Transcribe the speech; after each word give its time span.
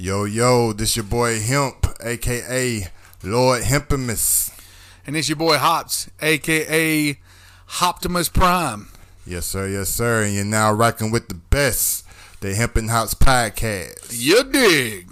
Yo, 0.00 0.22
yo, 0.22 0.72
this 0.72 0.94
your 0.94 1.04
boy 1.04 1.40
Hemp, 1.40 1.84
aka 2.04 2.86
Lord 3.24 3.64
Hempimus. 3.64 4.56
And 5.04 5.16
it's 5.16 5.28
your 5.28 5.34
boy 5.34 5.58
Hops, 5.58 6.08
aka 6.22 7.18
Hoptimus 7.66 8.32
Prime. 8.32 8.90
Yes, 9.26 9.46
sir, 9.46 9.66
yes, 9.66 9.88
sir. 9.88 10.22
And 10.22 10.36
you're 10.36 10.44
now 10.44 10.70
rocking 10.70 11.10
with 11.10 11.26
the 11.26 11.34
best, 11.34 12.06
the 12.38 12.54
Hemp 12.54 12.76
and 12.76 12.90
Hops 12.90 13.14
podcast. 13.14 14.16
You 14.16 14.44
dig? 14.44 15.08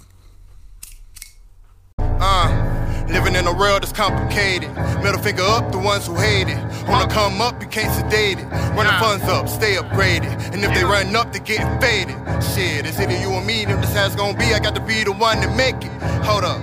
Uh, 1.98 3.06
living 3.08 3.34
in 3.34 3.44
a 3.44 3.52
world 3.52 3.82
that's 3.82 3.92
complicated. 3.92 4.72
Middle 5.02 5.20
finger 5.20 5.42
up, 5.42 5.72
the 5.72 5.78
ones 5.78 6.06
who 6.06 6.14
hate 6.14 6.46
it. 6.46 6.65
Wanna 6.88 7.08
come 7.08 7.40
up, 7.40 7.60
you 7.60 7.68
can't 7.68 7.92
sedate 7.92 8.38
it. 8.38 8.44
Run 8.76 8.86
the 8.86 8.92
funds 9.00 9.24
up, 9.24 9.48
stay 9.48 9.74
upgraded. 9.74 10.32
And 10.52 10.62
if 10.64 10.72
they 10.72 10.84
run 10.84 11.14
up, 11.16 11.32
they 11.32 11.40
getting 11.40 11.80
faded. 11.80 12.14
Shit, 12.42 12.86
it's 12.86 13.00
either 13.00 13.18
you 13.18 13.30
or 13.32 13.42
me, 13.42 13.64
them 13.64 13.80
this 13.80 13.92
has 13.94 14.14
gonna 14.14 14.38
be. 14.38 14.54
I 14.54 14.60
got 14.60 14.74
to 14.76 14.80
be 14.80 15.02
the 15.02 15.12
one 15.12 15.40
to 15.40 15.48
make 15.56 15.76
it. 15.84 15.90
Hold 16.22 16.44
up, 16.44 16.60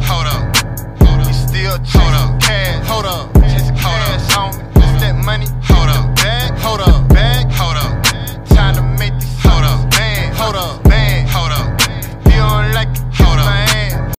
hold 0.00 0.26
up, 0.26 0.56
hold 1.02 1.20
up. 1.20 1.26
You 1.26 1.34
still 1.34 1.78
hold 1.78 2.14
up, 2.14 2.40
cash, 2.40 2.86
hold 2.86 3.04
up, 3.04 3.32
chasing 3.42 3.76
cash, 3.76 4.22
homie. 4.32 4.64
What's 4.76 5.00
that 5.02 5.14
money? 5.24 5.46
Hold 5.64 5.90
up, 5.90 6.16
bag, 6.16 6.52
hold 6.58 6.80
up, 6.80 7.08
bag, 7.10 7.50
hold 7.52 7.76
up. 7.76 8.02
Time 8.48 8.74
to 8.76 8.82
make 8.98 9.12
these 9.14 9.42
hold 9.42 9.64
up, 9.64 9.90
man, 9.92 10.34
hold 10.34 10.56
up, 10.56 10.88
man, 10.88 11.26
hold 11.28 11.52
up. 11.52 11.80
If 11.80 12.32
you 12.32 12.40
don't 12.40 12.72
like 12.72 12.88
it, 12.88 13.02
hold 13.12 13.38
up, 13.38 13.46
man. 13.46 14.14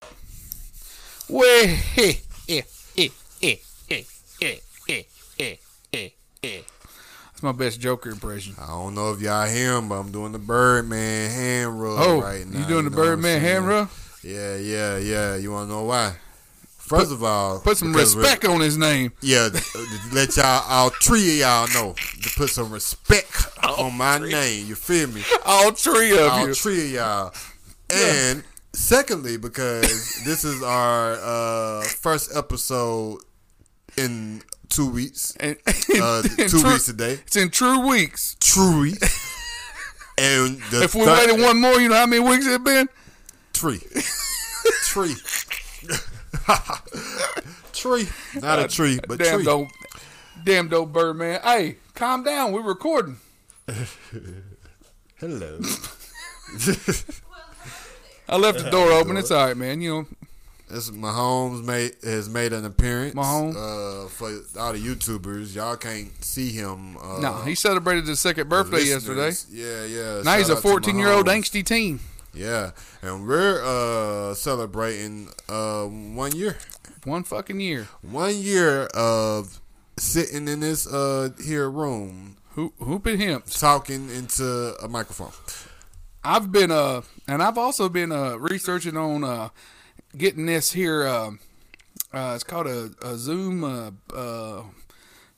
Way, 1.28 1.80
eh. 6.42 6.60
That's 7.30 7.42
my 7.42 7.52
best 7.52 7.80
Joker 7.80 8.10
impression. 8.10 8.54
I 8.60 8.66
don't 8.66 8.94
know 8.94 9.12
if 9.12 9.20
y'all 9.20 9.46
hear 9.46 9.76
him, 9.76 9.88
but 9.88 9.96
I'm 9.96 10.10
doing 10.10 10.32
the 10.32 10.38
Birdman 10.38 11.30
hand 11.30 11.80
rub 11.80 11.98
Oh, 12.00 12.20
right 12.20 12.46
now. 12.46 12.58
you 12.60 12.66
doing 12.66 12.84
the 12.84 12.90
know 12.90 12.96
Birdman 12.96 13.40
hand 13.40 13.66
rub? 13.66 13.88
Yeah, 14.24 14.56
yeah, 14.56 14.96
yeah. 14.98 15.36
You 15.36 15.52
wanna 15.52 15.68
know 15.68 15.84
why? 15.84 16.16
First 16.78 17.12
of 17.12 17.22
all, 17.22 17.60
Put 17.60 17.76
some 17.76 17.92
respect 17.94 18.44
on 18.46 18.60
his 18.60 18.78
name. 18.78 19.12
Yeah, 19.20 19.50
uh, 19.52 19.84
let 20.12 20.36
y'all, 20.36 20.64
all 20.66 20.88
three 20.90 21.32
of 21.32 21.36
y'all 21.36 21.68
know 21.74 21.94
to 22.22 22.30
put 22.36 22.48
some 22.50 22.72
respect 22.72 23.46
on 23.62 23.94
my 23.96 24.18
name. 24.18 24.66
You 24.66 24.74
feel 24.74 25.06
me? 25.08 25.22
All 25.44 25.70
three 25.72 26.12
of 26.12 26.16
you. 26.18 26.24
All 26.48 26.54
three 26.54 26.86
of 26.86 26.90
y'all. 26.92 27.32
And 27.90 28.42
secondly, 28.72 29.36
because 29.36 30.22
this 30.24 30.44
is 30.44 30.62
our 30.62 31.12
uh, 31.12 31.82
first 31.82 32.34
episode 32.34 33.20
in 33.98 34.42
two 34.68 34.90
weeks, 34.90 35.34
And, 35.40 35.56
uh, 36.00 36.22
in 36.38 36.48
two 36.48 36.60
true- 36.60 36.70
weeks 36.72 36.86
today, 36.86 37.14
It's 37.26 37.36
in 37.36 37.50
true 37.50 37.86
weeks. 37.86 38.36
true 38.40 38.80
weeks. 38.80 39.34
And 40.20 40.60
the 40.72 40.82
If 40.82 40.96
we 40.96 41.04
third- 41.04 41.28
waited 41.28 41.40
one 41.40 41.60
more, 41.60 41.74
you 41.80 41.88
know 41.88 41.94
how 41.94 42.06
many 42.06 42.18
weeks 42.20 42.44
it 42.44 42.64
been? 42.64 42.88
tree, 43.52 43.78
tree, 44.82 45.14
tree, 47.72 48.08
not 48.40 48.58
a 48.58 48.66
tree, 48.66 48.98
but 49.06 49.18
damn 49.20 49.36
tree. 49.36 49.44
dope, 49.44 49.68
damn 50.44 50.68
dope 50.68 50.92
Birdman. 50.92 51.40
Hey, 51.42 51.76
calm 51.94 52.24
down. 52.24 52.50
We're 52.52 52.62
recording. 52.62 53.18
Hello. 55.20 55.60
I 58.28 58.36
left 58.36 58.62
the 58.64 58.70
door 58.70 58.90
open. 58.92 59.16
It's 59.16 59.30
all 59.30 59.46
right, 59.46 59.56
man. 59.56 59.80
You 59.80 59.90
know, 59.90 60.06
This 60.70 60.90
Mahomes 60.90 61.64
made 61.64 61.92
has 62.02 62.28
made 62.28 62.52
an 62.52 62.64
appearance. 62.64 63.14
Mahomes? 63.14 63.56
uh, 63.56 64.08
for 64.08 64.28
all 64.60 64.72
the 64.74 64.78
YouTubers, 64.78 65.54
y'all 65.54 65.76
can't 65.76 66.22
see 66.24 66.50
him. 66.52 66.96
Uh, 66.98 67.20
no, 67.20 67.34
he 67.42 67.54
celebrated 67.54 68.06
his 68.06 68.20
second 68.20 68.48
birthday 68.48 68.84
yesterday. 68.84 69.32
Yeah, 69.50 69.84
yeah. 69.86 70.22
Now 70.22 70.36
he's 70.36 70.50
a 70.50 70.56
14 70.56 70.98
year 70.98 71.08
old 71.10 71.26
angsty 71.26 71.64
teen. 71.64 72.00
Yeah, 72.34 72.72
and 73.02 73.26
we're 73.26 73.62
uh 73.64 74.34
celebrating 74.34 75.30
uh 75.48 75.84
one 75.86 76.32
year, 76.36 76.58
One 77.04 77.24
fucking 77.24 77.58
year. 77.60 77.88
one 78.02 78.36
year 78.36 78.84
of 78.94 79.60
sitting 79.98 80.46
in 80.46 80.60
this 80.60 80.86
uh 80.86 81.30
here 81.42 81.68
room 81.70 82.36
Who 82.50 82.72
hooping 82.80 83.18
him? 83.18 83.42
talking 83.50 84.10
into 84.10 84.74
a 84.82 84.86
microphone. 84.88 85.32
I've 86.22 86.52
been 86.52 86.70
uh, 86.70 87.00
and 87.26 87.42
I've 87.42 87.56
also 87.56 87.88
been 87.88 88.12
uh 88.12 88.36
researching 88.36 88.96
on 88.98 89.24
uh 89.24 89.48
getting 90.18 90.46
this 90.46 90.72
here. 90.72 91.06
Uh, 91.06 91.30
uh 92.12 92.32
it's 92.34 92.44
called 92.44 92.66
a, 92.66 92.90
a 93.02 93.16
Zoom. 93.16 93.64
Uh, 93.64 93.90
uh, 94.14 94.62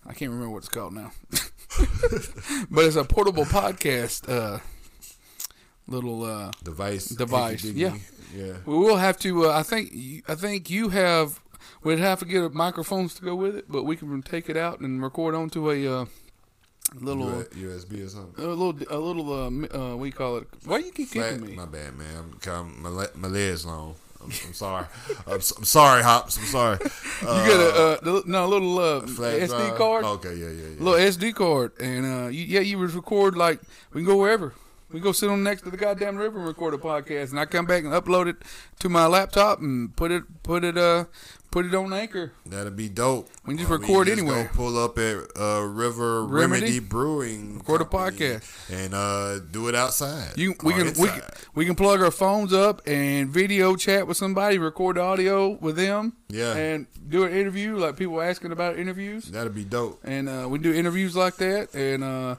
I 0.07 0.15
can't 0.15 0.31
remember 0.31 0.51
what 0.51 0.59
it's 0.59 0.69
called 0.69 0.95
now, 0.95 1.13
but 2.71 2.85
it's 2.85 2.97
a 2.97 3.05
portable 3.05 3.45
podcast. 3.45 4.29
Uh, 4.29 4.59
little 5.87 6.25
uh 6.25 6.51
Device, 6.63 7.07
Device, 7.09 7.65
yeah. 7.65 7.95
yeah. 8.35 8.55
We 8.65 8.75
will 8.75 8.97
have 8.97 9.19
to. 9.21 9.47
Uh, 9.47 9.59
I 9.59 9.63
think. 9.63 9.91
you- 9.93 10.23
I 10.27 10.35
think 10.35 10.71
you 10.71 10.89
have. 10.91 11.41
We'd 11.83 11.99
have 11.99 12.19
to 12.19 12.27
get 12.27 12.53
microphones 12.53 13.15
to 13.15 13.23
go 13.23 13.35
with 13.35 13.57
it, 13.57 13.65
but 13.69 13.85
we 13.85 13.97
can 13.97 14.23
take 14.23 14.51
it 14.51 14.57
out 14.57 14.81
and 14.81 15.03
record 15.03 15.35
onto 15.35 15.71
a 15.71 15.87
uh, 15.87 16.05
little, 16.95 17.45
USB 17.55 18.05
or 18.05 18.09
something. 18.09 18.45
a 18.45 18.49
little, 18.49 18.75
a 18.91 18.99
little. 18.99 19.33
Uh, 19.33 19.93
uh, 19.93 19.97
we 19.97 20.11
call 20.11 20.37
it. 20.37 20.49
Why 20.65 20.79
you 20.79 20.93
keep 20.93 21.09
Flat- 21.09 21.33
kicking 21.33 21.47
me? 21.47 21.57
My 21.57 21.65
bad, 21.65 21.97
man. 21.97 22.35
I'm, 22.47 22.83
my, 22.83 23.07
my 23.15 23.29
legs 23.29 23.65
long. 23.65 23.95
I'm, 24.23 24.31
I'm 24.47 24.53
sorry. 24.55 24.87
I'm, 25.27 25.33
I'm 25.35 25.41
sorry, 25.65 26.03
Hops. 26.03 26.37
I'm 26.39 26.45
sorry. 26.45 26.79
Uh, 27.27 27.45
You 27.45 27.51
got 27.51 27.61
a 27.61 28.09
uh, 28.17 28.23
no 28.27 28.45
a 28.45 28.49
little 28.49 28.79
uh, 28.79 29.01
SD 29.03 29.49
drive? 29.49 29.77
card, 29.77 30.05
Okay, 30.05 30.35
yeah, 30.35 30.47
yeah, 30.51 30.69
yeah. 30.77 30.83
little 30.85 30.95
SD 31.13 31.35
card, 31.35 31.73
and 31.81 32.05
uh, 32.07 32.29
you, 32.29 32.45
yeah, 32.45 32.61
you 32.61 32.79
would 32.79 32.93
record 32.93 33.37
like 33.37 33.61
we 33.93 34.01
can 34.01 34.07
go 34.07 34.17
wherever. 34.17 34.53
We 34.93 34.99
go 35.01 35.13
sit 35.13 35.31
on 35.31 35.43
next 35.45 35.63
to 35.63 35.71
the 35.71 35.77
goddamn 35.77 36.17
river 36.17 36.39
and 36.39 36.49
record 36.49 36.75
a 36.75 36.79
podcast, 36.79 37.31
and 37.31 37.39
I 37.39 37.45
come 37.47 37.65
back 37.67 37.85
and 37.85 37.93
upload 37.93 38.27
it 38.29 38.37
to 38.81 38.89
my 38.89 39.07
laptop 39.07 39.61
and 39.61 39.95
put 39.95 40.11
it 40.11 40.25
put 40.43 40.65
it 40.65 40.77
uh 40.77 41.05
put 41.53 41.65
it 41.67 41.75
on 41.75 41.93
Anchor. 41.93 42.33
That'd 42.47 42.75
be 42.77 42.89
dope. 42.89 43.29
We 43.47 43.55
just 43.57 43.71
Uh, 43.71 43.75
record 43.79 44.07
just 44.09 44.19
anywhere. 44.19 44.45
Go 44.45 44.51
pull 44.55 44.79
up 44.83 44.99
at 44.99 45.17
uh, 45.41 45.63
River 45.63 46.25
Remedy? 46.25 46.63
Remedy, 46.63 46.79
Brewing. 46.81 47.59
Record 47.59 47.83
a 47.83 47.85
podcast. 47.85 48.71
and 48.71 48.93
uh, 48.95 49.39
do 49.39 49.69
it 49.69 49.75
outside. 49.77 50.37
You 50.37 50.55
we 50.65 50.73
can 50.75 50.87
we 50.99 51.09
can, 51.09 51.23
we 51.55 51.67
can 51.67 51.77
plug 51.77 52.03
our 52.03 52.11
phones 52.11 52.53
up 52.53 52.83
and 52.87 53.29
video 53.31 53.77
chat 53.77 54.09
with 54.09 54.17
somebody, 54.17 54.59
record 54.59 54.97
the 54.97 55.03
audio 55.03 55.51
with 55.61 55.77
them, 55.77 56.15
Yeah. 56.29 56.55
and 56.57 56.87
do 57.09 57.23
an 57.25 57.33
interview 57.33 57.77
like 57.77 57.97
people 57.97 58.21
asking 58.21 58.51
about 58.51 58.77
interviews, 58.77 59.27
That'd 59.27 59.55
be 59.55 59.65
dope. 59.65 60.01
and 60.05 60.29
uh, 60.29 60.47
we 60.49 60.59
do 60.59 60.73
interviews 60.75 61.15
like 61.15 61.37
that, 61.37 61.75
and 61.75 62.03
uh, 62.05 62.37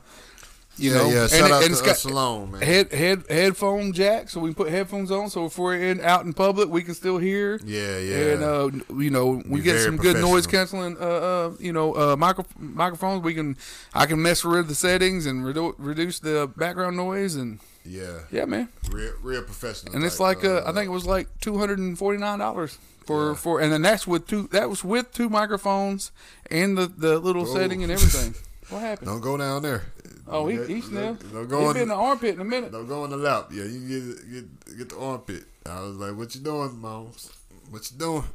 you 0.82 0.92
yeah, 0.92 0.98
know, 0.98 1.10
yeah. 1.10 1.22
and, 1.22 1.30
Shout 1.32 1.52
out 1.52 1.64
and 1.64 1.76
to 1.76 1.84
got 1.84 1.92
us 1.92 2.06
man. 2.06 2.62
head 2.62 2.92
head 2.92 3.24
headphone 3.30 3.94
jack, 3.94 4.30
so 4.30 4.40
we 4.40 4.50
can 4.50 4.56
put 4.56 4.70
headphones 4.72 5.12
on, 5.12 5.30
so 5.30 5.46
if 5.46 5.58
we're 5.58 5.76
in 5.76 6.02
out 6.02 6.26
in 6.26 6.34
public, 6.34 6.70
we 6.70 6.82
can 6.84 6.94
still 6.94 7.18
hear. 7.18 7.60
yeah, 7.66 7.98
yeah. 7.98 8.16
And 8.34 8.44
uh, 8.44 8.70
you 8.96 9.10
know, 9.10 9.42
we 9.48 9.60
Be 9.60 9.64
get 9.64 9.80
some 9.82 9.98
good 9.98 10.18
noise 10.18 10.48
canceling. 10.48 10.98
Uh, 11.00 11.06
uh, 11.06 11.52
you 11.60 11.72
know, 11.74 11.94
uh, 11.96 12.16
micro- 12.16 12.46
microphones. 12.58 13.24
We 13.24 13.34
can, 13.34 13.58
I 13.94 14.06
can 14.06 14.22
mess 14.22 14.44
with 14.44 14.68
the 14.68 14.76
settings 14.76 15.26
and 15.26 15.44
redu- 15.44 15.76
reduce 15.78 16.20
the 16.20 16.52
background 16.58 16.98
noise, 16.98 17.36
and 17.36 17.60
yeah, 17.86 18.20
yeah, 18.32 18.46
man. 18.46 18.70
real, 18.92 19.14
real 19.22 19.44
professional. 19.44 19.96
And 19.96 20.04
it's 20.04 20.20
like 20.20 20.44
uh, 20.44 20.64
I 20.66 20.72
think 20.72 20.88
it 20.88 20.92
was 20.92 21.06
like 21.06 21.28
two 21.40 21.58
hundred 21.58 21.80
and 21.80 21.98
forty 21.98 22.18
nine 22.20 22.40
dollars 22.40 22.78
for 23.06 23.30
Yeah. 23.30 23.36
for, 23.36 23.60
and 23.62 23.72
then 23.72 23.82
that's 23.82 24.06
with 24.08 24.28
two. 24.28 24.48
That 24.52 24.70
was 24.70 24.84
with 24.84 25.12
two 25.14 25.30
microphones 25.30 26.12
and 26.50 26.78
the 26.78 26.88
the 26.88 27.20
little 27.20 27.46
Whoa. 27.46 27.54
setting 27.56 27.84
and 27.84 27.92
everything. 27.92 28.36
what 28.70 28.80
happened? 28.82 29.08
Don't 29.08 29.22
go 29.22 29.38
down 29.38 29.62
there. 29.64 29.84
Oh, 30.32 30.48
he 30.48 30.58
he 30.66 30.82
sniffed. 30.82 31.22
Don't, 31.32 31.34
don't 31.34 31.42
He's 31.44 31.50
go 31.50 31.74
been 31.74 31.82
in 31.84 31.88
the 31.90 31.96
armpit 31.96 32.36
in 32.36 32.42
a 32.42 32.46
minute. 32.46 32.72
Don't 32.72 32.88
go 32.88 33.04
in 33.06 33.12
the 33.12 33.18
lap. 33.18 33.50
Yeah, 33.52 33.66
you 33.66 33.88
get 33.88 34.32
get 34.32 34.78
get 34.78 34.90
the 34.90 34.98
armpit. 35.00 35.44
I 35.66 35.82
was 35.82 35.98
like, 35.98 36.16
"What 36.18 36.34
you 36.34 36.42
doing, 36.42 36.80
moms? 36.80 37.32
What 37.70 37.90
you 37.92 37.98
doing? 37.98 38.24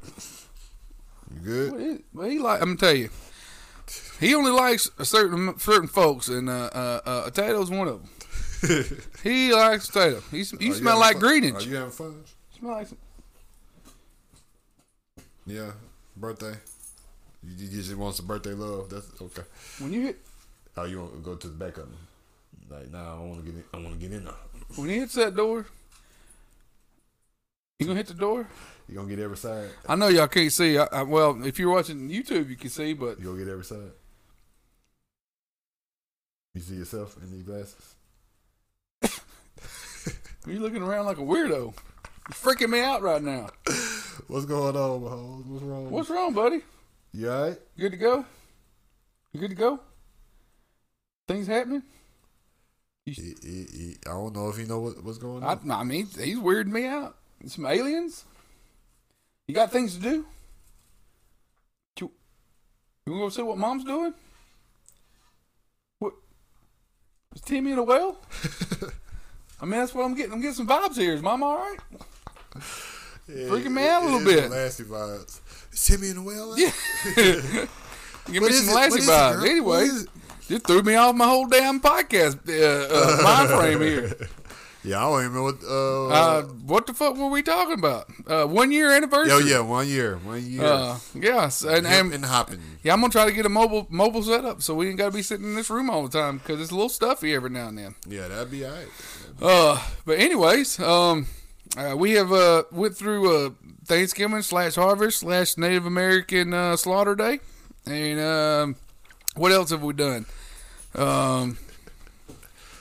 You 1.35 1.41
good?" 1.41 1.73
Well, 1.73 1.81
he, 1.81 1.99
well, 2.15 2.29
he 2.29 2.39
like 2.39 2.63
I'm 2.63 2.77
gonna 2.77 2.79
tell 2.79 2.95
you, 2.95 3.11
he 4.21 4.35
only 4.35 4.53
likes 4.53 4.89
a 4.99 5.05
certain 5.05 5.59
certain 5.59 5.89
folks, 5.89 6.29
and 6.29 6.49
uh, 6.49 6.71
uh, 6.73 7.01
uh, 7.05 7.31
Tato's 7.31 7.71
one 7.71 7.89
of 7.89 8.01
them. 8.01 8.11
he 9.23 9.53
likes 9.53 9.89
Tato. 9.89 10.23
He, 10.31 10.39
you 10.39 10.45
smell 10.45 11.01
having 11.01 11.01
like 11.01 11.13
fun? 11.15 11.21
greenage. 11.21 11.67
Are 11.67 11.69
you 11.69 11.77
having 11.77 11.91
fun? 11.91 12.25
smell 12.59 12.73
like 12.73 12.87
some, 12.87 12.99
Yeah, 15.47 15.73
birthday. 16.17 16.55
You, 17.43 17.67
you 17.67 17.83
just 17.83 17.95
want 17.97 18.15
some 18.15 18.27
birthday 18.27 18.53
love. 18.53 18.89
That's 18.89 19.09
okay. 19.21 19.43
when 19.79 19.93
you 19.93 20.03
hit 20.03 20.19
Oh, 20.77 20.85
you 20.85 21.01
want 21.01 21.15
to 21.15 21.21
go 21.21 21.35
to 21.35 21.49
the 21.49 21.55
back 21.55 21.79
of 21.79 21.89
them? 21.89 21.97
Like, 22.69 22.91
nah, 22.91 23.17
I 23.17 23.21
want 23.21 23.45
to 23.45 23.51
get 23.51 23.55
in. 23.55 23.65
I 23.73 23.77
want 23.79 23.99
to 23.99 24.01
get 24.01 24.13
in 24.15 24.25
there. 24.25 24.35
when 24.77 24.89
he 24.89 24.99
hits 24.99 25.15
that 25.15 25.35
door. 25.35 25.67
You 27.79 27.87
gonna 27.87 27.99
hit 27.99 28.07
the 28.07 28.15
door? 28.15 28.49
You 28.89 28.95
gonna 28.95 29.09
get 29.09 29.19
every 29.19 29.37
side? 29.37 29.69
I 29.87 29.97
know 29.97 30.09
y'all 30.09 30.29
can't 30.29 30.51
see. 30.51 30.79
I, 30.79 30.87
I, 30.91 31.03
well, 31.03 31.45
if 31.45 31.59
you're 31.59 31.71
watching 31.71 32.09
YouTube, 32.09 32.49
you 32.49 32.57
can 32.57 32.71
see, 32.71 32.95
but 32.95 33.19
You 33.19 33.27
gonna 33.27 33.39
get 33.39 33.49
every 33.49 33.65
side? 33.65 33.91
You 36.55 36.63
see 36.63 36.77
yourself 36.77 37.17
in 37.23 37.31
these 37.33 37.43
glasses? 37.43 37.95
you 40.47 40.59
looking 40.59 40.83
around 40.83 41.05
like 41.05 41.19
a 41.19 41.23
weirdo. 41.23 41.75
You're 41.75 41.75
freaking 42.33 42.71
me 42.71 42.81
out 42.81 43.03
right 43.03 43.23
now. 43.23 43.51
What's 44.27 44.47
going 44.47 44.75
on, 44.75 45.01
Mahomes? 45.03 45.47
What's 45.47 45.63
wrong? 45.65 45.91
What's 45.91 46.11
wrong, 46.11 46.33
buddy? 46.33 46.63
You 47.13 47.31
alright? 47.31 47.59
Good 47.79 47.93
to 47.93 47.99
go? 47.99 48.25
You 49.33 49.41
good 49.41 49.51
to 49.51 49.57
go? 49.57 49.81
Things 51.27 51.47
happening? 51.47 51.83
He, 53.05 53.13
he, 53.13 53.33
he, 53.43 53.97
I 54.07 54.11
don't 54.11 54.35
know 54.35 54.49
if 54.49 54.57
he 54.57 54.65
know 54.65 54.81
what, 54.81 55.03
what's 55.03 55.19
going 55.19 55.43
on. 55.43 55.71
I 55.71 55.85
mean, 55.85 56.07
he's 56.07 56.39
weirding 56.39 56.73
me 56.73 56.87
out. 56.87 57.17
some 57.47 57.67
aliens? 57.67 58.25
You 59.47 59.55
got 59.55 59.71
things 59.71 59.95
to 59.95 60.01
do? 60.01 60.27
You, 62.01 62.11
you 63.07 63.13
want 63.13 63.33
to 63.33 63.39
go 63.41 63.43
see 63.43 63.43
what 63.43 63.59
mom's 63.59 63.85
doing? 63.85 64.13
What? 66.01 66.15
Is 67.35 67.43
Timmy 67.43 67.73
in 67.73 67.79
a 67.79 67.85
well? 67.85 68.19
I 69.61 69.65
mean, 69.65 69.79
that's 69.81 69.95
what 69.95 70.05
I'm 70.05 70.15
getting. 70.15 70.33
I'm 70.33 70.41
getting 70.41 70.57
some 70.57 70.67
vibes 70.67 70.97
here. 70.97 71.15
Is 71.15 71.23
mom 71.23 71.43
all 71.43 71.57
right? 71.57 71.79
Yeah, 73.29 73.47
Freaking 73.47 73.73
me 73.73 73.87
out 73.87 74.03
a 74.03 74.07
little 74.07 74.25
bit. 74.25 74.51
Lassie 74.51 74.85
vibes. 74.85 75.41
Is 75.73 75.85
Timmy 75.85 76.11
in 76.11 76.17
the 76.17 76.23
well? 76.23 76.57
Yeah. 76.59 77.67
Give 78.33 78.43
me 78.43 78.51
some 78.51 78.69
it? 78.69 78.73
What 78.73 78.75
Lassie 78.75 78.99
is 78.99 79.09
vibes. 79.09 79.49
Anyway, 79.49 79.89
What 80.49 80.51
is 80.51 80.61
it? 80.61 80.65
just 80.65 80.67
threw 80.67 80.83
me 80.83 80.95
off 80.95 81.15
my 81.15 81.27
whole 81.27 81.47
damn 81.47 81.81
podcast 81.81 82.49
uh, 82.49 82.95
uh, 82.95 83.23
mind 83.23 83.49
frame 83.51 83.81
here. 83.81 84.13
Yeah, 84.85 84.99
I 85.05 85.11
don't 85.11 85.21
even 85.25 85.35
know 85.35 85.43
what. 85.43 85.57
Uh, 85.69 86.07
Uh, 86.07 86.43
what 86.65 86.87
the 86.87 86.95
fuck 86.95 87.17
were 87.17 87.27
we 87.29 87.43
talking 87.43 87.75
about? 87.77 88.09
Uh, 88.25 88.47
one 88.47 88.71
year 88.71 88.93
anniversary. 88.93 89.33
oh 89.33 89.39
yeah, 89.39 89.59
one 89.59 89.89
year, 89.89 90.17
one 90.19 90.49
year. 90.49 90.63
Uh, 90.63 90.99
yes, 91.13 91.63
and, 91.63 91.85
Hip 91.85 92.05
and 92.05 92.15
and 92.15 92.25
hopping. 92.25 92.61
yeah, 92.85 92.93
I'm 92.93 93.01
gonna 93.01 93.11
try 93.11 93.25
to 93.25 93.33
get 93.33 93.45
a 93.45 93.49
mobile 93.49 93.89
mobile 93.91 94.23
setup 94.23 94.63
so 94.63 94.77
we 94.77 94.87
ain't 94.89 94.97
gotta 94.97 95.11
be 95.11 95.23
sitting 95.23 95.45
in 95.47 95.57
this 95.57 95.71
room 95.71 95.91
all 95.91 96.07
the 96.07 96.17
time 96.17 96.39
because 96.39 96.61
it's 96.61 96.71
a 96.71 96.75
little 96.75 96.89
stuffy 96.89 97.35
every 97.35 97.51
now 97.51 97.67
and 97.67 97.79
then. 97.79 97.95
Yeah, 98.09 98.29
that'd 98.29 98.49
be 98.49 98.65
alright. 98.65 98.87
Uh, 99.43 99.83
but 100.05 100.21
anyways, 100.21 100.79
um, 100.79 101.27
uh, 101.77 101.97
we 101.97 102.13
have 102.13 102.31
uh 102.33 102.63
went 102.71 102.97
through 102.97 103.47
uh 103.47 103.51
Thanksgiving 103.87 104.43
slash 104.43 104.77
harvest 104.77 105.19
slash 105.19 105.57
Native 105.57 105.85
American 105.87 106.55
uh, 106.55 106.77
slaughter 106.77 107.17
day, 107.17 107.41
and 107.87 108.21
um, 108.21 108.77
what 109.37 109.53
else 109.53 109.71
have 109.71 109.83
we 109.83 109.93
done? 109.95 110.27
Um, 110.95 111.59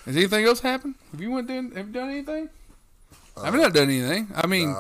has 0.06 0.16
anything 0.16 0.46
else 0.46 0.60
happened? 0.62 0.96
Have 1.12 1.22
you 1.22 1.32
went 1.32 1.50
in? 1.50 1.72
Have 1.72 1.88
you 1.88 1.94
done 1.94 2.10
anything? 2.10 2.50
I've 3.38 3.54
not 3.54 3.74
done 3.74 3.90
anything. 3.90 4.30
I 4.36 4.48
mean, 4.48 4.74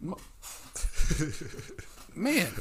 Nah. 0.00 0.14
man. 2.14 2.52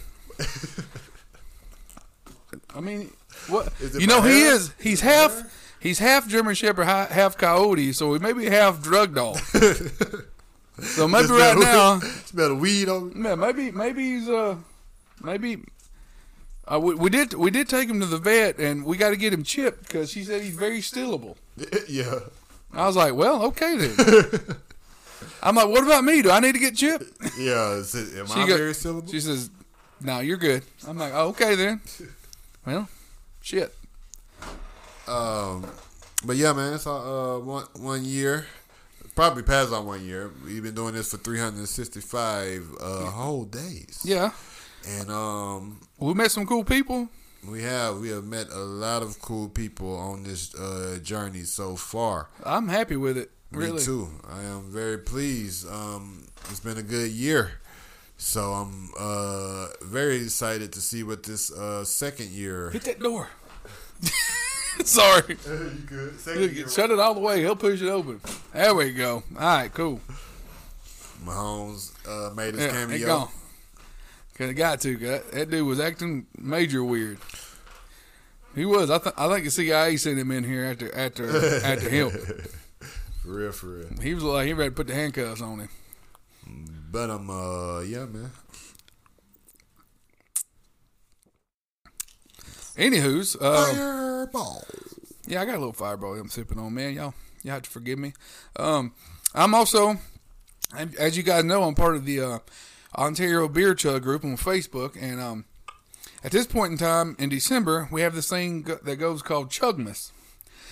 I 2.75 2.79
mean, 2.79 3.11
what 3.47 3.71
Is 3.79 3.95
it 3.95 4.01
you 4.01 4.07
know? 4.07 4.21
He 4.21 4.41
hair? 4.41 4.53
is. 4.55 4.73
He's 4.79 5.01
half. 5.01 5.43
He's 5.79 5.99
half 5.99 6.27
German 6.27 6.53
Shepherd, 6.55 6.85
half 6.85 7.37
Coyote, 7.37 7.91
so 7.93 8.13
he 8.13 8.19
may 8.19 8.33
be 8.33 8.45
half 8.45 8.81
drug 8.81 9.15
dog. 9.15 9.37
so 10.79 11.07
maybe 11.07 11.27
right 11.29 11.57
now, 11.57 11.99
smell 12.25 12.49
the 12.49 12.55
weed 12.55 12.87
on. 12.87 13.19
man, 13.19 13.39
maybe 13.39 13.71
maybe 13.71 14.03
he's 14.19 14.29
uh, 14.29 14.55
maybe. 15.23 15.63
Uh, 16.71 16.79
we, 16.79 16.95
we 16.95 17.09
did 17.09 17.33
we 17.33 17.51
did 17.51 17.67
take 17.67 17.89
him 17.89 17.99
to 17.99 18.05
the 18.05 18.17
vet 18.17 18.57
and 18.59 18.85
we 18.85 18.95
got 18.97 19.09
to 19.09 19.17
get 19.17 19.33
him 19.33 19.43
chipped 19.43 19.83
because 19.87 20.09
she 20.11 20.23
said 20.23 20.41
he's 20.41 20.55
very 20.55 20.79
stillable. 20.79 21.35
yeah. 21.89 22.19
I 22.73 22.87
was 22.87 22.95
like, 22.95 23.13
well, 23.13 23.43
okay 23.47 23.75
then. 23.75 23.95
I'm 25.43 25.55
like, 25.55 25.67
what 25.67 25.83
about 25.83 26.03
me? 26.03 26.21
Do 26.21 26.31
I 26.31 26.39
need 26.39 26.53
to 26.53 26.59
get 26.59 26.75
chipped? 26.75 27.03
Yeah. 27.37 27.73
Is 27.73 27.93
it, 27.93 28.17
am 28.17 28.27
She 28.27 28.39
I 28.39 28.47
go- 28.47 28.57
very 28.57 28.73
syllable? 28.73 29.11
She 29.11 29.19
says, 29.19 29.49
"No, 29.99 30.19
you're 30.19 30.37
good." 30.37 30.63
I'm 30.87 30.97
like, 30.97 31.13
oh, 31.13 31.29
"Okay 31.29 31.55
then." 31.55 31.81
Well, 32.65 32.87
shit. 33.41 33.73
Um, 35.07 35.65
but 36.23 36.35
yeah, 36.37 36.53
man, 36.53 36.73
it's 36.75 36.85
uh 36.85 37.39
one 37.43 37.65
one 37.73 38.05
year, 38.05 38.45
probably 39.15 39.41
past 39.43 39.73
on 39.73 39.85
one 39.87 40.05
year. 40.05 40.29
We've 40.45 40.61
been 40.61 40.75
doing 40.75 40.93
this 40.93 41.09
for 41.11 41.17
365 41.17 42.67
uh 42.79 43.05
whole 43.09 43.45
days, 43.45 44.01
Yeah, 44.05 44.29
and 44.87 45.09
um, 45.11 45.79
we 45.99 46.13
met 46.13 46.31
some 46.31 46.45
cool 46.45 46.63
people. 46.63 47.09
we 47.49 47.61
have 47.63 47.99
we 47.99 48.09
have 48.09 48.23
met 48.23 48.49
a 48.51 48.59
lot 48.59 49.01
of 49.01 49.19
cool 49.21 49.49
people 49.49 49.95
on 49.95 50.23
this 50.23 50.53
uh 50.55 50.99
journey 51.01 51.43
so 51.43 51.75
far. 51.75 52.29
I'm 52.45 52.67
happy 52.67 52.95
with 52.95 53.17
it. 53.17 53.31
Really. 53.51 53.79
Me 53.79 53.83
too. 53.83 54.07
I 54.29 54.43
am 54.43 54.71
very 54.71 54.97
pleased. 54.97 55.67
Um, 55.69 56.27
it's 56.49 56.59
been 56.61 56.77
a 56.77 56.83
good 56.83 57.11
year. 57.11 57.51
So 58.17 58.53
I'm 58.53 58.91
uh, 58.99 59.67
very 59.81 60.17
excited 60.17 60.71
to 60.73 60.79
see 60.81 61.01
what 61.03 61.23
this 61.23 61.51
uh, 61.51 61.83
second 61.83 62.29
year. 62.29 62.69
Hit 62.69 62.83
that 62.83 62.99
door. 62.99 63.27
Sorry. 64.85 65.37
you 65.47 65.71
good? 65.87 66.19
Second 66.19 66.55
year. 66.55 66.69
Shut 66.69 66.91
it 66.91 66.99
all 66.99 67.13
the 67.15 67.19
way. 67.19 67.41
He'll 67.41 67.55
push 67.55 67.81
it 67.81 67.89
open. 67.89 68.21
There 68.53 68.75
we 68.75 68.93
go. 68.93 69.23
All 69.37 69.41
right, 69.57 69.73
cool. 69.73 69.99
Mahomes 71.25 71.91
uh, 72.07 72.33
made 72.33 72.53
his 72.55 72.63
Yeah, 72.65 72.71
cameo. 72.71 73.29
Cause 74.37 74.49
it 74.49 74.53
got 74.55 74.81
to. 74.81 74.97
That, 74.97 75.31
that 75.31 75.49
dude 75.51 75.67
was 75.67 75.79
acting 75.79 76.25
major 76.37 76.83
weird. 76.83 77.19
He 78.55 78.65
was. 78.65 78.89
I, 78.89 78.97
th- 78.97 79.15
I 79.17 79.27
think 79.29 79.45
the 79.45 79.51
CIA 79.51 79.97
sent 79.97 80.17
him 80.19 80.31
in 80.31 80.43
here 80.43 80.65
after 80.65 80.93
after 80.95 81.25
after 81.65 81.89
him. 81.89 82.09
For 83.21 83.27
real, 83.27 83.51
for 83.51 83.67
real. 83.67 83.87
He 84.01 84.13
was 84.13 84.23
like 84.23 84.47
he 84.47 84.53
ready 84.53 84.69
to 84.71 84.75
put 84.75 84.87
the 84.87 84.95
handcuffs 84.95 85.41
on 85.41 85.59
him. 85.59 85.69
But 86.91 87.09
I'm, 87.09 87.29
uh, 87.29 87.81
yeah, 87.81 88.05
man. 88.05 88.31
Anywho's, 92.77 93.35
uh, 93.39 93.65
Fireball. 93.73 94.63
Yeah, 95.27 95.41
I 95.41 95.45
got 95.45 95.55
a 95.55 95.59
little 95.59 95.73
fireball 95.73 96.15
I'm 96.15 96.29
sipping 96.29 96.57
on, 96.57 96.73
man. 96.73 96.93
Y'all, 96.93 97.13
y'all 97.43 97.53
have 97.53 97.63
to 97.63 97.69
forgive 97.69 97.99
me. 97.99 98.13
Um, 98.55 98.93
I'm 99.33 99.53
also, 99.53 99.97
as 100.99 101.15
you 101.15 101.23
guys 101.23 101.43
know, 101.43 101.63
I'm 101.63 101.75
part 101.75 101.95
of 101.95 102.05
the 102.05 102.21
uh, 102.21 102.39
Ontario 102.97 103.47
Beer 103.47 103.73
Chug 103.73 104.03
group 104.03 104.23
on 104.23 104.37
Facebook, 104.37 104.97
and 105.01 105.19
um, 105.21 105.45
at 106.23 106.31
this 106.31 106.45
point 106.47 106.73
in 106.73 106.77
time 106.77 107.15
in 107.19 107.29
December, 107.29 107.87
we 107.91 108.01
have 108.01 108.13
this 108.15 108.29
thing 108.29 108.63
go- 108.63 108.79
that 108.83 108.97
goes 108.97 109.21
called 109.21 109.49
Chugmas. 109.49 110.11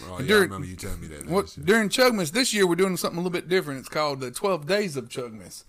Oh, 0.03 0.07
yeah, 0.11 0.13
I 0.15 0.21
during- 0.27 0.43
remember 0.43 0.67
you 0.67 0.75
telling 0.75 1.01
me 1.01 1.07
that. 1.07 1.27
What 1.27 1.55
during 1.63 1.89
Chugmas 1.89 2.31
this 2.31 2.53
year, 2.53 2.67
we're 2.67 2.75
doing 2.75 2.97
something 2.97 3.17
a 3.17 3.21
little 3.21 3.31
bit 3.31 3.47
different. 3.49 3.79
It's 3.79 3.89
called 3.89 4.19
the 4.19 4.31
12 4.31 4.65
Days 4.67 4.95
of 4.97 5.09
Chugmas. 5.09 5.63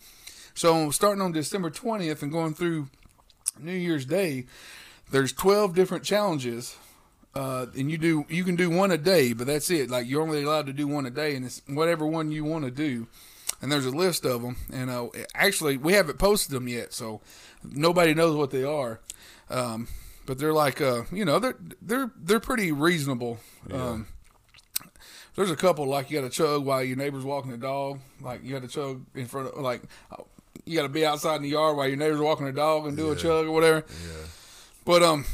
So 0.54 0.90
starting 0.90 1.22
on 1.22 1.32
December 1.32 1.70
20th 1.70 2.22
and 2.22 2.30
going 2.32 2.54
through 2.54 2.88
New 3.58 3.72
Year's 3.72 4.04
Day, 4.04 4.46
there's 5.10 5.32
12 5.32 5.74
different 5.74 6.04
challenges. 6.04 6.76
Uh, 7.34 7.66
and 7.76 7.88
you 7.90 7.96
do 7.96 8.26
you 8.28 8.42
can 8.42 8.56
do 8.56 8.68
one 8.68 8.90
a 8.90 8.98
day, 8.98 9.32
but 9.32 9.46
that's 9.46 9.70
it. 9.70 9.88
Like 9.88 10.08
you're 10.08 10.20
only 10.22 10.42
allowed 10.42 10.66
to 10.66 10.72
do 10.72 10.88
one 10.88 11.06
a 11.06 11.10
day, 11.10 11.36
and 11.36 11.46
it's 11.46 11.62
whatever 11.68 12.04
one 12.04 12.32
you 12.32 12.42
want 12.44 12.64
to 12.64 12.72
do. 12.72 13.06
And 13.62 13.70
there's 13.70 13.84
a 13.84 13.90
list 13.90 14.24
of 14.24 14.42
them, 14.42 14.56
and 14.72 14.88
uh, 14.88 15.08
actually 15.34 15.76
we 15.76 15.92
haven't 15.92 16.18
posted 16.18 16.52
them 16.52 16.66
yet, 16.66 16.94
so 16.94 17.20
nobody 17.62 18.14
knows 18.14 18.34
what 18.34 18.50
they 18.50 18.64
are. 18.64 19.00
Um, 19.50 19.88
but 20.24 20.38
they're 20.38 20.54
like 20.54 20.80
uh, 20.80 21.02
you 21.12 21.24
know 21.24 21.38
they're 21.38 21.56
they're 21.82 22.10
they're 22.16 22.40
pretty 22.40 22.72
reasonable. 22.72 23.38
Um, 23.70 24.06
there's 25.36 25.50
a 25.50 25.56
couple 25.56 25.86
like 25.86 26.10
you 26.10 26.20
got 26.20 26.30
to 26.30 26.34
chug 26.34 26.64
while 26.64 26.82
your 26.82 26.96
neighbor's 26.96 27.24
walking 27.24 27.50
the 27.50 27.58
dog. 27.58 28.00
Like 28.20 28.42
you 28.44 28.52
got 28.52 28.62
to 28.62 28.68
chug 28.68 29.04
in 29.14 29.26
front 29.26 29.48
of 29.48 29.58
like 29.60 29.82
you 30.64 30.76
got 30.76 30.82
to 30.82 30.88
be 30.88 31.04
outside 31.04 31.36
in 31.36 31.42
the 31.42 31.48
yard 31.48 31.76
while 31.76 31.88
your 31.88 31.96
neighbor's 31.96 32.20
walking 32.20 32.46
the 32.46 32.52
dog 32.52 32.86
and 32.86 32.96
do 32.96 33.10
a 33.10 33.16
chug 33.16 33.46
or 33.46 33.50
whatever. 33.50 33.84
Yeah. 33.88 34.26
But 34.84 35.02
um, 35.02 35.24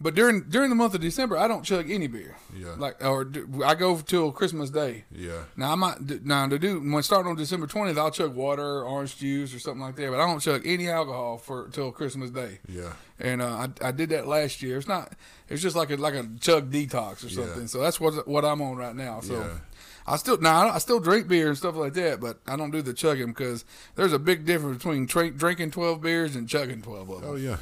but 0.00 0.14
during 0.14 0.42
during 0.48 0.70
the 0.70 0.76
month 0.76 0.94
of 0.94 1.00
December, 1.00 1.36
I 1.36 1.48
don't 1.48 1.62
chug 1.64 1.90
any 1.90 2.06
beer. 2.08 2.36
Yeah. 2.54 2.74
Like 2.76 3.02
or 3.04 3.30
I 3.64 3.74
go 3.74 3.96
till 3.98 4.32
Christmas 4.32 4.70
Day. 4.70 5.04
Yeah. 5.10 5.44
Now 5.56 5.72
I 5.72 5.74
might 5.76 6.24
now 6.24 6.46
to 6.48 6.58
do 6.58 6.80
when 6.80 7.02
starting 7.02 7.30
on 7.30 7.36
December 7.36 7.66
twentieth, 7.66 7.96
I'll 7.98 8.10
chug 8.10 8.34
water, 8.34 8.82
orange 8.84 9.16
juice, 9.16 9.54
or 9.54 9.58
something 9.58 9.80
like 9.82 9.96
that. 9.96 10.10
But 10.10 10.20
I 10.20 10.26
don't 10.26 10.40
chug 10.40 10.62
any 10.66 10.88
alcohol 10.88 11.38
for 11.38 11.68
till 11.68 11.92
Christmas 11.92 12.30
Day. 12.30 12.58
Yeah. 12.68 12.92
And 13.20 13.40
uh, 13.40 13.68
I, 13.82 13.88
I 13.88 13.90
did 13.92 14.08
that 14.10 14.26
last 14.26 14.62
year. 14.62 14.76
It's 14.76 14.88
not. 14.88 15.12
It's 15.48 15.62
just 15.62 15.76
like 15.76 15.90
a 15.90 15.96
like 15.96 16.14
a 16.14 16.28
chug 16.40 16.70
detox 16.70 17.24
or 17.24 17.28
something. 17.30 17.60
Yeah. 17.62 17.66
So 17.66 17.80
that's 17.80 18.00
what 18.00 18.26
what 18.26 18.44
I'm 18.44 18.60
on 18.62 18.76
right 18.76 18.94
now. 18.96 19.20
So 19.20 19.34
Yeah. 19.34 19.58
I 20.06 20.16
still 20.16 20.38
now 20.38 20.68
I 20.68 20.78
still 20.78 21.00
drink 21.00 21.28
beer 21.28 21.48
and 21.48 21.56
stuff 21.56 21.76
like 21.76 21.94
that, 21.94 22.20
but 22.20 22.38
I 22.46 22.56
don't 22.56 22.70
do 22.72 22.82
the 22.82 22.92
chugging 22.92 23.28
because 23.28 23.64
there's 23.94 24.12
a 24.12 24.18
big 24.18 24.44
difference 24.44 24.78
between 24.78 25.06
tra- 25.06 25.30
drinking 25.30 25.70
twelve 25.70 26.02
beers 26.02 26.36
and 26.36 26.46
chugging 26.48 26.82
twelve 26.82 27.08
of 27.08 27.22
them. 27.22 27.30
Oh, 27.30 27.36
yeah. 27.36 27.56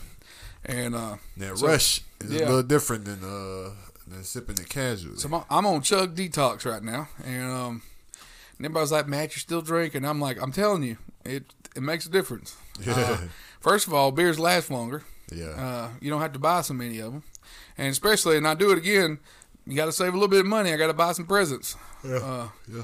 And 0.64 0.94
uh, 0.94 1.16
That 1.36 1.58
So- 1.58 1.66
rush 1.66 2.02
is 2.20 2.30
yeah. 2.32 2.40
a 2.40 2.48
little 2.48 2.62
different 2.62 3.04
than 3.04 3.22
uh 3.24 3.70
than 4.06 4.24
sipping 4.24 4.58
it 4.58 4.68
casually. 4.68 5.16
So 5.16 5.28
I'm, 5.32 5.44
I'm 5.50 5.66
on 5.66 5.82
chug 5.82 6.14
detox 6.16 6.64
right 6.64 6.82
now, 6.82 7.08
and 7.24 7.50
um, 7.50 7.82
and 8.58 8.66
everybody's 8.66 8.92
like, 8.92 9.08
"Matt, 9.08 9.30
you're 9.34 9.40
still 9.40 9.62
drinking." 9.62 10.04
I'm 10.04 10.20
like, 10.20 10.40
"I'm 10.42 10.52
telling 10.52 10.82
you, 10.82 10.96
it 11.24 11.44
it 11.76 11.82
makes 11.82 12.06
a 12.06 12.10
difference." 12.10 12.56
Uh, 12.86 13.18
first 13.60 13.86
of 13.86 13.92
all, 13.94 14.10
beers 14.10 14.38
last 14.40 14.70
longer. 14.70 15.02
yeah. 15.30 15.50
Uh, 15.50 15.88
you 16.00 16.10
don't 16.10 16.20
have 16.22 16.32
to 16.32 16.38
buy 16.38 16.62
so 16.62 16.74
many 16.74 16.98
of 16.98 17.12
them, 17.12 17.22
and 17.78 17.88
especially, 17.88 18.36
and 18.36 18.46
I 18.48 18.54
do 18.54 18.72
it 18.72 18.78
again. 18.78 19.18
You 19.66 19.76
got 19.76 19.84
to 19.86 19.92
save 19.92 20.08
a 20.08 20.16
little 20.16 20.26
bit 20.28 20.40
of 20.40 20.46
money. 20.46 20.72
I 20.72 20.76
got 20.76 20.88
to 20.88 20.94
buy 20.94 21.12
some 21.12 21.26
presents 21.26 21.76
yeah. 22.02 22.16
uh, 22.16 22.48
yeah. 22.66 22.82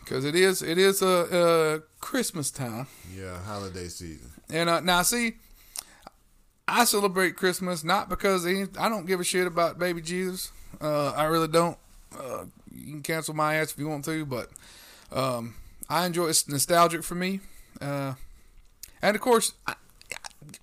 because 0.00 0.24
it 0.24 0.34
is 0.34 0.62
it 0.62 0.78
is 0.78 1.02
a 1.02 1.06
uh, 1.08 1.36
uh, 1.36 1.78
Christmas 2.00 2.50
time. 2.50 2.86
Yeah. 3.14 3.38
Holiday 3.42 3.88
season. 3.88 4.30
And 4.48 4.70
uh, 4.70 4.80
now, 4.80 5.02
see, 5.02 5.34
I 6.66 6.84
celebrate 6.84 7.36
Christmas 7.36 7.84
not 7.84 8.08
because 8.08 8.46
any, 8.46 8.66
I 8.78 8.88
don't 8.88 9.06
give 9.06 9.20
a 9.20 9.24
shit 9.24 9.46
about 9.46 9.78
baby 9.78 10.00
Jesus. 10.00 10.50
Uh, 10.80 11.10
I 11.10 11.24
really 11.24 11.48
don't. 11.48 11.78
Uh, 12.18 12.44
you 12.74 12.92
can 12.92 13.02
cancel 13.02 13.34
my 13.34 13.56
ass 13.56 13.72
if 13.72 13.78
you 13.78 13.88
want 13.88 14.04
to, 14.06 14.24
but 14.24 14.50
um, 15.12 15.54
I 15.88 16.06
enjoy 16.06 16.28
it's 16.28 16.48
nostalgic 16.48 17.02
for 17.02 17.14
me. 17.14 17.40
Uh, 17.80 18.14
and 19.02 19.14
of 19.14 19.20
course, 19.20 19.52
I, 19.66 19.74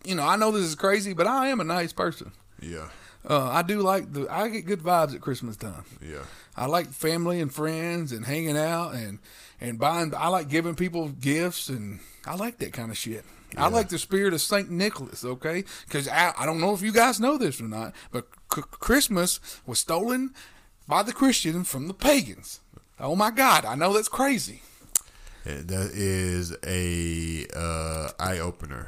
you 0.03 0.15
know, 0.15 0.23
I 0.23 0.35
know 0.35 0.51
this 0.51 0.63
is 0.63 0.75
crazy, 0.75 1.13
but 1.13 1.27
I 1.27 1.47
am 1.47 1.59
a 1.59 1.63
nice 1.63 1.93
person. 1.93 2.31
Yeah. 2.59 2.89
Uh, 3.27 3.49
I 3.49 3.61
do 3.61 3.81
like 3.81 4.13
the. 4.13 4.27
I 4.29 4.49
get 4.49 4.65
good 4.65 4.81
vibes 4.81 5.13
at 5.13 5.21
Christmas 5.21 5.55
time. 5.55 5.85
Yeah. 6.01 6.23
I 6.55 6.65
like 6.65 6.87
family 6.87 7.39
and 7.39 7.53
friends 7.53 8.11
and 8.11 8.25
hanging 8.25 8.57
out 8.57 8.95
and 8.95 9.19
and 9.59 9.77
buying. 9.77 10.13
I 10.15 10.27
like 10.29 10.49
giving 10.49 10.75
people 10.75 11.09
gifts 11.09 11.69
and 11.69 11.99
I 12.25 12.35
like 12.35 12.57
that 12.57 12.73
kind 12.73 12.89
of 12.89 12.97
shit. 12.97 13.23
I 13.57 13.67
like 13.67 13.89
the 13.89 13.97
spirit 13.97 14.33
of 14.33 14.41
Saint 14.41 14.69
Nicholas. 14.69 15.25
Okay, 15.25 15.63
because 15.85 16.07
I, 16.07 16.33
I 16.37 16.45
don't 16.45 16.61
know 16.61 16.73
if 16.73 16.81
you 16.81 16.91
guys 16.91 17.19
know 17.19 17.37
this 17.37 17.59
or 17.59 17.67
not, 17.67 17.93
but 18.11 18.27
c- 18.53 18.61
Christmas 18.71 19.39
was 19.65 19.79
stolen 19.79 20.33
by 20.87 21.03
the 21.03 21.13
Christians 21.13 21.69
from 21.69 21.87
the 21.87 21.93
pagans. 21.93 22.59
Oh 22.99 23.15
my 23.15 23.31
God, 23.31 23.65
I 23.65 23.75
know 23.75 23.93
that's 23.93 24.07
crazy. 24.07 24.61
And 25.43 25.67
That 25.69 25.91
is 25.93 26.55
a 26.65 27.47
uh, 27.55 28.11
eye 28.19 28.39
opener. 28.39 28.87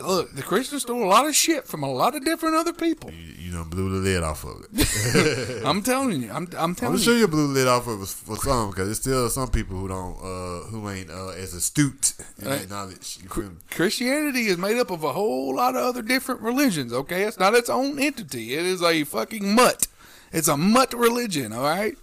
Look, 0.00 0.34
the 0.34 0.42
Christians 0.42 0.82
stole 0.82 1.04
a 1.04 1.06
lot 1.06 1.26
of 1.26 1.34
shit 1.36 1.66
from 1.66 1.82
a 1.82 1.92
lot 1.92 2.14
of 2.14 2.24
different 2.24 2.54
other 2.54 2.72
people. 2.72 3.10
You, 3.10 3.34
you 3.38 3.52
know, 3.52 3.64
blew 3.64 3.90
the 3.90 3.96
lid 3.98 4.22
off 4.22 4.44
of 4.44 4.64
it. 4.72 5.62
I'm 5.66 5.82
telling 5.82 6.22
you, 6.22 6.30
I'm, 6.30 6.48
I'm 6.56 6.74
telling 6.74 6.94
I'm 6.96 7.00
sure 7.00 7.16
you 7.16 7.28
blew 7.28 7.48
the 7.48 7.52
lid 7.52 7.68
off 7.68 7.86
of 7.86 8.00
it 8.00 8.08
for 8.08 8.36
some 8.36 8.70
because 8.70 8.86
there's 8.86 9.00
still 9.00 9.28
some 9.28 9.48
people 9.48 9.76
who 9.76 9.88
don't, 9.88 10.16
uh, 10.18 10.66
who 10.68 10.88
ain't 10.88 11.10
uh, 11.10 11.28
as 11.28 11.52
astute 11.52 12.14
in 12.38 12.46
that 12.46 12.70
knowledge. 12.70 13.18
You 13.22 13.28
feel 13.28 13.50
me? 13.50 13.56
Christianity 13.70 14.46
is 14.46 14.56
made 14.56 14.78
up 14.78 14.90
of 14.90 15.04
a 15.04 15.12
whole 15.12 15.54
lot 15.54 15.76
of 15.76 15.82
other 15.82 16.02
different 16.02 16.40
religions, 16.40 16.94
okay? 16.94 17.24
It's 17.24 17.38
not 17.38 17.52
its 17.54 17.68
own 17.68 17.98
entity. 17.98 18.54
It 18.54 18.64
is 18.64 18.82
a 18.82 19.04
fucking 19.04 19.54
mutt. 19.54 19.86
It's 20.32 20.48
a 20.48 20.56
mutt 20.56 20.94
religion, 20.94 21.52
all 21.52 21.62
right? 21.62 21.96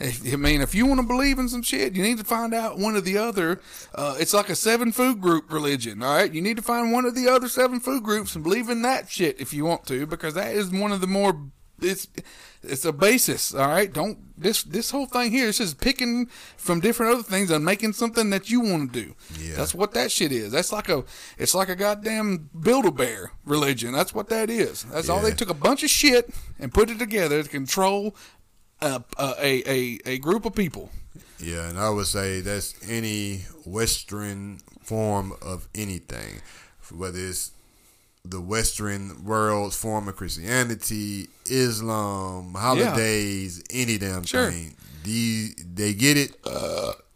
I 0.00 0.36
mean, 0.36 0.60
if 0.60 0.74
you 0.74 0.86
want 0.86 1.00
to 1.00 1.06
believe 1.06 1.38
in 1.38 1.48
some 1.48 1.62
shit, 1.62 1.94
you 1.94 2.02
need 2.02 2.18
to 2.18 2.24
find 2.24 2.54
out 2.54 2.78
one 2.78 2.96
of 2.96 3.04
the 3.04 3.18
other. 3.18 3.60
Uh, 3.94 4.16
it's 4.18 4.34
like 4.34 4.48
a 4.48 4.54
seven 4.54 4.92
food 4.92 5.20
group 5.20 5.52
religion, 5.52 6.02
all 6.02 6.16
right? 6.16 6.32
You 6.32 6.42
need 6.42 6.56
to 6.56 6.62
find 6.62 6.92
one 6.92 7.04
of 7.04 7.14
the 7.14 7.28
other 7.28 7.48
seven 7.48 7.80
food 7.80 8.02
groups 8.02 8.34
and 8.34 8.44
believe 8.44 8.68
in 8.68 8.82
that 8.82 9.10
shit 9.10 9.40
if 9.40 9.52
you 9.52 9.64
want 9.64 9.86
to, 9.86 10.06
because 10.06 10.34
that 10.34 10.54
is 10.54 10.70
one 10.70 10.92
of 10.92 11.00
the 11.00 11.06
more. 11.06 11.40
It's 11.80 12.06
it's 12.62 12.84
a 12.84 12.92
basis, 12.92 13.52
all 13.52 13.66
right. 13.66 13.92
Don't 13.92 14.18
this 14.40 14.62
this 14.62 14.92
whole 14.92 15.06
thing 15.06 15.32
here 15.32 15.48
is 15.48 15.58
just 15.58 15.80
picking 15.80 16.26
from 16.56 16.78
different 16.78 17.12
other 17.12 17.22
things 17.24 17.50
and 17.50 17.64
making 17.64 17.92
something 17.94 18.30
that 18.30 18.50
you 18.50 18.60
want 18.60 18.92
to 18.92 19.02
do. 19.02 19.14
Yeah. 19.40 19.56
That's 19.56 19.74
what 19.74 19.92
that 19.94 20.12
shit 20.12 20.30
is. 20.30 20.52
That's 20.52 20.72
like 20.72 20.88
a 20.88 21.04
it's 21.38 21.56
like 21.56 21.68
a 21.68 21.74
goddamn 21.74 22.50
build 22.60 22.86
a 22.86 22.92
bear 22.92 23.32
religion. 23.44 23.92
That's 23.92 24.14
what 24.14 24.28
that 24.28 24.48
is. 24.48 24.84
That's 24.84 25.08
all 25.08 25.20
they 25.20 25.32
took 25.32 25.50
a 25.50 25.54
bunch 25.54 25.82
of 25.82 25.90
shit 25.90 26.30
and 26.60 26.72
put 26.72 26.88
it 26.88 27.00
together 27.00 27.42
to 27.42 27.48
control 27.48 28.14
a 28.82 29.02
a 29.18 29.62
a, 29.70 29.98
a 30.06 30.18
group 30.18 30.44
of 30.44 30.54
people. 30.54 30.90
Yeah, 31.38 31.68
and 31.68 31.78
I 31.78 31.90
would 31.90 32.06
say 32.06 32.40
that's 32.40 32.74
any 32.88 33.38
Western 33.64 34.58
form 34.82 35.32
of 35.42 35.68
anything, 35.74 36.40
whether 36.94 37.18
it's 37.18 37.50
the 38.24 38.40
Western 38.40 39.24
world's 39.24 39.76
form 39.76 40.06
of 40.08 40.14
Christianity, 40.16 41.28
Islam, 41.46 42.54
holidays, 42.54 43.62
any 43.72 43.98
damn 43.98 44.22
Sure. 44.22 44.50
thing. 44.50 44.74
These 45.02 45.56
they 45.74 45.94
get 45.94 46.16
it. 46.16 46.36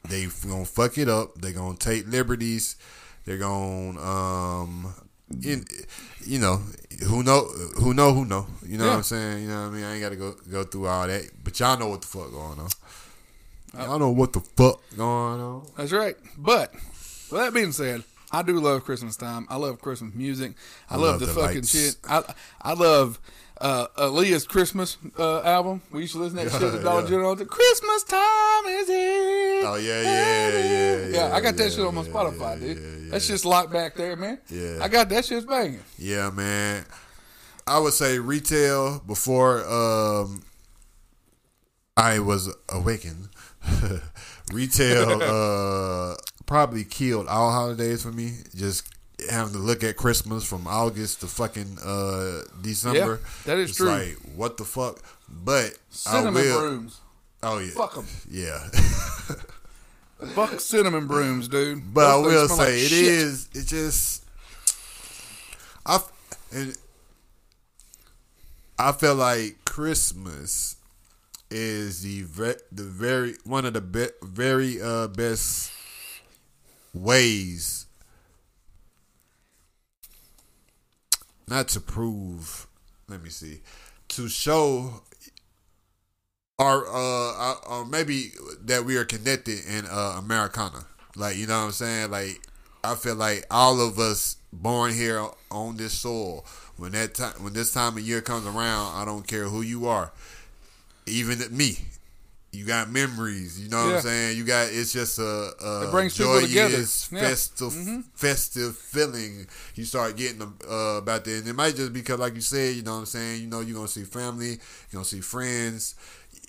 they 0.08 0.26
gonna 0.46 0.64
fuck 0.64 0.98
it 0.98 1.08
up. 1.08 1.40
They 1.40 1.52
gonna 1.52 1.76
take 1.76 2.08
liberties. 2.08 2.76
They're 3.24 3.38
gonna 3.38 4.00
um, 4.00 4.94
in, 5.42 5.64
you 6.24 6.38
know, 6.38 6.62
who 7.04 7.22
know, 7.22 7.44
who 7.78 7.94
know, 7.94 8.12
who 8.12 8.24
know. 8.24 8.46
You 8.66 8.78
know 8.78 8.86
what 8.86 8.96
I'm 8.96 9.02
saying? 9.02 9.42
You 9.42 9.48
know 9.48 9.62
what 9.62 9.68
I 9.68 9.70
mean? 9.70 9.84
I 9.84 9.92
ain't 9.94 10.02
got 10.02 10.10
to 10.10 10.16
go 10.16 10.34
go 10.50 10.64
through 10.64 10.86
all 10.86 11.06
that, 11.06 11.30
but 11.42 11.58
y'all 11.58 11.78
know 11.78 11.88
what 11.88 12.02
the 12.02 12.06
fuck 12.06 12.30
going 12.30 12.58
on. 12.58 12.68
Uh, 13.76 13.84
y'all 13.84 13.98
know 13.98 14.10
what 14.10 14.32
the 14.32 14.40
fuck 14.40 14.80
going 14.96 15.40
on. 15.40 15.66
That's 15.76 15.92
right. 15.92 16.16
But 16.38 16.72
with 16.72 17.30
that 17.30 17.52
being 17.52 17.72
said, 17.72 18.04
I 18.32 18.42
do 18.42 18.58
love 18.60 18.84
Christmas 18.84 19.16
time. 19.16 19.46
I 19.48 19.56
love 19.56 19.80
Christmas 19.80 20.14
music. 20.14 20.54
I, 20.90 20.94
I 20.94 20.96
love, 20.98 21.04
love 21.04 21.20
the, 21.20 21.26
the 21.26 21.34
fucking 21.34 21.56
lights. 21.56 21.70
shit. 21.70 21.96
I 22.08 22.22
I 22.62 22.72
love 22.74 23.20
uh, 23.60 23.86
Aaliyah's 23.96 24.46
Christmas 24.46 24.98
uh, 25.18 25.40
album. 25.42 25.80
We 25.90 26.02
used 26.02 26.12
to 26.14 26.18
listen 26.20 26.38
to 26.38 26.44
that 26.44 26.52
shit 26.60 26.74
at 26.74 26.82
Dollar 26.82 27.02
Yeah. 27.02 27.08
General. 27.08 27.36
The 27.36 27.46
Christmas 27.46 28.02
time 28.04 28.66
is 28.66 28.86
here. 28.88 29.62
Oh 29.66 29.78
yeah, 29.80 30.02
yeah, 30.02 30.48
yeah, 30.48 30.58
Yeah, 30.58 31.06
yeah 31.28 31.34
I 31.34 31.40
got 31.40 31.56
that 31.56 31.72
shit 31.72 31.84
on 31.84 31.94
my 31.94 32.02
yeah, 32.02 32.08
Spotify, 32.08 32.60
yeah, 32.60 32.66
dude. 32.66 32.76
yeah, 33.04 33.10
That's 33.10 33.26
just 33.26 33.44
locked 33.44 33.72
back 33.72 33.94
there, 33.94 34.16
man. 34.16 34.38
Yeah. 34.50 34.78
I 34.82 34.88
got 34.88 35.08
that 35.08 35.24
shit's 35.24 35.46
banging. 35.46 35.80
Yeah, 35.98 36.30
man. 36.30 36.84
I 37.66 37.78
would 37.78 37.94
say 37.94 38.18
retail 38.18 39.00
before 39.00 39.66
um 39.68 40.42
I 41.96 42.18
was 42.20 42.54
awakened. 42.68 43.28
retail 44.52 45.22
uh 45.22 46.14
probably 46.46 46.84
killed 46.84 47.26
all 47.26 47.50
holidays 47.50 48.02
for 48.02 48.12
me. 48.12 48.34
Just 48.54 48.86
having 49.30 49.52
to 49.54 49.58
look 49.58 49.82
at 49.84 49.96
Christmas 49.96 50.44
from 50.44 50.66
August 50.66 51.20
to 51.20 51.26
fucking 51.26 51.78
uh 51.84 52.42
December. 52.62 53.20
Yeah, 53.22 53.28
that 53.46 53.58
is 53.58 53.70
It's 53.70 53.78
true. 53.78 53.88
Like 53.88 54.16
what 54.34 54.56
the 54.56 54.64
fuck? 54.64 55.00
But 55.28 55.78
Cinnamon 55.90 56.36
I 56.42 56.46
will. 56.46 56.60
brooms. 56.60 57.00
Oh 57.42 57.58
yeah. 57.58 57.70
Fuck 57.70 57.94
them. 57.94 58.06
Yeah. 58.30 58.58
Fuck 60.34 60.60
cinnamon 60.60 61.06
brooms, 61.06 61.46
dude. 61.46 61.92
But 61.92 62.06
I 62.06 62.12
Those 62.22 62.24
things 62.24 62.50
will 62.50 62.56
say 62.56 62.64
like 62.64 62.84
it 62.84 62.88
shit. 62.88 63.04
is. 63.04 63.48
It 63.52 63.66
just. 63.66 64.24
I 65.84 66.00
and 66.52 66.74
I 68.78 68.92
feel 68.92 69.14
like 69.14 69.58
Christmas 69.66 70.76
is 71.50 72.00
the 72.02 72.22
ve- 72.22 72.60
the 72.72 72.82
very 72.84 73.34
one 73.44 73.66
of 73.66 73.74
the 73.74 73.80
be- 73.82 74.08
very 74.22 74.80
uh, 74.80 75.08
best 75.08 75.70
ways 76.94 77.84
not 81.48 81.68
to 81.68 81.80
prove. 81.80 82.66
Let 83.08 83.22
me 83.22 83.30
see 83.30 83.60
to 84.08 84.28
show 84.28 85.02
or 86.58 86.86
uh 86.88 87.54
or 87.68 87.84
maybe 87.84 88.32
that 88.62 88.84
we 88.84 88.96
are 88.96 89.04
connected 89.04 89.60
in 89.66 89.86
uh 89.86 90.16
Americana. 90.18 90.86
Like 91.14 91.36
you 91.36 91.46
know 91.46 91.58
what 91.58 91.66
I'm 91.66 91.72
saying? 91.72 92.10
Like 92.10 92.40
I 92.82 92.94
feel 92.94 93.16
like 93.16 93.44
all 93.50 93.80
of 93.80 93.98
us 93.98 94.36
born 94.52 94.94
here 94.94 95.26
on 95.50 95.76
this 95.76 95.92
soil 95.92 96.44
when 96.76 96.92
that 96.92 97.14
time 97.14 97.34
when 97.42 97.52
this 97.52 97.72
time 97.72 97.96
of 97.96 98.00
year 98.00 98.20
comes 98.20 98.46
around, 98.46 98.96
I 98.96 99.04
don't 99.04 99.26
care 99.26 99.44
who 99.44 99.62
you 99.62 99.86
are. 99.86 100.12
Even 101.06 101.38
me. 101.56 101.78
You 102.52 102.64
got 102.64 102.90
memories, 102.90 103.60
you 103.60 103.68
know 103.68 103.84
what 103.84 103.96
I'm 103.96 104.00
saying? 104.00 104.38
You 104.38 104.44
got 104.44 104.68
it's 104.70 104.90
just 104.92 105.18
a, 105.18 105.50
a 105.62 105.88
It 105.88 105.90
brings 105.90 106.16
people 106.16 106.40
together. 106.40 106.70
joyous, 106.76 107.08
Yeah. 107.12 107.18
Mm-hmm. 107.18 107.26
festive, 107.26 108.04
festive 108.14 108.76
feeling. 108.78 109.46
You 109.74 109.84
start 109.84 110.16
getting 110.16 110.40
uh, 110.40 110.72
about 110.96 111.24
that, 111.24 111.38
and 111.40 111.48
it 111.48 111.52
might 111.54 111.76
just 111.76 111.92
because, 111.92 112.18
like 112.18 112.34
you 112.34 112.40
said, 112.40 112.74
you 112.76 112.82
know 112.82 112.92
what 112.94 112.98
I'm 113.00 113.06
saying. 113.06 113.42
You 113.42 113.48
know, 113.48 113.60
you're 113.60 113.74
gonna 113.74 113.88
see 113.88 114.04
family, 114.04 114.48
you're 114.50 114.58
gonna 114.92 115.04
see 115.04 115.20
friends. 115.20 115.96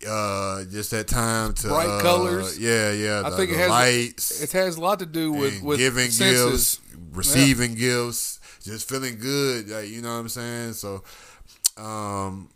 Uh, 0.08 0.64
just 0.66 0.92
that 0.92 1.08
time 1.08 1.54
to 1.56 1.68
Bright 1.70 1.90
uh, 1.90 2.00
colors. 2.02 2.58
Yeah, 2.60 2.92
yeah. 2.92 3.24
I 3.26 3.32
think 3.36 3.52
it 3.52 3.58
has 3.58 3.70
lights 3.70 4.42
it 4.44 4.52
has 4.52 4.78
a 4.78 4.82
lot 4.82 5.00
to 5.00 5.06
do 5.08 5.32
with 5.32 5.62
with 5.64 5.80
giving 5.80 6.10
senses. 6.12 6.76
gifts, 6.76 7.18
receiving 7.18 7.74
gifts, 7.74 8.40
just 8.64 8.88
feeling 8.88 9.18
good. 9.18 9.68
Like, 9.70 9.90
you 9.90 10.02
know 10.04 10.14
what 10.14 10.20
I'm 10.20 10.30
saying? 10.30 10.74
So, 10.74 11.04
um, 11.78 12.50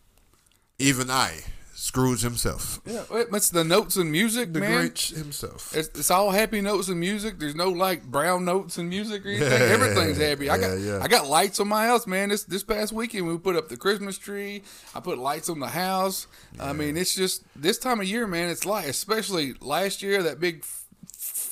even 0.78 1.10
I, 1.10 1.40
Scrooge 1.84 2.22
himself, 2.22 2.80
Yeah, 2.86 3.04
it- 3.12 3.30
it's 3.34 3.50
the 3.50 3.64
notes 3.64 3.96
and 3.96 4.12
music, 4.12 4.54
the 4.54 4.60
man. 4.60 4.90
Grinch 4.90 5.16
himself. 5.16 5.76
It's, 5.76 5.88
it's 5.98 6.12
all 6.12 6.30
happy 6.30 6.62
notes 6.62 6.90
and 6.90 7.00
music. 7.00 7.40
There's 7.40 7.56
no 7.56 7.70
like 7.70 8.04
brown 8.04 8.46
notes 8.46 8.78
and 8.78 8.88
music 8.88 9.26
or 9.26 9.30
anything. 9.30 9.52
Everything's 9.52 10.18
happy. 10.20 10.48
I 10.52 10.60
got 10.60 10.78
Yeah, 10.78 10.98
yeah. 10.98 11.00
I 11.02 11.08
got 11.08 11.26
lights 11.28 11.60
on 11.60 11.68
my 11.68 11.88
house, 11.88 12.06
man. 12.06 12.30
This 12.30 12.44
this 12.44 12.64
past 12.64 12.94
weekend 12.94 13.28
we 13.28 13.36
put 13.40 13.56
up 13.56 13.68
the 13.68 13.78
Christmas 13.78 14.20
tree. 14.20 14.62
I 14.94 15.00
put 15.00 15.18
lights 15.18 15.50
on 15.50 15.60
the 15.60 15.70
house. 15.70 16.28
I 16.60 16.72
mean, 16.72 16.98
it's 16.98 17.16
just 17.16 17.44
this 17.56 17.80
time 17.80 18.00
of 18.00 18.06
year, 18.08 18.28
man. 18.28 18.50
It's 18.52 18.64
light, 18.64 18.88
especially 18.88 19.56
last 19.60 20.04
year 20.04 20.22
that 20.22 20.40
big 20.40 20.64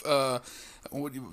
uh, 0.05 0.39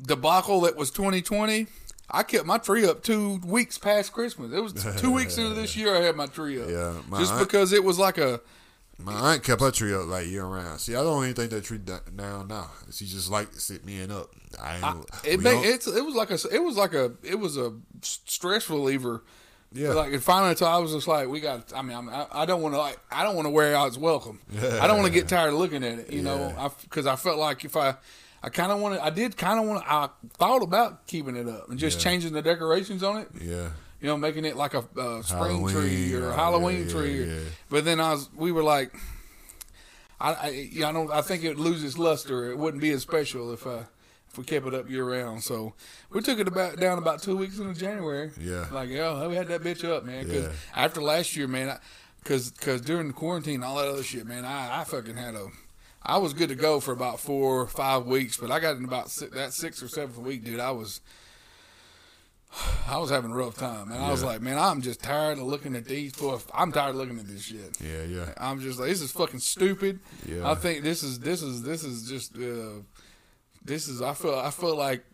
debacle 0.07 0.63
that 0.63 0.75
was 0.77 0.91
2020. 0.91 1.67
I 2.11 2.23
kept 2.23 2.47
my 2.47 2.59
tree 2.59 2.87
up 2.87 3.03
two 3.03 3.41
weeks 3.45 3.79
past 3.79 4.13
Christmas. 4.13 4.53
It 4.53 4.61
was 4.63 4.73
two 5.01 5.11
weeks 5.13 5.37
into 5.39 5.55
this 5.55 5.77
year 5.81 5.95
I 5.97 6.01
had 6.01 6.17
my 6.17 6.27
tree 6.27 6.63
up. 6.63 6.69
Yeah, 6.71 6.95
just 7.19 7.33
aunt- 7.35 7.47
because 7.47 7.73
it 7.73 7.85
was 7.85 7.99
like 7.99 8.17
a 8.17 8.41
My 8.99 9.13
aunt 9.13 9.43
kept 9.43 9.61
her 9.61 9.71
tree 9.71 9.95
up 9.95 10.07
like 10.07 10.27
year 10.27 10.45
round. 10.45 10.81
See, 10.81 10.95
I 10.95 11.03
don't 11.03 11.23
even 11.25 11.35
think 11.35 11.51
that 11.51 11.65
tree 11.65 11.79
down 11.79 12.49
now. 12.49 12.71
She 12.91 13.05
just 13.05 13.31
like 13.31 13.53
sit 13.55 13.85
me 13.85 14.01
and 14.01 14.11
up. 14.11 14.31
I, 14.61 14.77
ain't, 14.77 15.05
It 15.25 15.41
it's 15.45 15.87
it 15.87 16.05
was 16.05 16.15
like 16.15 16.31
a 16.31 16.39
it 16.51 16.63
was 16.63 16.77
like 16.77 16.95
a 16.95 17.13
it 17.23 17.39
was 17.39 17.59
a 17.59 17.75
stress 18.01 18.71
reliever. 18.71 19.23
Yeah. 19.73 19.91
Like 19.91 20.13
and 20.15 20.23
finally, 20.23 20.51
until 20.51 20.69
I 20.69 20.79
was 20.79 20.93
just 20.93 21.07
like, 21.07 21.29
we 21.29 21.41
got. 21.41 21.73
I 21.75 21.83
mean, 21.83 21.97
I'm, 21.97 22.09
I, 22.09 22.27
I 22.31 22.47
don't 22.47 22.63
want 22.63 22.75
to 22.75 22.79
like 22.79 22.99
I 23.11 23.23
don't 23.25 23.37
want 23.37 23.45
to 23.47 23.51
wear 23.51 23.75
out 23.77 23.89
its 23.89 23.99
welcome. 23.99 24.41
I 24.81 24.87
don't 24.87 24.97
want 24.99 25.09
to 25.09 25.13
get 25.13 25.29
tired 25.29 25.49
of 25.53 25.59
looking 25.59 25.85
at 25.85 25.99
it. 25.99 26.13
You 26.13 26.23
know, 26.23 26.55
Yeah. 26.57 26.69
because 26.83 27.07
I, 27.07 27.17
felt 27.17 27.39
like 27.39 27.65
if 27.65 27.77
I. 27.77 27.97
I 28.43 28.49
kind 28.49 28.71
of 28.71 28.79
wanted. 28.81 29.01
I 29.01 29.11
did 29.11 29.37
kind 29.37 29.59
of 29.59 29.67
want. 29.67 29.83
I 29.89 30.09
thought 30.35 30.63
about 30.63 31.07
keeping 31.09 31.35
it 31.37 31.49
up 31.49 31.69
and 31.69 31.79
just 31.81 31.99
changing 31.99 32.33
the 32.33 32.43
decorations 32.43 33.03
on 33.03 33.17
it. 33.19 33.29
yeah. 33.41 33.71
You 34.01 34.09
know, 34.09 34.17
making 34.17 34.45
it 34.45 34.57
like 34.57 34.75
a 34.75 34.85
uh, 34.99 35.23
spring 35.23 35.67
tree 35.69 36.13
or 36.15 36.29
a 36.31 36.35
Halloween 36.35 36.85
yeah, 36.87 36.93
tree. 36.93 37.39
But 37.71 37.85
then 37.85 38.01
I 38.01 38.13
was. 38.13 38.29
We 38.35 38.53
were 38.53 38.63
like. 38.63 38.95
I, 40.19 40.33
I, 40.33 40.69
yeah, 40.73 40.89
I 40.89 40.93
don't. 40.93 41.11
I 41.11 41.21
think 41.21 41.45
it 41.45 41.59
loses 41.59 41.99
luster. 41.99 42.51
It 42.51 42.57
wouldn't 42.57 42.81
be 42.81 42.91
as 42.91 43.03
special 43.03 43.53
if 43.53 43.67
I, 43.67 43.85
if 44.31 44.39
we 44.39 44.45
kept 44.45 44.67
it 44.67 44.73
up 44.75 44.89
year 44.89 45.05
round. 45.05 45.43
So 45.43 45.75
we 46.11 46.23
took 46.23 46.39
it 46.39 46.49
about 46.49 46.79
down 46.81 46.97
about 46.99 47.21
two 47.23 47.37
weeks 47.37 47.59
into 47.59 47.79
January. 47.79 48.31
Yeah. 48.41 48.67
like 48.73 48.89
yeah, 48.89 49.27
we 49.27 49.35
had 49.37 49.49
that 49.49 49.63
bitch 49.63 49.85
up, 49.85 50.05
man. 50.05 50.25
Because 50.27 50.45
Yeah. 50.45 50.53
after 50.75 51.03
last 51.03 51.37
year, 51.37 51.47
man, 51.47 51.69
I, 51.69 51.79
cause 52.25 52.51
cause 52.61 52.81
during 52.81 53.09
the 53.09 53.13
quarantine, 53.13 53.57
and 53.57 53.65
all 53.65 53.77
that 53.77 53.89
other 53.89 54.03
shit, 54.03 54.27
man, 54.27 54.47
I 54.47 54.81
I 54.81 54.85
fucking 54.85 55.17
had 55.17 55.35
a. 55.35 55.49
I 56.03 56.17
was 56.19 56.33
good 56.33 56.49
to 56.51 56.55
go 56.55 56.81
for 56.81 56.93
about 56.93 57.19
four 57.21 57.63
or 57.63 57.67
five 57.67 58.07
weeks, 58.07 58.37
but 58.39 58.51
I 58.51 58.59
got 58.61 58.77
in 58.77 58.85
about 58.85 59.11
six, 59.11 59.35
that 59.35 59.53
sixth 59.53 59.83
or 59.83 59.89
seventh 59.89 60.17
week, 60.19 60.45
dude. 60.45 60.61
I 60.61 60.71
was, 60.71 61.01
I 62.89 62.99
was 62.99 63.11
having 63.11 63.33
a 63.33 63.35
rough 63.35 63.57
time, 63.57 63.91
and 63.91 64.03
I 64.03 64.11
was 64.11 64.23
like, 64.23 64.41
man, 64.41 64.59
I'm 64.59 64.81
just 64.81 65.03
tired 65.03 65.39
of 65.39 65.45
looking 65.45 65.75
at 65.77 65.85
these. 65.85 66.13
Boy, 66.15 66.39
I'm 66.55 66.73
tired 66.73 66.91
of 66.91 66.97
looking 66.97 67.19
at 67.19 67.27
this 67.27 67.43
shit. 67.43 67.77
Yeah, 67.81 68.03
yeah. 68.05 68.33
I'm 68.39 68.61
just 68.61 68.79
like, 68.79 68.89
this 68.89 69.01
is 69.01 69.13
fucking 69.13 69.41
stupid. 69.41 70.01
Yeah. 70.27 70.51
I 70.51 70.55
think 70.55 70.83
this 70.83 71.03
is 71.03 71.19
this 71.21 71.43
is 71.43 71.63
this 71.63 71.85
is 71.85 72.09
just 72.09 72.37
uh, 72.37 72.81
this 73.65 73.89
is. 73.89 74.01
I 74.03 74.15
feel 74.15 74.35
I 74.35 74.51
feel 74.51 74.77
like, 74.77 75.05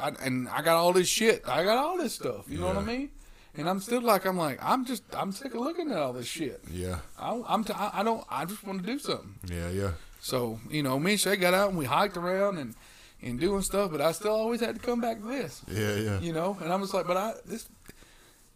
I, 0.00 0.12
and 0.22 0.48
I 0.48 0.62
got 0.62 0.76
all 0.76 0.92
this 0.92 1.08
shit. 1.08 1.42
I 1.46 1.64
got 1.64 1.76
all 1.78 1.98
this 1.98 2.14
stuff. 2.14 2.46
You 2.48 2.58
know 2.58 2.66
what 2.68 2.76
I 2.78 2.82
mean? 2.82 3.10
And 3.54 3.68
I'm 3.68 3.80
still 3.80 4.00
like, 4.00 4.24
I'm 4.24 4.38
like, 4.38 4.58
I'm 4.62 4.86
just, 4.86 5.02
I'm 5.14 5.30
sick 5.30 5.52
of 5.54 5.60
looking 5.60 5.90
at 5.90 5.98
all 5.98 6.14
this 6.14 6.26
shit. 6.26 6.62
Yeah, 6.72 7.00
I, 7.18 7.38
I'm, 7.46 7.64
t- 7.64 7.74
I 7.74 8.00
I 8.00 8.02
don't, 8.02 8.24
I 8.30 8.46
just 8.46 8.64
want 8.64 8.80
to 8.80 8.86
do 8.86 8.98
something. 8.98 9.34
yeah, 9.46 9.68
yeah. 9.68 9.90
So 10.20 10.58
you 10.70 10.82
know, 10.82 10.98
me 10.98 11.12
and 11.12 11.20
Shay 11.20 11.36
got 11.36 11.52
out 11.52 11.68
and 11.68 11.76
we 11.76 11.84
hiked 11.84 12.16
around 12.16 12.56
and 12.56 12.74
and 13.22 13.38
doing 13.40 13.62
stuff, 13.62 13.90
but 13.90 14.00
I 14.00 14.12
still 14.12 14.32
always 14.34 14.60
had 14.60 14.74
to 14.74 14.80
come 14.80 15.00
back 15.00 15.20
to 15.20 15.26
this. 15.26 15.62
Yeah, 15.70 15.94
yeah. 15.96 16.20
You 16.20 16.32
know, 16.32 16.56
and 16.60 16.72
I'm 16.72 16.80
just 16.80 16.94
like, 16.94 17.06
but 17.06 17.16
I 17.16 17.32
this, 17.46 17.68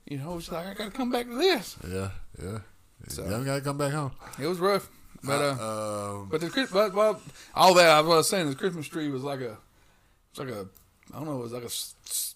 you 0.07 0.19
know, 0.19 0.37
it's 0.39 0.51
like 0.51 0.67
I 0.67 0.75
got 0.75 0.85
to 0.87 0.91
come 0.91 1.11
back 1.11 1.27
to 1.27 1.35
this. 1.37 1.77
Yeah, 1.89 2.11
yeah. 2.43 2.59
So- 3.09 3.25
Y'all 3.29 3.45
gotta 3.45 3.61
come 3.61 3.79
back 3.79 3.93
home. 3.93 4.13
It 4.39 4.47
was 4.47 4.59
rough, 4.59 4.89
but 5.23 5.41
uh, 5.43 6.15
um, 6.21 6.29
But 6.31 6.41
the 6.41 6.69
but, 6.73 6.95
well, 6.95 7.21
all 7.55 7.75
that 7.75 7.89
I 7.91 8.01
was 8.01 8.29
saying, 8.29 8.49
the 8.49 8.55
Christmas 8.57 8.87
tree 8.89 9.09
was 9.11 9.23
like 9.23 9.41
a, 9.41 9.59
it's 10.31 10.39
like 10.39 10.49
a, 10.49 10.67
I 11.13 11.19
don't 11.19 11.27
know, 11.27 11.39
it 11.39 11.43
was 11.43 11.53
like 11.53 11.63
a, 11.63 11.67
s- 11.67 11.95
s- 12.07 12.35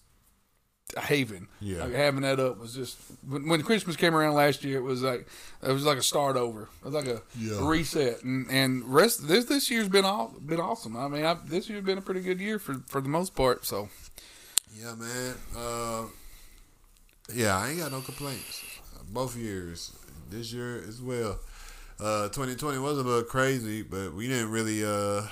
haven. 0.99 1.47
Yeah. 1.59 1.83
like 1.85 1.93
having 1.93 2.21
that 2.21 2.39
up 2.39 2.59
was 2.59 2.73
just 2.73 2.97
when, 3.27 3.47
when 3.47 3.61
Christmas 3.63 3.95
came 3.95 4.15
around 4.15 4.33
last 4.35 4.63
year, 4.63 4.77
it 4.79 4.83
was 4.83 5.01
like 5.03 5.27
it 5.63 5.71
was 5.71 5.85
like 5.85 5.97
a 5.97 6.03
start 6.03 6.35
over. 6.37 6.63
It 6.63 6.85
was 6.85 6.93
like 6.93 7.07
a, 7.07 7.21
Yeah. 7.37 7.59
reset, 7.67 8.23
and 8.23 8.47
and 8.49 8.83
rest 8.85 9.27
this 9.27 9.45
this 9.45 9.69
year's 9.71 9.89
been 9.89 10.05
all 10.05 10.33
been 10.45 10.59
awesome. 10.59 10.95
I 10.97 11.07
mean, 11.07 11.23
I, 11.25 11.35
this 11.45 11.69
year's 11.69 11.83
been 11.85 11.97
a 11.97 12.01
pretty 12.01 12.21
good 12.21 12.39
year 12.39 12.59
for 12.59 12.75
for 12.87 13.01
the 13.01 13.09
most 13.09 13.35
part. 13.35 13.65
So 13.65 13.89
yeah, 14.73 14.95
man. 14.95 15.35
Uh, 15.55 16.03
yeah, 17.33 17.57
I 17.57 17.69
ain't 17.69 17.79
got 17.79 17.91
no 17.91 18.01
complaints. 18.01 18.63
Both 19.09 19.37
years, 19.37 19.91
this 20.29 20.51
year 20.53 20.83
as 20.87 21.01
well. 21.01 21.39
Uh, 21.99 22.29
2020 22.29 22.79
was 22.79 22.97
a 22.97 23.03
little 23.03 23.23
crazy, 23.23 23.81
but 23.83 24.13
we 24.13 24.27
didn't 24.27 24.49
really. 24.49 24.83
Uh, 24.83 25.23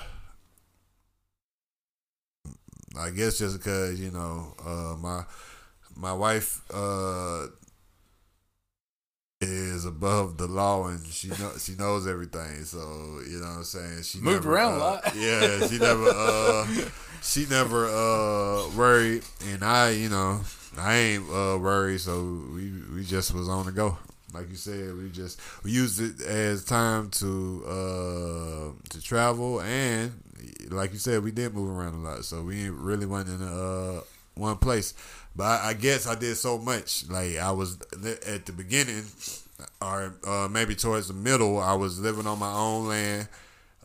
I 2.98 3.10
guess 3.10 3.38
just 3.38 3.58
because 3.58 4.00
you 4.00 4.10
know 4.10 4.54
uh, 4.64 4.96
my 4.98 5.24
my 6.00 6.12
wife 6.12 6.62
uh, 6.72 7.46
is 9.40 9.84
above 9.84 10.36
the 10.36 10.46
law 10.46 10.86
and 10.86 11.04
she 11.06 11.28
know, 11.28 11.52
she 11.58 11.74
knows 11.74 12.06
everything. 12.06 12.64
So 12.64 12.78
you 13.28 13.38
know 13.38 13.46
what 13.48 13.56
I'm 13.58 13.64
saying. 13.64 14.02
She 14.02 14.18
Moved 14.18 14.44
never, 14.44 14.54
around 14.54 14.72
a 14.72 14.76
uh, 14.76 14.78
lot. 14.78 15.14
Yeah, 15.16 15.66
she 15.66 15.78
never. 15.78 16.08
Uh, 16.08 16.66
she 17.22 17.46
never 17.46 17.86
uh, 17.86 18.68
worried, 18.76 19.24
and 19.52 19.62
I, 19.62 19.90
you 19.90 20.08
know, 20.08 20.40
I 20.78 20.94
ain't 20.96 21.24
uh, 21.28 21.58
worried. 21.58 22.00
So 22.00 22.44
we 22.54 22.72
we 22.94 23.04
just 23.04 23.34
was 23.34 23.48
on 23.48 23.66
the 23.66 23.72
go. 23.72 23.98
Like 24.32 24.48
you 24.48 24.56
said, 24.56 24.94
we 24.96 25.10
just 25.10 25.40
we 25.64 25.72
used 25.72 26.00
it 26.00 26.24
as 26.24 26.64
time 26.64 27.10
to 27.10 27.64
uh, 27.66 28.88
to 28.90 29.02
travel, 29.02 29.60
and 29.60 30.12
like 30.70 30.92
you 30.92 30.98
said, 30.98 31.22
we 31.24 31.32
did 31.32 31.54
move 31.54 31.76
around 31.76 31.94
a 31.94 31.98
lot. 31.98 32.24
So 32.24 32.42
we 32.42 32.68
really 32.68 33.06
went 33.06 33.28
in 33.28 33.42
uh, 33.42 34.00
one 34.34 34.56
place. 34.56 34.94
But 35.40 35.62
I, 35.62 35.72
guess 35.72 36.06
I 36.06 36.16
did 36.16 36.36
so 36.36 36.58
much. 36.58 37.08
Like 37.08 37.38
I 37.38 37.50
was 37.50 37.78
at 38.26 38.44
the 38.44 38.52
beginning, 38.52 39.04
or 39.80 40.14
uh, 40.26 40.48
maybe 40.50 40.74
towards 40.74 41.08
the 41.08 41.14
middle, 41.14 41.58
I 41.58 41.72
was 41.72 41.98
living 41.98 42.26
on 42.26 42.38
my 42.38 42.52
own 42.52 42.88
land, 42.88 43.26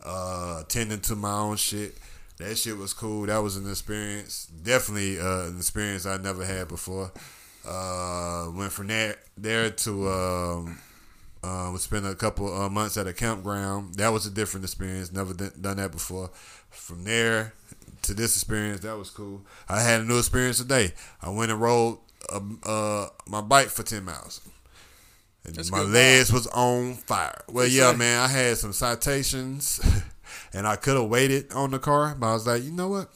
uh, 0.04 0.64
tending 0.64 1.00
to 1.00 1.16
my 1.16 1.32
own 1.32 1.56
shit. 1.56 1.96
That 2.36 2.58
shit 2.58 2.76
was 2.76 2.92
cool. 2.92 3.24
That 3.24 3.38
was 3.38 3.56
an 3.56 3.70
experience. 3.70 4.48
Definitely 4.62 5.18
uh, 5.18 5.46
an 5.46 5.56
experience 5.56 6.04
I 6.04 6.18
never 6.18 6.44
had 6.44 6.68
before. 6.68 7.10
Uh, 7.66 8.50
went 8.54 8.72
from 8.72 8.88
there 8.88 9.16
there 9.38 9.70
to 9.70 10.10
um, 10.10 10.78
uh, 11.42 11.70
we 11.72 11.78
spent 11.78 12.04
a 12.04 12.14
couple 12.14 12.54
uh, 12.54 12.68
months 12.68 12.98
at 12.98 13.06
a 13.06 13.14
campground. 13.14 13.94
That 13.94 14.10
was 14.10 14.26
a 14.26 14.30
different 14.30 14.66
experience. 14.66 15.10
Never 15.10 15.32
d- 15.32 15.48
done 15.58 15.78
that 15.78 15.90
before. 15.90 16.28
From 16.68 17.04
there 17.04 17.54
to 18.02 18.14
this 18.14 18.36
experience, 18.36 18.80
that 18.80 18.96
was 18.96 19.10
cool. 19.10 19.42
I 19.68 19.80
had 19.80 20.00
a 20.00 20.04
new 20.04 20.18
experience 20.18 20.58
today. 20.58 20.92
I 21.20 21.30
went 21.30 21.50
and 21.50 21.60
rode 21.60 21.98
uh, 22.32 22.40
uh, 22.64 23.08
my 23.26 23.40
bike 23.40 23.68
for 23.68 23.82
ten 23.82 24.04
miles. 24.04 24.40
And 25.44 25.54
That's 25.54 25.70
my 25.70 25.82
legs 25.82 26.32
was 26.32 26.48
on 26.48 26.94
fire. 26.94 27.44
Well, 27.48 27.66
yeah, 27.66 27.92
man. 27.92 28.20
I 28.20 28.26
had 28.26 28.56
some 28.56 28.72
citations, 28.72 29.80
and 30.52 30.66
I 30.66 30.74
could 30.76 30.96
have 30.96 31.08
waited 31.08 31.52
on 31.52 31.70
the 31.70 31.78
car, 31.78 32.16
but 32.18 32.26
I 32.26 32.32
was 32.32 32.46
like, 32.46 32.64
you 32.64 32.72
know 32.72 32.88
what? 32.88 33.10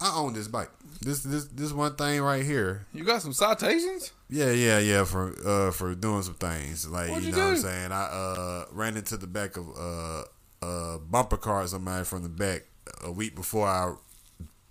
I 0.00 0.16
own 0.16 0.32
this 0.32 0.48
bike. 0.48 0.70
This 1.00 1.22
this 1.22 1.44
this 1.46 1.72
one 1.72 1.94
thing 1.94 2.20
right 2.22 2.44
here. 2.44 2.86
you 2.92 3.04
got 3.04 3.22
some 3.22 3.32
citations. 3.32 4.12
Yeah, 4.28 4.50
yeah, 4.50 4.78
yeah. 4.78 5.04
For 5.04 5.34
uh 5.46 5.70
for 5.70 5.94
doing 5.94 6.22
some 6.22 6.34
things 6.34 6.88
like 6.88 7.10
What'd 7.10 7.24
you 7.24 7.32
know 7.32 7.38
what 7.38 7.54
I'm 7.54 7.56
saying. 7.58 7.92
I 7.92 8.02
uh 8.04 8.64
ran 8.72 8.96
into 8.96 9.16
the 9.16 9.26
back 9.26 9.56
of 9.56 9.68
uh 9.78 10.24
uh 10.64 10.98
bumper 10.98 11.36
car 11.36 11.66
somebody 11.66 12.04
from 12.04 12.22
the 12.22 12.28
back 12.28 12.62
a 13.04 13.10
week 13.12 13.34
before 13.34 13.66
I 13.66 13.94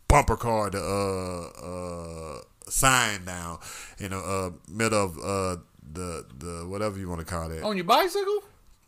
bumper 0.08 0.36
car 0.36 0.70
the 0.70 0.80
uh 0.80 1.66
uh 1.66 2.42
sign 2.70 3.24
down 3.26 3.60
in 4.00 4.12
the 4.12 4.18
uh 4.18 4.52
middle 4.70 5.04
of 5.04 5.18
uh 5.18 5.62
the 5.94 6.26
the 6.38 6.66
whatever 6.68 7.00
you 7.00 7.08
want 7.10 7.20
to 7.20 7.26
call 7.26 7.50
that. 7.50 7.64
On 7.64 7.76
your 7.76 7.86
bicycle? 7.86 8.44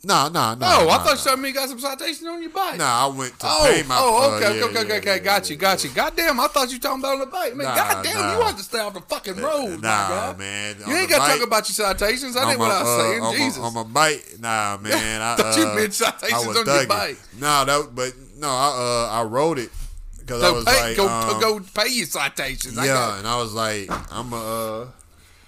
No, 0.05 0.27
no, 0.27 0.53
no. 0.55 0.67
Oh, 0.67 0.89
I 0.89 0.97
thought 0.97 1.12
you 1.17 1.31
told 1.31 1.45
you 1.47 1.53
got 1.53 1.69
some 1.69 1.79
citations 1.79 2.27
on 2.27 2.41
your 2.41 2.51
bike. 2.51 2.77
Nah, 2.77 3.05
I 3.05 3.07
went 3.07 3.39
to 3.39 3.45
Oh, 3.47 3.69
pay 3.71 3.83
my. 3.83 3.95
oh, 3.97 4.33
uh, 4.33 4.36
okay, 4.36 4.62
okay, 4.62 4.79
okay, 4.81 4.97
okay, 4.97 5.19
got 5.19 5.49
you, 5.49 5.55
got 5.55 5.81
you. 5.81 5.91
Goddamn, 5.91 6.41
I 6.41 6.47
thought 6.47 6.69
you 6.73 6.77
talking 6.77 6.99
about 6.99 7.13
on 7.13 7.19
the 7.21 7.25
bike, 7.27 7.55
man. 7.55 7.73
Goddamn, 7.73 8.33
you 8.33 8.39
want 8.43 8.57
to 8.57 8.63
stay 8.65 8.79
off 8.79 8.93
the 8.93 8.99
fucking 8.99 9.38
road, 9.38 9.79
my 9.81 9.88
Nah, 9.88 10.33
man. 10.33 10.75
You 10.86 10.93
ain't 10.97 11.09
got 11.09 11.25
to 11.25 11.38
talk 11.38 11.47
about 11.47 11.69
your 11.69 11.88
citations. 11.88 12.36
I 12.36 12.47
didn't 12.49 12.59
what 12.59 12.71
I 12.71 12.83
was 12.83 13.31
saying. 13.31 13.45
Jesus. 13.45 13.63
on 13.63 13.73
my 13.73 13.83
bike, 13.83 14.25
nah, 14.41 14.77
man. 14.81 15.21
I 15.21 15.36
Thought 15.38 15.57
you 15.57 15.67
uh, 15.67 15.75
meant 15.75 15.93
citations 15.93 16.47
on 16.47 16.65
your 16.65 16.86
bike. 16.88 17.17
No, 17.39 17.63
that, 17.63 17.89
but 17.95 18.13
no, 18.43 18.49
I 18.49 19.08
uh, 19.10 19.21
I 19.21 19.23
rode 19.23 19.58
it 19.58 19.69
because 20.19 20.43
I 20.43 20.51
was 20.51 20.65
pay, 20.65 20.89
like, 20.89 20.97
go, 20.97 21.08
um, 21.08 21.39
go 21.39 21.60
pay 21.73 21.89
your 21.89 22.06
citations. 22.06 22.77
I 22.77 22.86
yeah, 22.86 23.17
and 23.17 23.25
I 23.25 23.38
was 23.38 23.53
like, 23.53 23.89
I'm 24.12 24.34
uh, 24.34 24.82
I'm 24.82 24.89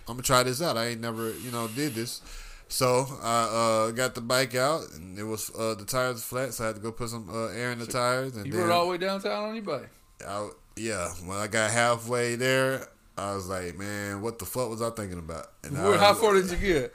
gonna 0.08 0.22
try 0.22 0.44
this 0.44 0.62
out. 0.62 0.78
I 0.78 0.88
ain't 0.88 1.02
never, 1.02 1.32
you 1.32 1.52
know, 1.52 1.68
did 1.68 1.94
this. 1.94 2.22
So 2.70 3.06
I 3.22 3.88
uh, 3.90 3.92
got 3.92 4.16
the 4.16 4.22
bike 4.22 4.56
out, 4.56 4.84
and 4.96 5.20
it 5.20 5.24
was 5.24 5.52
uh, 5.60 5.76
the 5.76 5.84
tires 5.84 6.24
flat, 6.24 6.54
so 6.54 6.64
I 6.64 6.68
had 6.68 6.78
to 6.78 6.82
go 6.82 6.94
put 6.94 7.10
some 7.10 7.30
uh, 7.30 7.48
air 7.48 7.72
in 7.72 7.80
the 7.80 7.86
tires. 7.86 8.38
And 8.38 8.46
you 8.46 8.54
then 8.54 8.62
rode 8.62 8.72
all 8.72 8.86
the 8.86 8.92
way 8.92 8.98
downtown 8.98 9.50
on 9.50 9.56
your 9.56 9.64
bike. 9.64 9.90
I, 10.26 10.50
yeah, 10.78 11.10
when 11.26 11.38
I 11.38 11.48
got 11.48 11.72
halfway 11.72 12.36
there, 12.36 12.88
I 13.18 13.36
was 13.36 13.48
like, 13.48 13.78
man, 13.78 14.22
what 14.22 14.40
the 14.40 14.46
fuck 14.46 14.70
was 14.70 14.82
I 14.82 14.90
thinking 14.92 15.20
about? 15.20 15.48
And 15.64 15.78
Where, 15.78 15.96
I, 15.96 15.98
how 15.98 16.14
far 16.14 16.34
did 16.34 16.50
you 16.50 16.58
get? 16.58 16.94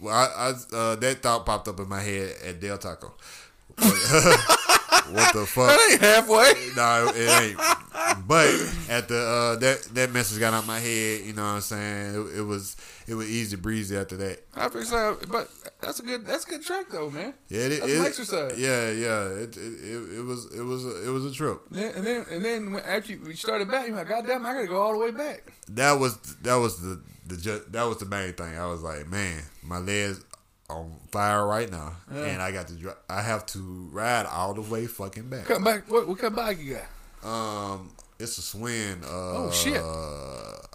Well, 0.00 0.14
I, 0.14 0.50
I 0.50 0.76
uh, 0.76 0.96
that 0.96 1.20
thought 1.20 1.44
popped 1.44 1.66
up 1.66 1.80
in 1.80 1.88
my 1.88 2.00
head 2.00 2.36
at 2.46 2.60
Del 2.60 2.78
Taco. 2.78 3.14
what 5.12 5.32
the 5.32 5.46
fuck? 5.46 5.68
That 5.68 5.88
ain't 5.92 6.00
halfway. 6.00 6.52
No, 6.76 7.12
it 7.14 7.42
ain't. 7.42 7.58
But 8.26 8.48
at 8.88 9.08
the 9.08 9.18
uh, 9.18 9.56
that 9.56 9.82
that 9.94 10.12
message 10.12 10.38
got 10.38 10.54
out 10.54 10.66
my 10.66 10.78
head. 10.78 11.24
You 11.24 11.32
know 11.32 11.42
what 11.42 11.48
I'm 11.48 11.60
saying? 11.60 12.14
It, 12.14 12.38
it 12.38 12.42
was 12.42 12.76
it 13.06 13.14
was 13.14 13.28
easy 13.28 13.56
breezy 13.56 13.96
after 13.96 14.16
that. 14.16 14.44
I 14.54 14.68
feel 14.68 14.84
so, 14.84 15.18
but 15.28 15.48
that's 15.80 16.00
a 16.00 16.02
good 16.02 16.26
that's 16.26 16.44
a 16.44 16.50
good 16.50 16.62
track 16.62 16.86
though, 16.90 17.10
man. 17.10 17.34
Yeah, 17.48 17.60
it, 17.60 17.80
That's 17.80 17.92
it, 17.92 18.06
exercise. 18.06 18.58
Yeah, 18.58 18.90
yeah. 18.90 19.24
It, 19.28 19.56
it, 19.56 20.18
it, 20.18 20.24
was 20.24 20.46
it 20.54 20.62
was 20.62 20.84
a, 20.84 21.08
it 21.08 21.10
was 21.10 21.26
a 21.26 21.32
trip. 21.32 21.60
And 21.72 22.06
then 22.06 22.26
and 22.30 22.44
then 22.44 22.72
when, 22.72 22.84
after 22.84 23.12
you 23.12 23.34
started 23.34 23.70
back, 23.70 23.86
you're 23.88 23.96
like, 23.96 24.08
God 24.08 24.26
damn, 24.26 24.46
I 24.46 24.54
gotta 24.54 24.66
go 24.66 24.80
all 24.80 24.92
the 24.92 24.98
way 24.98 25.10
back. 25.10 25.52
That 25.68 25.92
was 25.98 26.16
that 26.42 26.56
was 26.56 26.80
the 26.80 27.00
the 27.26 27.64
that 27.70 27.84
was 27.84 27.98
the 27.98 28.06
main 28.06 28.32
thing. 28.34 28.56
I 28.56 28.66
was 28.66 28.82
like, 28.82 29.08
man, 29.08 29.42
my 29.62 29.78
legs 29.78 30.24
on 30.72 30.92
fire 31.10 31.46
right 31.46 31.70
now, 31.70 31.92
and 32.10 32.40
I 32.42 32.50
got 32.52 32.68
to 32.68 32.74
dri- 32.74 32.92
I 33.08 33.22
have 33.22 33.46
to 33.46 33.88
ride 33.92 34.26
all 34.26 34.54
the 34.54 34.62
way 34.62 34.86
fucking 34.86 35.28
back. 35.30 35.44
Come 35.46 35.64
back. 35.64 35.90
What 35.90 36.08
what 36.08 36.18
kind 36.18 36.32
of 36.32 36.36
bike 36.36 36.58
you 36.60 36.76
got? 37.22 37.28
Um, 37.28 37.92
it's 38.18 38.38
a 38.38 38.56
Schwinn. 38.56 39.02
Uh, 39.04 39.06
Oh, 39.46 39.50
shit. 39.50 39.80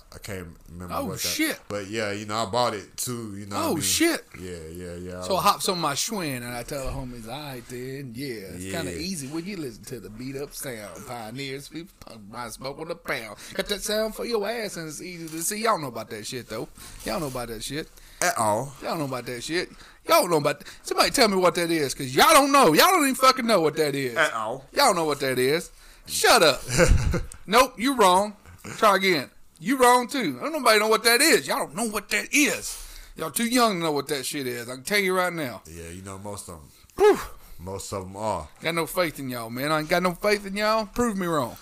I 0.10 0.20
can't 0.20 0.48
remember. 0.70 0.96
Oh, 0.96 1.06
what 1.06 1.14
that, 1.20 1.28
shit. 1.28 1.60
But 1.68 1.88
yeah, 1.90 2.12
you 2.12 2.26
know, 2.26 2.38
I 2.38 2.46
bought 2.46 2.74
it 2.74 2.96
too. 2.98 3.38
You 3.38 3.46
know. 3.46 3.56
what 3.58 3.62
I 3.62 3.68
Oh 3.68 3.74
mean? 3.76 3.82
shit. 3.84 4.26
Yeah, 4.40 4.52
yeah, 4.72 4.96
yeah. 4.96 5.22
So 5.22 5.36
I 5.36 5.42
hops 5.42 5.70
on 5.70 5.78
my 5.80 5.94
Schwinn 5.94 6.38
and 6.38 6.48
I 6.56 6.64
tell 6.64 6.86
the 6.86 6.92
homies, 6.92 7.26
all 7.28 7.40
right 7.40 7.64
then, 7.68 8.14
yeah, 8.16 8.56
it's 8.56 8.72
kind 8.74 8.88
of 8.88 8.96
easy 8.96 9.28
when 9.28 9.46
you 9.46 9.58
listen 9.58 9.84
to 9.86 10.00
the 10.00 10.10
beat 10.10 10.36
up 10.38 10.54
sound. 10.54 11.06
Pioneers, 11.06 11.68
people 11.70 11.94
my 12.32 12.48
smoke 12.50 12.80
on 12.80 12.88
the 12.88 12.96
pound. 12.96 13.38
Got 13.54 13.68
that 13.68 13.82
sound 13.84 14.16
for 14.16 14.26
your 14.26 14.48
ass 14.50 14.78
and 14.78 14.88
it's 14.88 15.02
easy 15.02 15.28
to 15.28 15.44
see. 15.44 15.60
Y'all 15.62 15.78
know 15.78 15.88
about 15.88 16.10
that 16.10 16.26
shit 16.26 16.48
though. 16.50 16.68
Y'all 17.06 17.20
know 17.20 17.28
about 17.28 17.50
that 17.50 17.64
shit. 17.64 17.88
At 18.22 18.38
all. 18.38 18.74
Y'all 18.82 18.98
know 18.98 19.06
about 19.06 19.26
that 19.26 19.44
shit. 19.44 19.70
Y'all 20.08 20.22
don't 20.22 20.32
know 20.32 20.38
about. 20.38 20.64
Somebody 20.84 21.12
tell 21.12 21.28
me 21.28 21.36
what 21.36 21.56
that 21.56 21.70
is, 21.70 21.94
cause 21.94 22.16
y'all 22.16 22.34
don't 22.34 22.52
know. 22.52 22.74
Y'all 22.74 22.88
don't 22.88 23.04
even 23.04 23.16
fucking 23.16 23.46
know 23.46 23.62
what 23.62 23.76
that 23.78 23.96
is. 23.96 24.16
At 24.16 24.34
all. 24.34 24.66
Y'all 24.74 24.88
don't 24.88 24.96
know 24.96 25.06
what 25.06 25.20
that 25.20 25.38
is. 25.38 25.72
Shut 26.06 26.42
up. 26.42 26.62
nope, 27.48 27.74
you 27.78 27.96
wrong. 27.96 28.36
Try 28.78 28.96
again. 28.96 29.30
You 29.60 29.78
wrong 29.78 30.08
too. 30.08 30.38
I 30.40 30.44
don't 30.44 30.54
nobody 30.54 30.80
know 30.80 30.88
what 30.88 31.04
that 31.04 31.22
is. 31.22 31.48
Y'all 31.48 31.60
don't 31.60 31.76
know 31.76 31.88
what 31.88 32.10
that 32.10 32.28
is. 32.32 32.84
Y'all 33.16 33.32
too 33.32 33.48
young 33.48 33.74
to 33.74 33.80
know 33.80 33.92
what 33.92 34.08
that 34.10 34.26
shit 34.26 34.46
is. 34.46 34.70
I 34.70 34.76
can 34.76 34.84
tell 34.84 35.00
you 35.00 35.16
right 35.16 35.34
now. 35.34 35.64
Yeah, 35.66 35.90
you 35.90 36.04
know 36.04 36.18
most 36.20 36.48
of 36.48 36.56
them. 36.56 36.70
Whew. 36.98 37.20
Most 37.60 37.92
of 37.92 38.04
them 38.04 38.16
are. 38.16 38.48
Got 38.62 38.76
no 38.76 38.86
faith 38.86 39.20
in 39.20 39.30
y'all, 39.30 39.50
man. 39.50 39.72
I 39.72 39.80
ain't 39.80 39.90
got 39.90 40.04
no 40.04 40.14
faith 40.14 40.46
in 40.46 40.56
y'all. 40.56 40.86
Prove 40.86 41.18
me 41.18 41.26
wrong. 41.26 41.58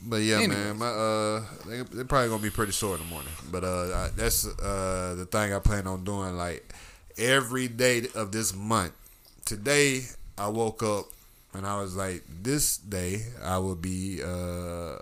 But 0.00 0.18
yeah, 0.22 0.36
Anyways. 0.38 0.56
man, 0.56 0.78
my 0.78 0.86
uh, 0.88 1.44
they 1.66 1.82
they 1.82 2.04
probably 2.04 2.28
gonna 2.28 2.42
be 2.42 2.50
pretty 2.50 2.72
sore 2.72 2.94
in 2.96 3.00
the 3.02 3.08
morning. 3.08 3.32
But 3.50 3.64
uh, 3.64 3.94
I, 3.94 4.10
that's 4.14 4.46
uh 4.46 5.14
the 5.16 5.26
thing 5.26 5.52
I 5.52 5.58
plan 5.58 5.86
on 5.86 6.04
doing 6.04 6.36
like 6.36 6.72
every 7.18 7.68
day 7.68 8.06
of 8.14 8.30
this 8.32 8.54
month. 8.54 8.92
Today 9.44 10.02
I 10.36 10.48
woke 10.48 10.82
up 10.82 11.06
and 11.54 11.66
I 11.66 11.80
was 11.80 11.96
like, 11.96 12.22
this 12.42 12.76
day 12.76 13.22
I 13.42 13.58
will 13.58 13.74
be 13.74 14.22
uh, 14.22 14.98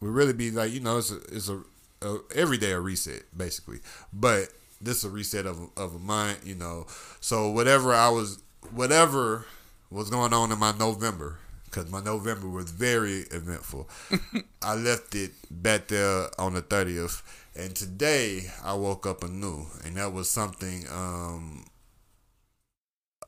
will 0.00 0.10
really 0.10 0.32
be 0.32 0.50
like 0.50 0.72
you 0.72 0.80
know 0.80 0.98
it's 0.98 1.10
a 1.10 1.16
it's 1.32 1.48
a, 1.48 1.60
a 2.02 2.18
every 2.34 2.58
day 2.58 2.70
a 2.72 2.80
reset 2.80 3.22
basically, 3.36 3.80
but 4.12 4.48
this 4.80 4.98
is 4.98 5.04
a 5.04 5.10
reset 5.10 5.44
of 5.46 5.58
of 5.76 5.94
a 5.96 5.98
month, 5.98 6.46
you 6.46 6.54
know. 6.54 6.86
So 7.20 7.50
whatever 7.50 7.92
I 7.92 8.10
was 8.10 8.42
whatever 8.72 9.46
was 9.90 10.08
going 10.10 10.32
on 10.32 10.52
in 10.52 10.58
my 10.58 10.72
November 10.78 11.38
because 11.74 11.90
my 11.90 12.00
November 12.00 12.48
was 12.48 12.70
very 12.70 13.20
eventful. 13.32 13.88
I 14.62 14.74
left 14.74 15.14
it 15.14 15.32
back 15.50 15.88
there 15.88 16.28
on 16.38 16.54
the 16.54 16.62
30th, 16.62 17.22
and 17.56 17.74
today 17.74 18.42
I 18.62 18.74
woke 18.74 19.06
up 19.06 19.24
anew, 19.24 19.66
and 19.84 19.96
that 19.96 20.12
was 20.12 20.30
something 20.30 20.84
um, 20.92 21.64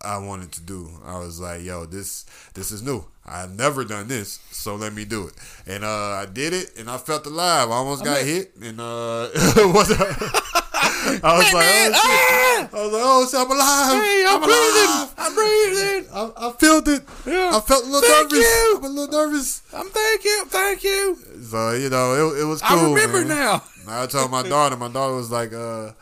I 0.01 0.19
wanted 0.19 0.53
to 0.53 0.61
do. 0.61 0.91
I 1.05 1.19
was 1.19 1.41
like, 1.41 1.63
"Yo, 1.65 1.87
this 1.87 2.25
this 2.55 2.71
is 2.71 2.83
new. 2.83 3.05
I've 3.25 3.51
never 3.51 3.85
done 3.85 4.07
this, 4.07 4.39
so 4.53 4.77
let 4.77 4.93
me 4.95 5.05
do 5.05 5.27
it." 5.27 5.35
And 5.67 5.85
uh, 5.85 5.89
I 6.23 6.27
did 6.33 6.53
it, 6.53 6.79
and 6.79 6.89
I 6.89 6.99
felt 6.99 7.27
alive. 7.27 7.71
I 7.71 7.75
almost 7.75 8.05
got 8.05 8.19
mean- 8.19 8.27
hit, 8.27 8.57
and 8.63 8.81
uh, 8.81 9.29
I 11.23 11.37
was 11.37 11.53
like, 11.53 11.67
"Oh 11.67 11.93
shit!" 11.93 12.75
I 12.75 12.83
was 12.83 12.93
like, 12.93 13.03
"Oh 13.05 13.43
I'm 13.43 13.51
alive! 13.51 14.03
Hey, 14.03 14.25
I'm, 14.27 14.41
breathing. 14.41 14.91
alive!" 14.91 15.15
I'm 15.19 15.35
breathing. 15.35 16.07
I, 16.13 16.49
I 16.49 16.53
felt 16.53 16.89
it. 16.89 17.03
Yeah. 17.27 17.51
I 17.57 17.61
felt 17.61 17.85
a 17.85 17.87
little 17.87 18.01
Thank 18.09 18.33
nervous. 18.33 18.47
you. 18.47 18.75
I'm 18.79 18.85
a 18.85 18.89
little 18.89 19.27
nervous. 19.27 19.63
I'm 19.75 19.89
thank 19.91 20.25
you. 20.25 20.45
Thank 20.49 20.85
you. 20.85 21.19
So 21.43 21.73
you 21.73 21.91
know, 21.91 22.33
it, 22.35 22.41
it 22.41 22.45
was 22.45 22.63
cool. 22.63 22.79
I 22.79 22.95
remember 22.95 23.25
man. 23.25 23.29
now. 23.29 23.63
I 23.89 24.07
told 24.07 24.31
my 24.31 24.43
daughter. 24.49 24.77
My 24.77 24.89
daughter 24.89 25.15
was 25.15 25.31
like, 25.31 25.53
"Uh, 25.53 25.93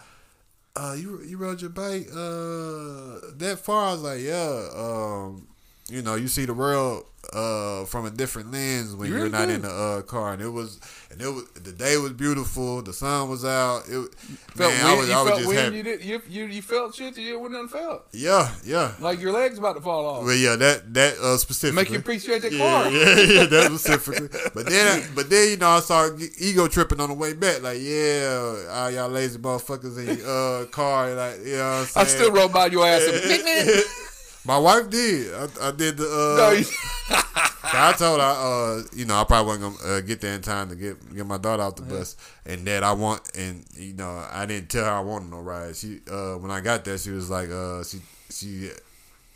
uh, 0.76 0.94
you 0.98 1.20
you 1.22 1.36
rode 1.36 1.60
your 1.60 1.70
bike 1.70 2.08
uh 2.12 3.32
that 3.38 3.60
far?" 3.62 3.88
I 3.88 3.92
was 3.92 4.02
like, 4.02 4.20
"Yeah." 4.20 4.68
Um, 4.74 5.48
you 5.88 6.02
know, 6.02 6.14
you 6.14 6.28
see 6.28 6.44
the 6.46 6.54
world 6.54 7.04
uh 7.32 7.86
from 7.86 8.04
a 8.04 8.10
different 8.10 8.52
lens 8.52 8.94
when 8.94 9.08
You 9.08 9.14
are 9.14 9.18
really 9.20 9.30
not 9.30 9.48
do. 9.48 9.54
in 9.54 9.62
the 9.62 9.70
uh 9.70 10.02
car, 10.02 10.34
and 10.34 10.42
it 10.42 10.48
was 10.50 10.78
and 11.10 11.20
it 11.22 11.28
was 11.28 11.44
the 11.54 11.72
day 11.72 11.96
was 11.96 12.12
beautiful. 12.12 12.82
The 12.82 12.92
sun 12.92 13.30
was 13.30 13.44
out. 13.46 13.84
It 13.88 14.14
Felt 14.54 14.72
man, 14.74 14.86
I 14.86 14.94
was 14.94 15.08
you 15.08 15.14
I 15.14 15.22
was 15.22 15.30
felt 15.30 15.40
just 15.42 15.52
happy. 15.54 15.76
You, 15.78 15.82
did, 15.82 16.04
you, 16.04 16.22
you, 16.28 16.44
you 16.46 16.62
felt 16.62 16.94
shit 16.94 17.16
you 17.16 17.38
wouldn't 17.40 17.60
have 17.60 17.70
felt. 17.70 18.04
Yeah, 18.12 18.50
yeah. 18.64 18.92
Like 19.00 19.20
your 19.20 19.32
legs 19.32 19.56
about 19.58 19.74
to 19.76 19.80
fall 19.80 20.06
off. 20.06 20.24
Well, 20.24 20.34
yeah, 20.34 20.56
that 20.56 20.92
that 20.94 21.14
uh 21.18 21.36
specifically 21.38 21.82
Make 21.84 21.90
you 21.92 21.98
appreciate 21.98 22.42
that 22.42 22.52
yeah, 22.52 22.58
car. 22.58 22.90
Yeah, 22.90 23.20
yeah, 23.20 23.44
that 23.46 23.70
specifically. 23.70 24.28
But 24.54 24.66
then, 24.66 25.08
but 25.14 25.30
then 25.30 25.48
you 25.50 25.56
know, 25.56 25.68
I 25.70 25.80
started 25.80 26.22
ego 26.38 26.68
tripping 26.68 27.00
on 27.00 27.08
the 27.08 27.14
way 27.14 27.32
back. 27.32 27.62
Like, 27.62 27.78
yeah, 27.80 28.66
all 28.70 28.90
y'all 28.90 29.08
lazy 29.08 29.38
motherfuckers 29.38 29.96
in 29.98 30.18
your 30.18 30.62
uh, 30.62 30.66
car. 30.66 31.14
Like, 31.14 31.38
you 31.44 31.56
know, 31.56 31.84
I'm? 31.96 32.02
I 32.02 32.04
still 32.04 32.30
rode 32.32 32.52
by 32.52 32.66
your 32.66 32.86
ass. 32.86 33.02
and- 33.06 33.84
My 34.46 34.58
wife 34.58 34.90
did. 34.90 35.32
I, 35.34 35.48
I 35.68 35.70
did 35.70 35.96
the. 35.96 36.04
Uh, 36.04 36.36
no, 36.36 36.50
you, 36.50 36.64
I 37.76 37.92
told 37.96 38.20
her, 38.20 38.26
uh, 38.26 38.82
you 38.94 39.04
know, 39.06 39.16
I 39.16 39.24
probably 39.24 39.46
wasn't 39.56 39.78
gonna 39.80 39.94
uh, 39.94 40.00
get 40.02 40.20
there 40.20 40.34
in 40.34 40.42
time 40.42 40.68
to 40.68 40.76
get 40.76 41.14
get 41.14 41.26
my 41.26 41.38
daughter 41.38 41.62
off 41.62 41.76
the 41.76 41.82
bus, 41.82 42.16
and 42.46 42.66
that 42.66 42.84
I 42.84 42.92
want, 42.92 43.22
and 43.36 43.64
you 43.74 43.94
know, 43.94 44.22
I 44.30 44.46
didn't 44.46 44.68
tell 44.68 44.84
her 44.84 44.90
I 44.90 45.00
wanted 45.00 45.30
no 45.30 45.40
ride. 45.40 45.74
She, 45.76 46.00
uh, 46.10 46.34
when 46.34 46.50
I 46.50 46.60
got 46.60 46.84
there, 46.84 46.98
she 46.98 47.10
was 47.10 47.30
like, 47.30 47.50
uh, 47.50 47.82
she, 47.84 47.98
she, 48.30 48.70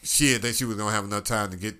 she 0.02 0.26
didn't 0.26 0.42
think 0.42 0.56
she 0.56 0.64
was 0.66 0.76
gonna 0.76 0.92
have 0.92 1.04
enough 1.04 1.24
time 1.24 1.50
to 1.50 1.56
get 1.56 1.74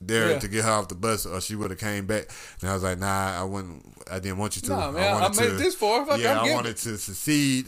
there 0.00 0.30
Yeah. 0.30 0.38
to 0.38 0.48
get 0.48 0.64
her 0.64 0.70
off 0.70 0.86
the 0.88 0.94
bus, 0.94 1.26
or 1.26 1.40
she 1.40 1.56
would 1.56 1.70
have 1.70 1.80
came 1.80 2.06
back. 2.06 2.28
And 2.60 2.70
I 2.70 2.74
was 2.74 2.84
like, 2.84 2.98
nah, 3.00 3.40
I 3.40 3.42
wouldn't. 3.42 3.84
I 4.10 4.20
didn't 4.20 4.38
want 4.38 4.54
you 4.56 4.62
to. 4.62 4.70
Nah, 4.70 4.90
man, 4.92 5.14
I 5.16 5.20
wanted 5.20 5.40
made 5.40 5.50
it 5.50 5.58
this 5.58 5.74
far. 5.74 6.06
Fuck, 6.06 6.20
yeah, 6.20 6.40
I 6.40 6.54
wanted 6.54 6.76
to 6.76 6.96
succeed. 6.96 7.66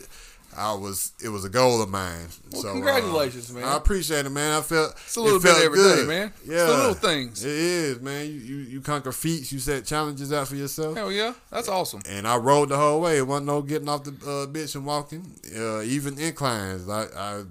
I 0.56 0.74
was. 0.74 1.12
It 1.22 1.28
was 1.28 1.44
a 1.44 1.48
goal 1.48 1.80
of 1.80 1.88
mine. 1.88 2.26
Well, 2.52 2.62
so, 2.62 2.68
uh, 2.70 2.72
congratulations, 2.72 3.52
man. 3.52 3.64
I 3.64 3.76
appreciate 3.76 4.26
it, 4.26 4.30
man. 4.30 4.58
I 4.58 4.60
felt 4.62 4.92
It's 4.92 5.16
a 5.16 5.20
little 5.20 5.38
it 5.38 5.42
bit 5.42 5.64
every 5.64 5.78
day, 5.78 5.82
good. 5.96 6.08
man. 6.08 6.32
It's 6.42 6.48
Yeah, 6.50 6.64
the 6.64 6.76
little 6.76 6.94
things. 6.94 7.44
It 7.44 7.50
is, 7.50 8.00
man. 8.00 8.26
You, 8.26 8.32
you 8.32 8.56
you 8.56 8.80
conquer 8.80 9.12
feats. 9.12 9.52
You 9.52 9.58
set 9.60 9.84
challenges 9.84 10.32
out 10.32 10.48
for 10.48 10.56
yourself. 10.56 10.96
hell 10.96 11.12
yeah, 11.12 11.34
that's 11.50 11.68
awesome. 11.68 12.00
And 12.08 12.26
I 12.26 12.36
rode 12.36 12.70
the 12.70 12.76
whole 12.76 13.00
way. 13.00 13.18
It 13.18 13.26
wasn't 13.26 13.46
no 13.46 13.62
getting 13.62 13.88
off 13.88 14.02
the 14.04 14.10
uh, 14.10 14.46
bitch 14.46 14.74
and 14.74 14.84
walking. 14.84 15.24
Uh, 15.56 15.82
even 15.82 16.18
inclines, 16.18 16.88
I 16.88 17.42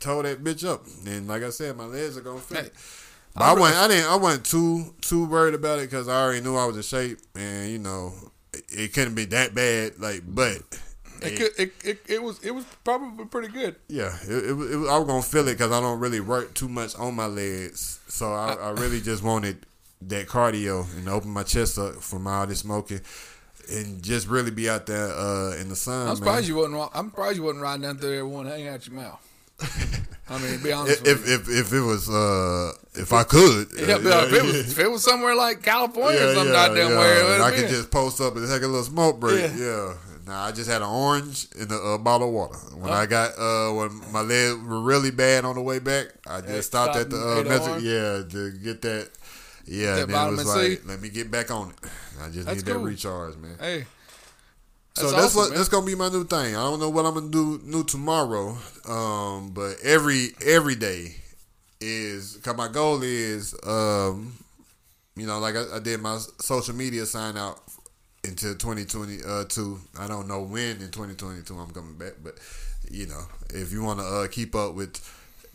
tore 0.00 0.22
that 0.22 0.42
bitch 0.42 0.66
up. 0.66 0.84
And 1.06 1.28
like 1.28 1.42
I 1.42 1.50
said, 1.50 1.76
my 1.76 1.84
legs 1.84 2.16
are 2.16 2.22
gonna 2.22 2.40
fit. 2.40 2.64
Hey, 2.64 2.70
But 3.34 3.42
I, 3.44 3.52
wasn't. 3.54 3.78
I 3.80 3.88
didn't. 3.88 4.10
I 4.10 4.16
wasn't 4.16 4.46
too 4.46 4.94
too 5.02 5.26
worried 5.26 5.54
about 5.54 5.78
it 5.78 5.90
because 5.90 6.08
I 6.08 6.22
already 6.22 6.40
knew 6.40 6.56
I 6.56 6.64
was 6.64 6.76
in 6.76 6.82
shape, 6.82 7.18
and 7.34 7.70
you 7.70 7.78
know, 7.78 8.14
it, 8.54 8.64
it 8.70 8.92
couldn't 8.94 9.14
be 9.14 9.26
that 9.26 9.54
bad. 9.54 9.98
Like, 10.00 10.22
but 10.26 10.62
It, 11.22 11.36
could, 11.36 11.50
it, 11.58 11.72
it, 11.84 11.98
it 12.08 12.22
was 12.22 12.42
it 12.44 12.50
was 12.52 12.64
probably 12.84 13.24
pretty 13.26 13.48
good. 13.48 13.76
Yeah, 13.88 14.16
it, 14.28 14.50
it, 14.50 14.52
was- 14.52 14.70
it, 14.70 14.76
I 14.88 14.98
was 14.98 15.06
gonna 15.06 15.22
feel 15.22 15.46
it 15.48 15.52
because 15.58 15.72
I 15.72 15.80
don't 15.80 16.00
really 16.00 16.20
work 16.20 16.54
too 16.54 16.68
much 16.68 16.94
on 16.96 17.14
my 17.16 17.26
legs, 17.26 18.00
so 18.08 18.32
I, 18.32 18.54
I 18.54 18.70
really 18.70 19.00
just 19.00 19.22
wanted 19.22 19.66
that 20.02 20.26
cardio 20.28 20.86
and 20.96 21.08
open 21.08 21.30
my 21.30 21.42
chest 21.42 21.78
up 21.78 21.96
from 21.96 22.26
all 22.26 22.46
this 22.46 22.60
smoking, 22.60 23.00
and 23.70 24.02
just 24.02 24.26
really 24.28 24.50
be 24.50 24.68
out 24.70 24.86
there 24.86 25.08
uh, 25.12 25.54
in 25.56 25.68
the 25.68 25.76
sun. 25.76 26.00
I'm 26.02 26.06
man. 26.08 26.16
surprised 26.16 26.48
you 26.48 26.56
wasn't. 26.56 26.90
I'm 26.94 27.10
surprised 27.10 27.36
you 27.36 27.42
wasn't 27.42 27.62
riding 27.62 27.82
down 27.82 27.98
through 27.98 28.10
there 28.10 28.26
one 28.26 28.46
hanging 28.46 28.68
out 28.68 28.86
your 28.86 28.96
mouth. 28.96 29.26
I 30.30 30.38
mean, 30.38 30.58
to 30.58 30.64
be 30.64 30.72
honest 30.72 31.06
If, 31.06 31.20
with 31.20 31.28
you. 31.28 31.34
if 31.34 31.66
if 31.66 31.72
it 31.74 31.80
was 31.80 32.08
uh 32.08 32.72
if 32.94 33.12
I 33.12 33.24
could, 33.24 33.68
Yeah, 33.78 33.96
uh, 33.96 33.98
but 33.98 34.24
if, 34.28 34.32
it 34.32 34.42
was, 34.44 34.72
if 34.72 34.78
it 34.78 34.90
was 34.90 35.04
somewhere 35.04 35.34
like 35.34 35.62
California 35.62 36.20
or 36.20 36.24
yeah, 36.28 36.34
something 36.34 36.54
yeah, 36.54 36.60
out 36.64 36.74
there 36.74 36.88
yeah. 36.88 36.96
where 36.98 37.18
And 37.18 37.42
would've 37.42 37.42
I 37.42 37.50
could 37.56 37.68
just 37.68 37.90
post 37.90 38.20
up 38.20 38.36
and 38.36 38.48
take 38.48 38.62
a 38.62 38.66
little 38.66 38.84
smoke 38.84 39.18
break. 39.20 39.50
Yeah. 39.56 39.94
Nah, 40.30 40.44
I 40.46 40.52
just 40.52 40.70
had 40.70 40.80
an 40.80 40.88
orange 40.88 41.48
and 41.58 41.72
a, 41.72 41.74
a 41.76 41.98
bottle 41.98 42.28
of 42.28 42.34
water. 42.34 42.56
When 42.76 42.92
I 42.92 43.04
got 43.06 43.36
uh 43.36 43.72
when 43.74 44.00
my 44.12 44.20
legs 44.20 44.54
were 44.62 44.80
really 44.80 45.10
bad 45.10 45.44
on 45.44 45.56
the 45.56 45.60
way 45.62 45.80
back, 45.80 46.06
I 46.24 46.40
just 46.40 46.54
Yeah, 46.54 46.60
stopped 46.60 46.94
at 46.94 47.10
the 47.10 47.16
uh, 47.18 47.42
message. 47.42 47.82
Yeah, 47.82 48.22
to 48.30 48.52
get 48.62 48.80
that. 48.82 49.10
Yeah, 49.66 49.96
That 49.96 50.02
and 50.02 50.10
then 50.10 50.26
it 50.28 50.30
was 50.30 50.44
C? 50.44 50.48
like, 50.76 50.86
let 50.86 51.00
me 51.02 51.08
get 51.08 51.30
back 51.32 51.50
on 51.50 51.70
it. 51.70 51.76
I 52.22 52.28
just 52.30 52.46
That's 52.46 52.62
need 52.62 52.66
that 52.66 52.78
recharge, 52.78 53.36
man. 53.38 53.56
hey, 53.58 53.86
so 54.94 55.10
that's 55.10 55.12
that's 55.12 55.26
awesome, 55.26 55.40
what 55.40 55.48
man. 55.50 55.58
that's 55.58 55.68
gonna 55.68 55.86
be 55.86 55.94
my 55.96 56.08
new 56.08 56.24
thing. 56.24 56.54
I 56.56 56.62
don't 56.62 56.78
know 56.80 56.90
what 56.90 57.06
I'm 57.06 57.14
gonna 57.14 57.30
do 57.30 57.60
new 57.64 57.82
tomorrow, 57.84 58.56
um, 58.88 59.50
but 59.50 59.76
every 59.82 60.30
every 60.46 60.76
day 60.76 61.16
is 61.80 62.36
cause 62.44 62.56
my 62.56 62.68
goal 62.68 63.02
is, 63.02 63.54
um, 63.66 64.34
you 65.16 65.26
know, 65.26 65.38
like 65.38 65.56
I, 65.56 65.76
I 65.76 65.78
did 65.80 66.00
my 66.00 66.18
social 66.40 66.74
media 66.74 67.06
sign 67.06 67.36
out 67.36 67.60
until 68.30 68.54
2022. 68.54 69.80
I 69.98 70.06
don't 70.06 70.26
know 70.28 70.42
when 70.42 70.80
in 70.80 70.90
2022 70.90 71.54
I'm 71.58 71.70
coming 71.70 71.94
back, 71.94 72.14
but 72.22 72.34
you 72.90 73.06
know, 73.06 73.22
if 73.50 73.72
you 73.72 73.82
want 73.82 74.00
to 74.00 74.06
uh, 74.06 74.26
keep 74.28 74.54
up 74.54 74.74
with 74.74 74.96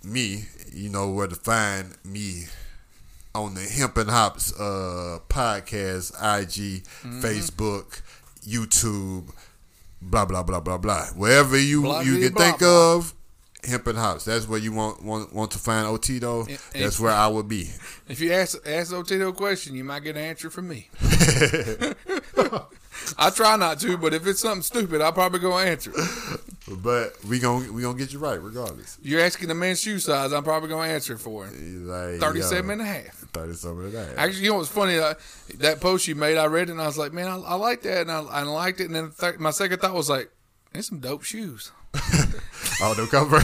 me, 0.03 0.45
you 0.71 0.89
know 0.89 1.09
where 1.11 1.27
to 1.27 1.35
find 1.35 1.95
me 2.03 2.43
on 3.33 3.53
the 3.55 3.61
Hemp 3.61 3.97
and 3.97 4.09
Hops 4.09 4.53
uh, 4.59 5.19
podcast, 5.29 6.11
IG, 6.13 6.83
Mm-hmm. 6.83 7.21
Facebook, 7.21 8.01
YouTube, 8.47 9.25
blah 10.01 10.25
blah 10.25 10.43
blah 10.43 10.59
blah 10.59 10.77
blah. 10.77 11.05
Wherever 11.15 11.57
you 11.59 11.81
Blah, 11.81 12.01
you 12.01 12.19
can 12.19 12.33
blah, 12.33 12.41
think 12.45 12.59
blah. 12.59 12.95
of, 12.95 13.13
Hemp 13.65 13.87
and 13.87 13.97
Hops. 13.97 14.25
That's 14.25 14.47
where 14.47 14.59
you 14.59 14.71
want 14.71 15.03
want, 15.03 15.33
want 15.33 15.51
to 15.51 15.57
find 15.59 15.85
Otito. 15.87 16.47
And- 16.47 16.83
That's 16.83 16.99
where 16.99 17.11
I 17.11 17.27
would 17.27 17.47
be. 17.47 17.69
if 18.07 18.19
you 18.21 18.31
ask 18.33 18.57
ask 18.67 18.91
Otito 18.91 19.29
a 19.29 19.33
question, 19.33 19.75
you 19.75 19.83
might 19.83 20.03
get 20.03 20.15
an 20.15 20.23
answer 20.23 20.49
from 20.49 20.67
me. 20.67 20.89
I 23.17 23.29
try 23.29 23.55
not 23.55 23.79
to, 23.81 23.97
but 23.97 24.13
if 24.13 24.25
it's 24.25 24.39
something 24.39 24.61
stupid, 24.63 25.01
I'll 25.01 25.11
probably 25.13 25.39
go 25.39 25.57
answer. 25.59 25.91
But 26.67 27.13
we 27.27 27.39
gonna 27.39 27.71
we 27.71 27.81
gonna 27.83 27.97
get 27.97 28.11
you 28.13 28.19
right 28.19 28.41
regardless. 28.41 28.97
You're 29.01 29.21
asking 29.21 29.49
the 29.49 29.53
man's 29.53 29.81
shoe 29.81 29.99
size, 29.99 30.33
I'm 30.33 30.43
probably 30.43 30.69
going 30.69 30.87
to 30.89 30.93
answer 30.93 31.17
for 31.17 31.45
him. 31.45 31.87
Like 31.87 32.19
37 32.19 32.65
yo, 32.65 32.71
and 32.73 32.81
a 32.81 32.85
half. 32.85 33.13
37 33.33 33.85
and 33.85 33.95
a 33.95 34.05
half. 34.05 34.17
Actually, 34.17 34.43
you 34.45 34.49
know 34.49 34.55
what's 34.57 34.69
funny? 34.69 34.97
That 35.59 35.79
post 35.81 36.07
you 36.07 36.15
made, 36.15 36.37
I 36.37 36.45
read 36.45 36.69
it 36.69 36.71
and 36.71 36.81
I 36.81 36.87
was 36.87 36.97
like, 36.97 37.13
man, 37.13 37.27
I, 37.27 37.35
I 37.37 37.55
like 37.55 37.83
that. 37.83 38.01
And 38.01 38.11
I, 38.11 38.21
I 38.21 38.41
liked 38.41 38.79
it. 38.79 38.85
And 38.85 38.95
then 38.95 39.11
th- 39.19 39.37
my 39.39 39.51
second 39.51 39.79
thought 39.79 39.93
was 39.93 40.09
like, 40.09 40.31
there's 40.73 40.87
some 40.87 40.99
dope 40.99 41.23
shoes. 41.23 41.71
Oh, 42.81 42.93
no 42.97 43.05
cover. 43.07 43.37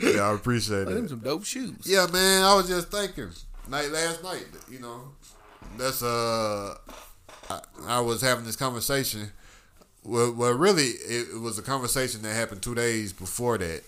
yeah, 0.00 0.22
I 0.22 0.34
appreciate 0.34 0.88
it. 0.88 1.08
some 1.08 1.20
dope 1.20 1.44
shoes. 1.44 1.82
Yeah, 1.84 2.06
man. 2.12 2.42
I 2.42 2.54
was 2.54 2.68
just 2.68 2.90
thinking, 2.90 3.30
night 3.68 3.90
last 3.90 4.22
night. 4.22 4.46
You 4.70 4.80
know, 4.80 5.00
that's 5.76 6.02
uh, 6.02 6.74
I, 7.48 7.60
I 7.86 8.00
was 8.00 8.20
having 8.22 8.44
this 8.44 8.56
conversation. 8.56 9.30
Well, 10.02 10.32
well, 10.32 10.54
really, 10.54 10.86
it, 10.86 11.28
it 11.34 11.40
was 11.40 11.58
a 11.58 11.62
conversation 11.62 12.22
that 12.22 12.34
happened 12.34 12.62
two 12.62 12.74
days 12.74 13.12
before 13.12 13.58
that. 13.58 13.82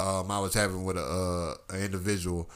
Um, 0.00 0.30
I 0.30 0.38
was 0.38 0.54
having 0.54 0.84
with 0.84 0.96
a 0.96 1.02
uh, 1.02 1.74
an 1.74 1.82
individual, 1.82 2.48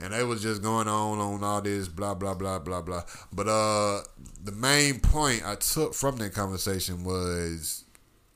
and 0.00 0.12
they 0.12 0.24
was 0.24 0.42
just 0.42 0.62
going 0.62 0.88
on 0.88 1.18
on 1.18 1.44
all 1.44 1.60
this 1.60 1.86
blah 1.86 2.14
blah 2.14 2.34
blah 2.34 2.58
blah 2.58 2.82
blah. 2.82 3.02
But 3.32 3.48
uh, 3.48 4.00
the 4.42 4.52
main 4.52 4.98
point 4.98 5.42
I 5.46 5.54
took 5.54 5.94
from 5.94 6.16
that 6.16 6.34
conversation 6.34 7.04
was 7.04 7.84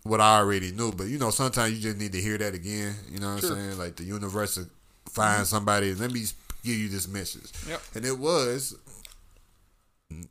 what 0.05 0.21
I 0.21 0.39
already 0.39 0.71
knew. 0.73 0.93
But 0.93 1.09
you 1.09 1.19
know, 1.19 1.31
sometimes 1.31 1.75
you 1.75 1.81
just 1.81 1.99
need 1.99 2.13
to 2.13 2.21
hear 2.21 2.39
that 2.39 2.55
again. 2.55 2.95
You 3.11 3.21
know 3.21 3.35
what 3.35 3.41
Sure. 3.41 3.53
I'm 3.53 3.57
saying? 3.57 3.79
Like 3.79 3.97
the 3.97 4.05
universe 4.05 4.57
will 4.57 4.67
find 5.11 5.47
somebody. 5.47 5.95
Let 5.95 6.13
me 6.13 6.21
give 6.63 6.77
you 6.77 6.89
this 6.89 7.09
message. 7.09 7.51
Yep. 7.69 7.81
And 7.97 8.05
it 8.07 8.19
was, 8.19 8.77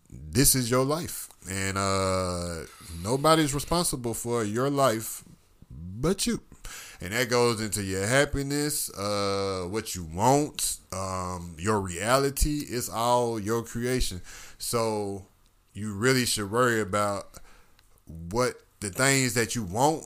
this 0.09 0.55
is 0.55 0.69
your 0.71 0.85
life, 0.85 1.27
and 1.49 1.77
uh, 1.77 2.61
nobody's 3.03 3.53
responsible 3.53 4.13
for 4.13 4.43
your 4.43 4.69
life 4.69 5.23
but 5.69 6.25
you. 6.27 6.41
And 7.01 7.11
that 7.11 7.29
goes 7.29 7.59
into 7.59 7.83
your 7.83 8.05
happiness, 8.05 8.89
uh, 8.97 9.65
what 9.69 9.93
you 9.95 10.05
want, 10.05 10.77
um, 10.93 11.55
your 11.59 11.81
reality. 11.81 12.59
It's 12.69 12.87
all 12.89 13.39
your 13.39 13.61
creation. 13.63 14.21
So 14.57 15.25
you 15.73 15.93
really 15.93 16.25
should 16.25 16.49
worry 16.49 16.79
about 16.79 17.27
what 18.31 18.55
the 18.83 18.89
things 18.89 19.33
that 19.33 19.55
you 19.55 19.63
want 19.63 20.05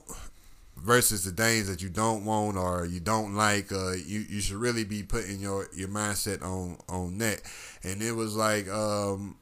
versus 0.78 1.24
the 1.24 1.32
things 1.32 1.68
that 1.68 1.82
you 1.82 1.90
don't 1.90 2.24
want 2.24 2.56
or 2.58 2.86
you 2.86 3.00
don't 3.00 3.36
like. 3.36 3.72
Uh, 3.72 3.92
you 3.94 4.24
you 4.30 4.40
should 4.40 4.58
really 4.58 4.84
be 4.84 5.04
putting 5.04 5.40
your 5.40 5.68
your 5.76 5.90
mindset 5.90 6.42
on 6.44 6.78
on 6.88 7.18
that. 7.18 7.42
And 7.84 8.02
it 8.02 8.14
was 8.14 8.36
like, 8.36 8.70
um, 8.70 9.38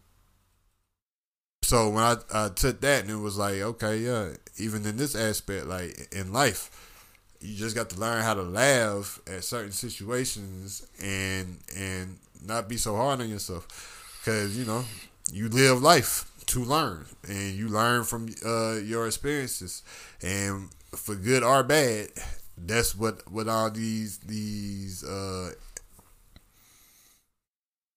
so 1.64 1.90
when 1.90 2.04
I, 2.04 2.16
I 2.34 2.50
took 2.50 2.80
that 2.82 3.02
and 3.02 3.12
it 3.12 3.18
was 3.18 3.38
like, 3.38 3.56
okay, 3.56 3.98
yeah, 3.98 4.30
even 4.58 4.86
in 4.86 4.98
this 4.98 5.16
aspect, 5.16 5.68
like 5.68 6.08
in 6.12 6.32
life, 6.32 6.72
you 7.42 7.56
just 7.56 7.76
got 7.76 7.90
to 7.90 8.00
learn 8.00 8.24
how 8.24 8.36
to 8.36 8.44
laugh 8.44 9.20
at 9.28 9.44
certain 9.44 9.74
situations 9.74 10.88
and 11.02 11.58
and 11.76 12.18
not 12.46 12.70
be 12.70 12.78
so 12.78 12.96
hard 12.96 13.20
on 13.20 13.30
yourself 13.30 13.68
because 14.24 14.58
you 14.58 14.66
know 14.66 14.86
you 15.32 15.50
live 15.50 15.82
life 15.82 16.32
to 16.48 16.64
learn 16.64 17.06
and 17.28 17.56
you 17.56 17.68
learn 17.68 18.04
from 18.04 18.30
uh, 18.46 18.76
your 18.76 19.08
experiences. 19.08 19.84
And 20.22 20.70
for 20.92 21.16
good 21.16 21.44
or 21.44 21.62
bad 21.62 22.08
that's 22.58 22.96
what 22.96 23.30
what 23.32 23.48
all 23.48 23.70
these 23.70 24.18
these 24.20 25.04
uh 25.04 25.52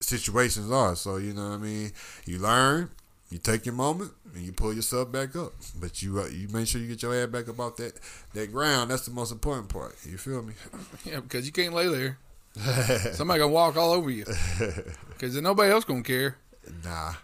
situations 0.00 0.70
are. 0.70 0.96
So 0.96 1.16
you 1.16 1.32
know 1.32 1.50
what 1.50 1.54
i 1.54 1.58
mean? 1.58 1.92
You 2.24 2.38
learn 2.38 2.90
you 3.30 3.38
take 3.38 3.66
your 3.66 3.74
moment 3.74 4.12
and 4.34 4.42
you 4.42 4.52
pull 4.52 4.72
yourself 4.72 5.12
back 5.12 5.36
up. 5.36 5.52
But 5.78 6.02
you 6.02 6.20
uh, 6.20 6.26
you 6.28 6.48
make 6.48 6.66
sure 6.66 6.80
you 6.80 6.88
get 6.88 7.02
your 7.02 7.14
head 7.14 7.30
back 7.30 7.48
up 7.48 7.60
off 7.60 7.76
that 7.76 7.98
that 8.34 8.52
ground. 8.52 8.90
That's 8.90 9.04
the 9.04 9.12
most 9.12 9.32
important 9.32 9.68
part. 9.68 9.96
You 10.04 10.16
feel 10.16 10.42
me? 10.42 10.54
Yeah, 11.04 11.20
because 11.20 11.46
you 11.46 11.52
can't 11.52 11.74
lay 11.74 11.88
there. 11.88 12.18
Somebody 13.12 13.40
gonna 13.40 13.52
walk 13.52 13.76
all 13.76 13.92
over 13.92 14.10
you. 14.10 14.24
Because 15.08 15.34
nobody 15.40 15.70
else 15.72 15.84
gonna 15.84 16.02
care. 16.02 16.36
nah 16.84 17.14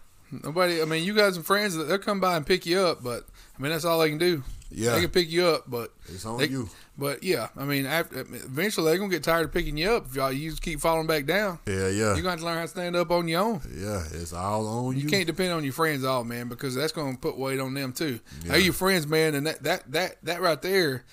Nobody. 0.43 0.83
I 0.83 0.85
mean, 0.87 1.05
you 1.05 1.15
got 1.15 1.35
some 1.35 1.43
friends 1.43 1.75
that 1.77 1.85
they'll 1.85 1.99
come 1.99 2.21
by 2.21 2.37
and 2.37 2.47
pick 2.47 2.67
you 2.67 2.81
up, 2.81 3.03
but 3.03 3.25
I 3.59 3.63
mean 3.63 3.71
that's 3.73 3.85
all 3.85 3.99
they 4.01 4.09
can 4.09 4.19
do. 4.19 4.43
Yeah. 4.71 4.95
they 4.95 5.03
can 5.03 5.11
pick 5.11 5.31
you 5.31 5.47
up, 5.47 5.65
but 5.71 5.93
it's 6.09 6.27
on 6.27 6.39
they- 6.39 6.49
you 6.49 6.69
But 6.99 7.23
yeah, 7.23 7.49
I 7.57 7.65
mean, 7.65 7.87
after, 7.87 8.21
eventually 8.21 8.87
they're 8.91 8.99
gonna 8.99 9.11
get 9.11 9.23
tired 9.23 9.45
of 9.47 9.53
picking 9.53 9.77
you 9.77 9.89
up 9.91 10.07
if 10.07 10.17
y'all 10.17 10.33
you 10.33 10.51
just 10.51 10.63
keep 10.63 10.81
falling 10.81 11.07
back 11.07 11.27
down. 11.27 11.61
yeah 11.67 11.89
yeah 11.89 12.15
You're 12.15 12.23
gonna 12.23 12.43
learn 12.43 12.57
how 12.57 12.63
to 12.63 12.69
stand 12.69 12.97
up 12.97 13.11
on 13.13 13.29
your 13.29 13.41
own. 13.41 13.61
yeah 13.73 14.03
it's 14.13 14.33
all 14.33 14.67
on 14.67 14.97
you, 14.97 15.03
You 15.03 15.09
can't 15.09 15.27
depend 15.29 15.53
on 15.53 15.63
your 15.63 15.73
friends 15.73 16.03
all 16.05 16.25
man 16.25 16.49
because 16.49 16.75
that's 16.75 16.93
gonna 16.93 17.17
put 17.17 17.39
weight 17.39 17.61
on 17.61 17.75
them 17.75 17.93
too. 17.93 18.19
Yeah. 18.45 18.53
They're 18.53 18.61
your 18.61 18.73
friends, 18.73 19.07
man, 19.07 19.37
and 19.37 19.47
that 19.47 19.63
that 19.63 19.93
that 19.93 20.17
that 20.25 20.41
right 20.41 20.61
there, 20.61 21.05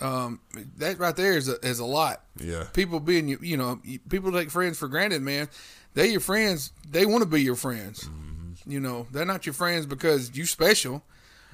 um, 0.00 0.38
that 0.76 0.98
right 1.00 1.16
there 1.16 1.36
is 1.36 1.48
a, 1.48 1.54
is 1.66 1.80
a 1.80 1.84
lot. 1.84 2.22
yeah 2.38 2.64
People 2.74 3.00
being 3.00 3.26
you, 3.28 3.38
you 3.42 3.56
know, 3.56 3.80
people 4.08 4.30
take 4.30 4.50
friends 4.50 4.78
for 4.78 4.86
granted, 4.88 5.20
man. 5.22 5.48
They 5.94 6.08
your 6.12 6.20
friends. 6.20 6.72
They 6.88 7.06
want 7.06 7.22
to 7.24 7.28
be 7.28 7.42
your 7.42 7.56
friends. 7.56 8.04
Mm-hmm. 8.04 8.29
You 8.66 8.80
know, 8.80 9.06
they're 9.10 9.24
not 9.24 9.46
your 9.46 9.52
friends 9.54 9.86
because 9.86 10.36
you 10.36 10.46
special. 10.46 11.02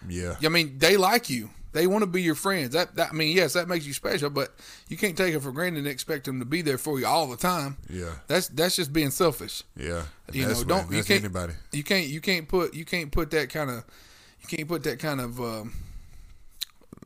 yeah 0.09 0.35
I 0.45 0.49
mean, 0.49 0.79
they 0.79 0.97
like 0.97 1.31
you. 1.31 1.51
They 1.73 1.87
want 1.87 2.03
to 2.03 2.07
be 2.07 2.23
your 2.23 2.35
friends. 2.35 2.71
That, 2.73 2.95
that 2.95 3.11
I 3.11 3.13
mean, 3.13 3.37
yes, 3.37 3.53
that 3.53 3.69
makes 3.69 3.87
you 3.87 3.93
special, 3.93 4.31
but 4.31 4.49
you 4.89 4.97
can't 4.97 5.15
take 5.15 5.35
it 5.35 5.41
for 5.41 5.53
granted 5.53 5.81
and 5.81 5.87
expect 5.89 6.25
them 6.25 6.39
to 6.39 6.47
be 6.47 6.63
there 6.63 6.79
for 6.79 6.99
you 6.99 7.07
all 7.07 7.27
the 7.29 7.37
time. 7.37 7.77
yeah 7.91 8.13
That's 8.29 8.49
that's 8.49 8.77
just 8.77 8.93
being 8.95 9.11
selfish. 9.11 9.63
yeah 9.77 10.05
You 10.33 10.47
that's 10.47 10.61
know, 10.63 10.79
don't 10.81 10.91
you 10.93 11.05
can't 11.05 11.21
anybody 11.23 11.53
you 11.73 11.85
can't 11.85 12.07
you 12.07 12.21
can't 12.23 12.49
put 12.49 12.73
you 12.75 12.85
can't 12.87 13.13
put 13.13 13.31
that 13.33 13.51
kind 13.51 13.69
of 13.71 13.85
you 14.41 14.49
can't 14.57 14.67
put 14.69 14.85
that 14.85 14.99
kind 14.99 15.21
of 15.21 15.39
um, 15.41 15.73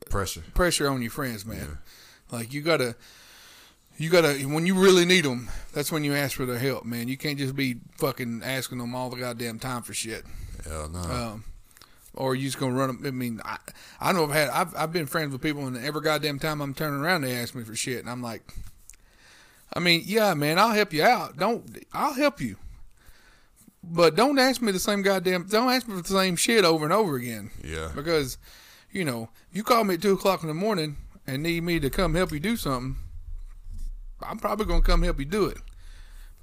pressure 0.09 0.43
pressure 0.55 0.89
on 0.89 1.03
your 1.03 1.11
friends, 1.11 1.45
man. 1.45 1.79
Like 2.31 2.53
you 2.53 2.63
gotta 2.63 2.95
you 4.01 4.09
gotta 4.09 4.33
when 4.45 4.65
you 4.65 4.75
really 4.75 5.05
need 5.05 5.27
them, 5.27 5.51
that's 5.75 5.93
when 5.93 6.05
you 6.05 6.15
ask 6.15 6.35
for 6.35 6.47
their 6.47 6.59
help, 6.59 6.87
man. 6.87 7.07
You 7.07 7.19
can't 7.19 7.39
just 7.39 7.55
be 7.55 7.77
fucking 7.99 8.41
asking 8.43 8.79
them 8.79 8.95
all 8.95 9.11
the 9.11 9.17
goddamn 9.19 9.59
time 9.59 9.83
for 9.83 9.93
shit. 9.93 10.25
hell 10.67 10.89
no 10.89 11.01
um, 11.01 11.45
or 12.15 12.35
you 12.35 12.47
just 12.47 12.59
gonna 12.59 12.75
run 12.75 12.89
them. 12.89 13.03
I 13.05 13.11
mean, 13.11 13.43
I, 13.45 13.59
I 14.01 14.13
know 14.13 14.25
I've 14.25 14.31
had 14.31 14.49
I've 14.49 14.75
I've 14.75 14.93
been 14.93 15.05
friends 15.05 15.33
with 15.33 15.43
people, 15.43 15.67
and 15.67 15.77
every 15.77 16.01
goddamn 16.01 16.39
time 16.39 16.63
I'm 16.63 16.73
turning 16.73 17.01
around, 17.01 17.21
they 17.23 17.35
ask 17.35 17.55
me 17.55 17.63
for 17.63 17.77
shit, 17.77 18.01
and 18.01 18.09
I'm 18.09 18.23
like, 18.23 18.43
I 19.75 19.81
mean, 19.81 20.03
yeah, 20.07 20.33
man, 20.33 20.59
I'll 20.59 20.73
help 20.73 20.95
you 20.95 21.03
out. 21.03 21.37
Don't 21.37 21.85
I'll 21.93 22.15
help 22.15 22.41
you, 22.41 22.57
but 23.85 24.17
don't 24.17 24.39
ask 24.39 24.63
me 24.63 24.73
the 24.73 24.79
same 24.79 25.03
goddamn. 25.03 25.47
Don't 25.47 25.71
ask 25.71 25.87
me 25.87 25.97
for 25.97 26.03
the 26.03 26.09
same 26.09 26.37
shit 26.37 26.65
over 26.65 26.87
and 26.87 26.95
over 26.95 27.17
again, 27.17 27.51
yeah 27.63 27.91
because 27.95 28.39
you 28.91 29.05
know 29.05 29.29
you 29.53 29.63
call 29.63 29.85
me 29.85 29.97
at 29.97 30.01
two 30.01 30.15
o'clock 30.15 30.41
in 30.41 30.49
the 30.49 30.55
morning 30.55 30.97
and 31.27 31.43
need 31.43 31.65
me 31.65 31.79
to 31.81 31.91
come 31.91 32.15
help 32.15 32.33
you 32.33 32.41
do 32.41 32.57
something. 32.57 32.97
I'm 34.23 34.39
probably 34.39 34.67
gonna 34.67 34.83
come 34.83 35.03
help 35.03 35.19
you 35.19 35.25
do 35.25 35.47
it. 35.47 35.59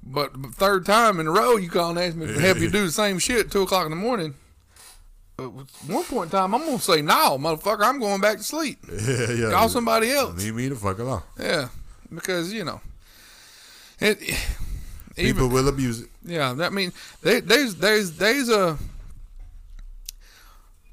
But 0.04 0.42
the 0.42 0.50
third 0.50 0.86
time 0.86 1.20
in 1.20 1.28
a 1.28 1.32
row, 1.32 1.58
you 1.58 1.70
call 1.70 1.90
and 1.90 2.00
ask 2.00 2.16
me 2.16 2.28
to 2.28 2.40
help 2.40 2.60
you 2.60 2.70
do 2.70 2.86
the 2.86 2.92
same 2.92 3.20
shit 3.20 3.46
at 3.48 3.52
two 3.52 3.63
o'clock 3.63 3.86
in 3.86 3.90
the 3.90 3.96
morning. 3.96 4.36
At 5.40 5.46
one 5.46 6.04
point 6.06 6.26
in 6.34 6.40
time, 6.40 6.56
I'm 6.56 6.66
gonna 6.66 6.80
say, 6.80 7.02
"No, 7.02 7.38
motherfucker, 7.38 7.82
I'm 7.84 8.00
going 8.00 8.22
back 8.22 8.38
to 8.38 8.44
sleep. 8.44 8.80
yeah 8.92 9.32
yeah 9.32 9.52
Call 9.52 9.70
somebody 9.70 10.12
else." 10.12 10.42
leave 10.42 10.56
me 10.56 10.68
the 10.68 10.76
fuck 10.76 10.98
alone 11.00 11.22
Yeah, 11.40 11.70
because 12.13 12.54
you 12.54 12.63
know, 12.63 12.82
it. 14.00 14.18
people 15.16 15.46
Even 15.46 15.50
will 15.52 15.68
abuse 15.68 16.02
it 16.02 16.10
yeah, 16.24 16.54
that 16.54 16.74
means 16.74 16.94
there, 17.22 17.42
there's 17.42 17.76
there's 17.76 18.12
there's 18.18 18.50
a 18.50 18.78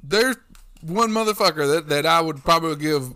there's 0.02 0.36
one 0.80 1.10
motherfucker 1.10 1.74
that, 1.74 1.88
that 1.88 2.06
I 2.06 2.20
would 2.20 2.42
probably 2.44 2.76
give 2.76 3.12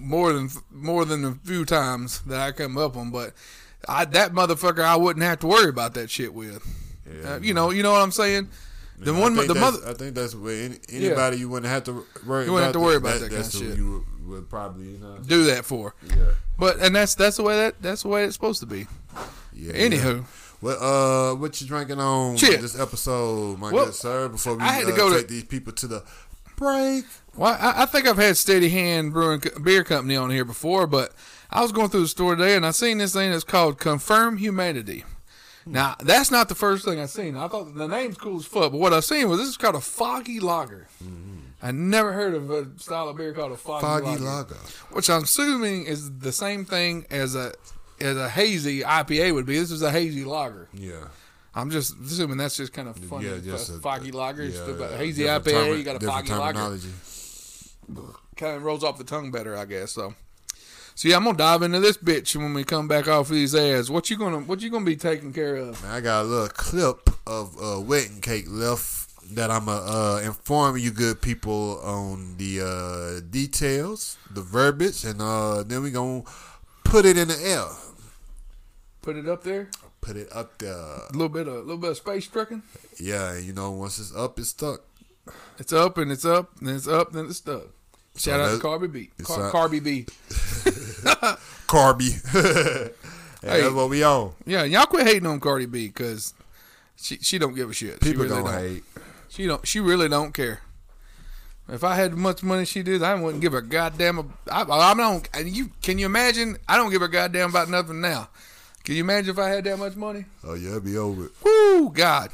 more 0.00 0.32
than 0.32 0.48
more 0.70 1.04
than 1.04 1.24
a 1.24 1.34
few 1.44 1.64
times 1.64 2.20
that 2.22 2.40
I 2.40 2.52
come 2.52 2.76
up 2.78 2.96
on, 2.96 3.10
but 3.10 3.32
I 3.88 4.04
that 4.06 4.32
motherfucker 4.32 4.80
I 4.84 4.96
wouldn't 4.96 5.24
have 5.24 5.38
to 5.40 5.46
worry 5.46 5.68
about 5.68 5.94
that 5.94 6.10
shit 6.10 6.32
with. 6.34 6.62
Yeah, 7.10 7.34
Uh, 7.34 7.38
you 7.40 7.54
know, 7.54 7.70
you 7.70 7.82
know 7.82 7.92
what 7.92 8.02
I'm 8.02 8.12
saying. 8.12 8.48
The 8.98 9.14
one, 9.14 9.34
the 9.34 9.54
mother, 9.54 9.78
I 9.86 9.94
think 9.94 10.14
that's 10.14 10.34
where 10.34 10.64
any, 10.66 10.78
anybody 10.92 11.38
you 11.38 11.48
wouldn't 11.48 11.72
have 11.72 11.84
to 11.84 12.04
worry. 12.26 12.44
You 12.44 12.52
wouldn't 12.52 12.66
have 12.66 12.70
about 12.70 12.72
to 12.72 12.80
worry 12.80 12.96
about 12.96 13.20
that 13.20 13.30
That's 13.30 13.50
kinda 13.52 13.64
who 13.66 13.70
shit. 13.70 13.78
You 13.78 14.04
would, 14.20 14.28
would 14.28 14.50
probably, 14.50 14.88
you 14.90 14.98
know. 14.98 15.16
do 15.26 15.44
that 15.44 15.64
for. 15.64 15.94
Yeah. 16.06 16.16
But 16.58 16.80
and 16.80 16.94
that's 16.94 17.14
that's 17.14 17.38
the 17.38 17.42
way 17.42 17.56
that 17.56 17.80
that's 17.80 18.02
the 18.02 18.08
way 18.08 18.24
it's 18.24 18.34
supposed 18.34 18.60
to 18.60 18.66
be. 18.66 18.86
yeah 19.54 19.72
Anywho, 19.72 20.16
yeah. 20.18 20.22
What 20.60 20.76
uh, 20.82 21.34
what 21.36 21.58
you 21.62 21.66
drinking 21.66 21.98
on 21.98 22.36
this 22.36 22.78
episode, 22.78 23.58
my 23.58 23.72
Well, 23.72 23.86
good 23.86 23.94
sir? 23.94 24.28
Before 24.28 24.56
we 24.56 24.62
I 24.62 24.72
had 24.72 24.86
to 24.86 24.92
uh, 24.92 24.96
go 24.96 25.08
to- 25.08 25.16
take 25.20 25.28
these 25.28 25.44
people 25.44 25.72
to 25.72 25.86
the 25.86 26.04
break. 26.56 27.06
Well, 27.40 27.56
I, 27.58 27.84
I 27.84 27.86
think 27.86 28.06
I've 28.06 28.18
had 28.18 28.36
Steady 28.36 28.68
Hand 28.68 29.14
Brewing 29.14 29.40
Co- 29.40 29.58
Beer 29.60 29.82
Company 29.82 30.14
on 30.14 30.28
here 30.28 30.44
before, 30.44 30.86
but 30.86 31.14
I 31.50 31.62
was 31.62 31.72
going 31.72 31.88
through 31.88 32.02
the 32.02 32.08
store 32.08 32.36
today 32.36 32.54
and 32.54 32.66
I 32.66 32.70
seen 32.70 32.98
this 32.98 33.14
thing 33.14 33.30
that's 33.30 33.44
called 33.44 33.78
Confirm 33.78 34.36
Humanity. 34.36 35.04
Now, 35.64 35.96
that's 36.00 36.30
not 36.30 36.50
the 36.50 36.54
first 36.54 36.84
thing 36.84 37.00
I 37.00 37.06
seen. 37.06 37.38
I 37.38 37.48
thought 37.48 37.74
the 37.74 37.88
name's 37.88 38.18
cool 38.18 38.36
as 38.40 38.44
fuck, 38.44 38.72
but 38.72 38.78
what 38.78 38.92
I 38.92 39.00
seen 39.00 39.26
was 39.30 39.38
this 39.38 39.48
is 39.48 39.56
called 39.56 39.74
a 39.74 39.80
foggy 39.80 40.38
lager. 40.38 40.86
Mm-hmm. 41.02 41.36
I 41.62 41.70
never 41.72 42.12
heard 42.12 42.34
of 42.34 42.50
a 42.50 42.68
style 42.78 43.08
of 43.08 43.16
beer 43.16 43.32
called 43.32 43.52
a 43.52 43.56
foggy, 43.56 43.80
Foggy 43.86 44.06
lager, 44.06 44.24
lager. 44.24 44.54
which 44.90 45.08
I'm 45.08 45.22
assuming 45.22 45.86
is 45.86 46.18
the 46.18 46.32
same 46.32 46.66
thing 46.66 47.06
as 47.10 47.34
a 47.34 47.54
as 48.02 48.18
a 48.18 48.28
hazy 48.28 48.80
IPA 48.82 49.32
would 49.32 49.46
be. 49.46 49.58
This 49.58 49.70
is 49.70 49.80
a 49.80 49.90
hazy 49.90 50.24
lager. 50.24 50.68
Yeah. 50.74 51.08
I'm 51.54 51.70
just 51.70 51.94
assuming 52.04 52.36
that's 52.36 52.56
just 52.58 52.74
kind 52.74 52.88
of 52.88 52.96
funny. 52.98 53.28
Yeah, 53.28 53.38
just 53.42 53.70
a 53.70 53.78
foggy 53.78 54.12
lager. 54.12 54.42
It's 54.42 54.58
yeah, 54.58 54.64
the- 54.66 54.88
yeah, 54.90 54.96
hazy 54.98 55.22
different 55.22 55.44
IPA. 55.46 55.52
termi- 55.52 55.78
you 55.78 55.84
got 55.84 55.96
a 55.96 55.98
different 56.00 56.28
foggy 56.28 56.38
lager 56.38 56.52
terminology. 56.58 56.88
Kind 58.36 58.56
of 58.56 58.62
rolls 58.62 58.84
off 58.84 58.98
the 58.98 59.04
tongue 59.04 59.30
better, 59.30 59.56
I 59.56 59.64
guess. 59.64 59.92
So, 59.92 60.14
so 60.94 61.08
yeah, 61.08 61.16
I'm 61.16 61.24
gonna 61.24 61.36
dive 61.36 61.62
into 61.62 61.80
this 61.80 61.96
bitch 61.96 62.36
when 62.36 62.54
we 62.54 62.64
come 62.64 62.88
back 62.88 63.08
off 63.08 63.28
these 63.28 63.54
ads. 63.54 63.90
What 63.90 64.10
you 64.10 64.16
gonna 64.16 64.40
What 64.40 64.60
you 64.60 64.70
gonna 64.70 64.84
be 64.84 64.96
taking 64.96 65.32
care 65.32 65.56
of? 65.56 65.82
Man, 65.82 65.92
I 65.92 66.00
got 66.00 66.22
a 66.22 66.28
little 66.28 66.48
clip 66.48 67.10
of 67.26 67.56
uh, 67.62 67.80
wedding 67.80 68.20
cake 68.20 68.46
left 68.48 69.00
that 69.34 69.50
I'm 69.50 69.68
uh, 69.68 69.72
uh, 70.16 70.20
inform 70.24 70.76
you 70.76 70.90
good 70.90 71.20
people 71.20 71.80
on 71.80 72.36
the 72.36 72.60
uh, 72.60 73.26
details, 73.30 74.16
the 74.30 74.40
verbiage, 74.40 75.04
and 75.04 75.20
uh, 75.20 75.62
then 75.62 75.82
we 75.82 75.90
gonna 75.90 76.22
put 76.84 77.04
it 77.04 77.16
in 77.16 77.28
the 77.28 77.38
air. 77.42 77.66
Put 79.02 79.16
it 79.16 79.28
up 79.28 79.44
there. 79.44 79.70
Put 80.00 80.16
it 80.16 80.28
up 80.32 80.58
there. 80.58 80.72
A 80.72 81.12
little 81.12 81.28
bit 81.28 81.46
of 81.46 81.54
a 81.54 81.58
little 81.60 81.76
bit 81.76 81.90
of 81.90 81.96
space 81.96 82.26
trucking. 82.26 82.62
Yeah, 82.98 83.38
you 83.38 83.52
know, 83.52 83.70
once 83.70 83.98
it's 83.98 84.14
up, 84.14 84.38
it's 84.38 84.48
stuck. 84.48 84.80
It's 85.58 85.72
up 85.72 85.98
and 85.98 86.10
it's 86.10 86.24
up, 86.24 86.56
then 86.60 86.74
it's 86.74 86.88
up, 86.88 87.12
then 87.12 87.26
it's 87.26 87.38
stuck. 87.38 87.64
Shout 88.20 88.40
out 88.40 88.60
to 88.60 88.66
Carby 88.66 88.92
B. 88.92 89.10
Car- 89.22 89.50
Carby 89.50 89.82
B. 89.82 90.06
Carby. 91.66 92.92
Hey, 93.42 93.62
that's 93.62 93.72
what 93.72 93.88
we 93.88 94.02
on. 94.04 94.34
Yeah, 94.44 94.64
y'all 94.64 94.84
quit 94.84 95.06
hating 95.06 95.24
on 95.24 95.40
Cardi 95.40 95.64
B 95.64 95.86
because 95.86 96.34
she 96.94 97.16
she 97.22 97.38
don't 97.38 97.54
give 97.54 97.70
a 97.70 97.72
shit. 97.72 97.98
People 97.98 98.24
really 98.24 98.36
gonna 98.42 98.52
don't. 98.52 98.68
hate. 98.68 98.84
She 99.30 99.46
don't. 99.46 99.66
She 99.66 99.80
really 99.80 100.10
don't 100.10 100.34
care. 100.34 100.60
If 101.66 101.82
I 101.82 101.94
had 101.94 102.12
much 102.12 102.42
money 102.42 102.66
she 102.66 102.82
did, 102.82 103.02
I 103.02 103.14
wouldn't 103.14 103.40
give 103.40 103.54
a 103.54 103.62
goddamn. 103.62 104.34
I, 104.52 104.60
I 104.64 104.92
don't. 104.94 105.26
and 105.32 105.48
You 105.48 105.70
can 105.80 105.98
you 105.98 106.04
imagine? 106.04 106.58
I 106.68 106.76
don't 106.76 106.90
give 106.90 107.00
a 107.00 107.08
goddamn 107.08 107.48
about 107.48 107.70
nothing 107.70 108.02
now. 108.02 108.28
Can 108.84 108.96
you 108.96 109.00
imagine 109.04 109.30
if 109.30 109.38
I 109.38 109.48
had 109.48 109.64
that 109.64 109.78
much 109.78 109.96
money? 109.96 110.26
Oh 110.44 110.52
yeah, 110.52 110.72
it'd 110.72 110.84
be 110.84 110.98
over. 110.98 111.24
it. 111.24 111.30
Woo, 111.42 111.88
God! 111.88 112.30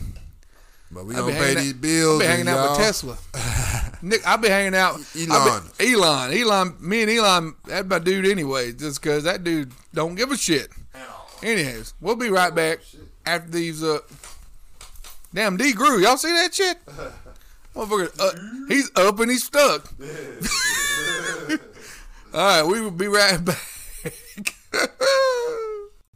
But 0.91 1.05
we 1.07 1.15
I've 1.15 1.21
gonna 1.21 1.35
pay 1.35 1.55
these 1.55 1.73
bills. 1.73 2.21
I've 2.21 2.27
been 2.27 2.31
hanging 2.37 2.49
out 2.49 2.63
with 2.71 2.79
y'all- 2.81 2.87
Tesla. 2.87 3.19
Nick, 4.03 4.27
I've 4.27 4.41
been 4.41 4.51
hanging 4.51 4.75
out. 4.75 5.01
Elon. 5.17 5.63
been- 5.79 5.95
Elon. 5.95 6.33
Elon. 6.33 6.77
Me 6.81 7.03
and 7.03 7.11
Elon. 7.11 7.55
That's 7.67 7.87
my 7.89 7.99
dude 7.99 8.27
anyway. 8.27 8.73
Just 8.73 9.01
because 9.03 9.25
that 9.25 9.43
dude 9.45 9.73
don't 9.95 10.15
give 10.15 10.31
a 10.31 10.37
shit. 10.37 10.71
Anyways, 11.43 11.95
we'll 12.01 12.17
be 12.17 12.31
right 12.31 12.55
back 12.55 12.79
after 13.27 13.51
these. 13.51 13.83
Uh, 13.83 13.99
damn, 15.35 15.57
D 15.57 15.73
grew. 15.73 15.99
Y'all 16.01 16.17
see 16.17 16.33
that 16.33 16.55
shit? 16.55 16.79
Motherfucker, 17.75 18.11
uh, 18.19 18.33
he's 18.69 18.91
up 18.97 19.21
and 19.21 19.31
he's 19.31 19.45
stuck. 19.45 19.93
All 22.35 22.41
right, 22.41 22.63
we 22.63 22.81
will 22.81 22.91
be 22.91 23.07
right 23.07 23.39
back. 23.45 23.63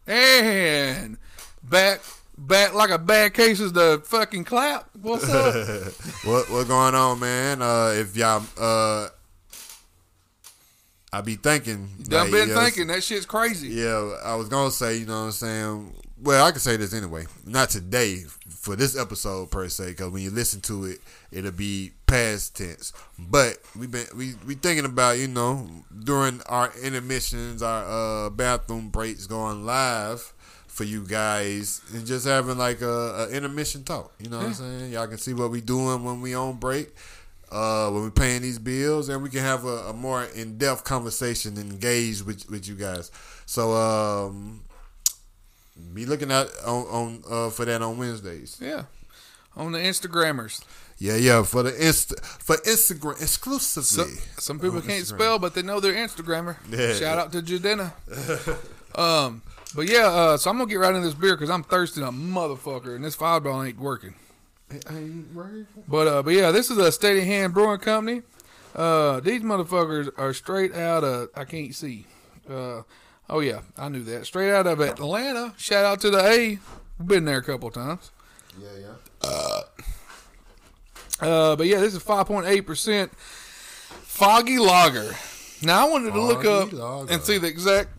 and 0.06 1.18
back, 1.62 2.00
back 2.40 2.74
like 2.74 2.90
a 2.90 2.98
bad 2.98 3.34
case 3.34 3.60
is 3.60 3.72
the 3.72 4.02
fucking 4.04 4.44
clap. 4.44 4.88
What's 5.00 5.28
up? 5.28 5.92
What 6.24 6.50
what 6.50 6.68
going 6.68 6.94
on, 6.94 7.18
man? 7.18 7.62
Uh, 7.62 7.94
if 7.96 8.14
y'all, 8.14 8.42
uh, 8.58 9.08
I 11.12 11.22
be 11.22 11.36
thinking. 11.36 11.88
Done 12.02 12.24
like, 12.24 12.32
been 12.32 12.48
yeah, 12.50 12.64
thinking 12.64 12.86
that 12.88 13.02
shit's 13.02 13.24
crazy. 13.24 13.68
Yeah, 13.68 14.16
I 14.22 14.34
was 14.34 14.48
gonna 14.48 14.70
say, 14.70 14.98
you 14.98 15.06
know 15.06 15.20
what 15.20 15.26
I'm 15.26 15.32
saying. 15.32 15.94
Well, 16.22 16.44
I 16.44 16.50
can 16.50 16.60
say 16.60 16.76
this 16.76 16.92
anyway. 16.92 17.24
Not 17.46 17.70
today 17.70 18.24
for 18.48 18.76
this 18.76 18.98
episode 18.98 19.50
per 19.50 19.66
se, 19.70 19.92
because 19.92 20.10
when 20.10 20.22
you 20.22 20.30
listen 20.30 20.60
to 20.62 20.84
it, 20.84 20.98
it'll 21.32 21.52
be 21.52 21.92
past 22.06 22.58
tense. 22.58 22.92
But 23.18 23.56
we 23.78 23.86
been 23.86 24.06
we 24.14 24.34
we 24.46 24.56
thinking 24.56 24.84
about 24.84 25.18
you 25.18 25.28
know 25.28 25.70
during 26.04 26.42
our 26.46 26.70
intermissions, 26.82 27.62
our 27.62 28.26
uh, 28.26 28.30
bathroom 28.30 28.90
breaks, 28.90 29.26
going 29.26 29.64
live 29.64 30.34
for 30.70 30.84
you 30.84 31.02
guys 31.04 31.80
and 31.92 32.06
just 32.06 32.26
having 32.26 32.56
like 32.56 32.80
a, 32.80 33.26
a 33.26 33.28
intermission 33.30 33.84
talk. 33.84 34.12
You 34.18 34.30
know 34.30 34.38
what 34.38 34.46
I'm 34.46 34.54
saying? 34.54 34.92
Y'all 34.92 35.06
can 35.08 35.18
see 35.18 35.34
what 35.34 35.50
we 35.50 35.60
doing 35.60 36.04
when 36.04 36.20
we 36.20 36.34
on 36.34 36.56
break. 36.58 36.94
Uh, 37.52 37.90
when 37.90 38.04
we 38.04 38.10
paying 38.10 38.42
these 38.42 38.60
bills, 38.60 39.08
and 39.08 39.24
we 39.24 39.28
can 39.28 39.40
have 39.40 39.64
a, 39.64 39.88
a 39.88 39.92
more 39.92 40.22
in 40.36 40.56
depth 40.56 40.84
conversation 40.84 41.56
and 41.58 41.72
engage 41.72 42.22
with 42.22 42.48
with 42.48 42.68
you 42.68 42.76
guys. 42.76 43.10
So 43.44 43.72
um, 43.72 44.62
be 45.92 46.06
looking 46.06 46.30
at 46.30 46.46
on, 46.64 46.82
on 46.86 47.22
uh, 47.28 47.50
for 47.50 47.64
that 47.64 47.82
on 47.82 47.98
Wednesdays. 47.98 48.56
Yeah. 48.60 48.84
On 49.56 49.72
the 49.72 49.80
Instagrammers. 49.80 50.62
Yeah, 50.98 51.16
yeah, 51.16 51.42
for 51.42 51.64
the 51.64 51.74
inst 51.84 52.14
for 52.20 52.56
Instagram 52.58 53.16
So, 53.16 53.22
exclusively. 53.24 54.14
some 54.38 54.60
people 54.60 54.80
can't 54.80 55.02
Instagram. 55.02 55.16
spell, 55.16 55.38
but 55.40 55.54
they 55.54 55.62
know 55.62 55.80
their 55.80 55.94
Instagrammer. 55.94 56.56
Yeah. 56.70 56.92
Shout 56.94 57.18
out 57.18 57.32
to 57.32 57.42
Jadena. 57.42 57.90
um, 58.98 59.42
but 59.74 59.88
yeah, 59.88 60.06
uh, 60.06 60.36
so 60.36 60.50
I'm 60.50 60.58
gonna 60.58 60.68
get 60.68 60.76
right 60.76 60.94
into 60.94 61.06
this 61.06 61.14
beer 61.14 61.36
because 61.36 61.50
I'm 61.50 61.62
thirsty, 61.62 62.00
a 62.02 62.06
motherfucker, 62.06 62.94
and 62.94 63.04
this 63.04 63.14
fireball 63.14 63.62
ain't 63.62 63.78
working. 63.78 64.14
I 64.88 64.96
ain't 64.96 65.34
worried. 65.34 65.66
But 65.88 66.06
uh, 66.06 66.22
but 66.22 66.34
yeah, 66.34 66.50
this 66.50 66.70
is 66.70 66.78
a 66.78 66.92
Steady 66.92 67.22
Hand 67.22 67.54
Brewing 67.54 67.78
Company. 67.80 68.22
Uh, 68.74 69.20
these 69.20 69.42
motherfuckers 69.42 70.10
are 70.16 70.32
straight 70.32 70.74
out 70.74 71.04
of 71.04 71.28
I 71.34 71.44
can't 71.44 71.74
see. 71.74 72.06
Uh, 72.48 72.82
oh 73.28 73.40
yeah, 73.40 73.60
I 73.76 73.88
knew 73.88 74.04
that. 74.04 74.26
Straight 74.26 74.52
out 74.52 74.66
of 74.66 74.80
Atlanta. 74.80 75.54
Shout 75.56 75.84
out 75.84 76.00
to 76.00 76.10
the 76.10 76.24
A. 76.24 76.58
Been 77.04 77.24
there 77.24 77.38
a 77.38 77.42
couple 77.42 77.70
times. 77.70 78.10
Yeah, 78.60 78.68
yeah. 78.80 78.94
Uh, 79.22 79.62
uh, 81.20 81.56
but 81.56 81.66
yeah, 81.66 81.80
this 81.80 81.94
is 81.94 82.02
5.8% 82.02 83.10
foggy 83.12 84.58
lager. 84.58 85.14
Now 85.62 85.86
I 85.86 85.90
wanted 85.90 86.12
to 86.12 86.20
look 86.20 86.44
up 86.44 86.72
lager. 86.72 87.12
and 87.12 87.22
see 87.22 87.38
the 87.38 87.46
exact 87.46 87.90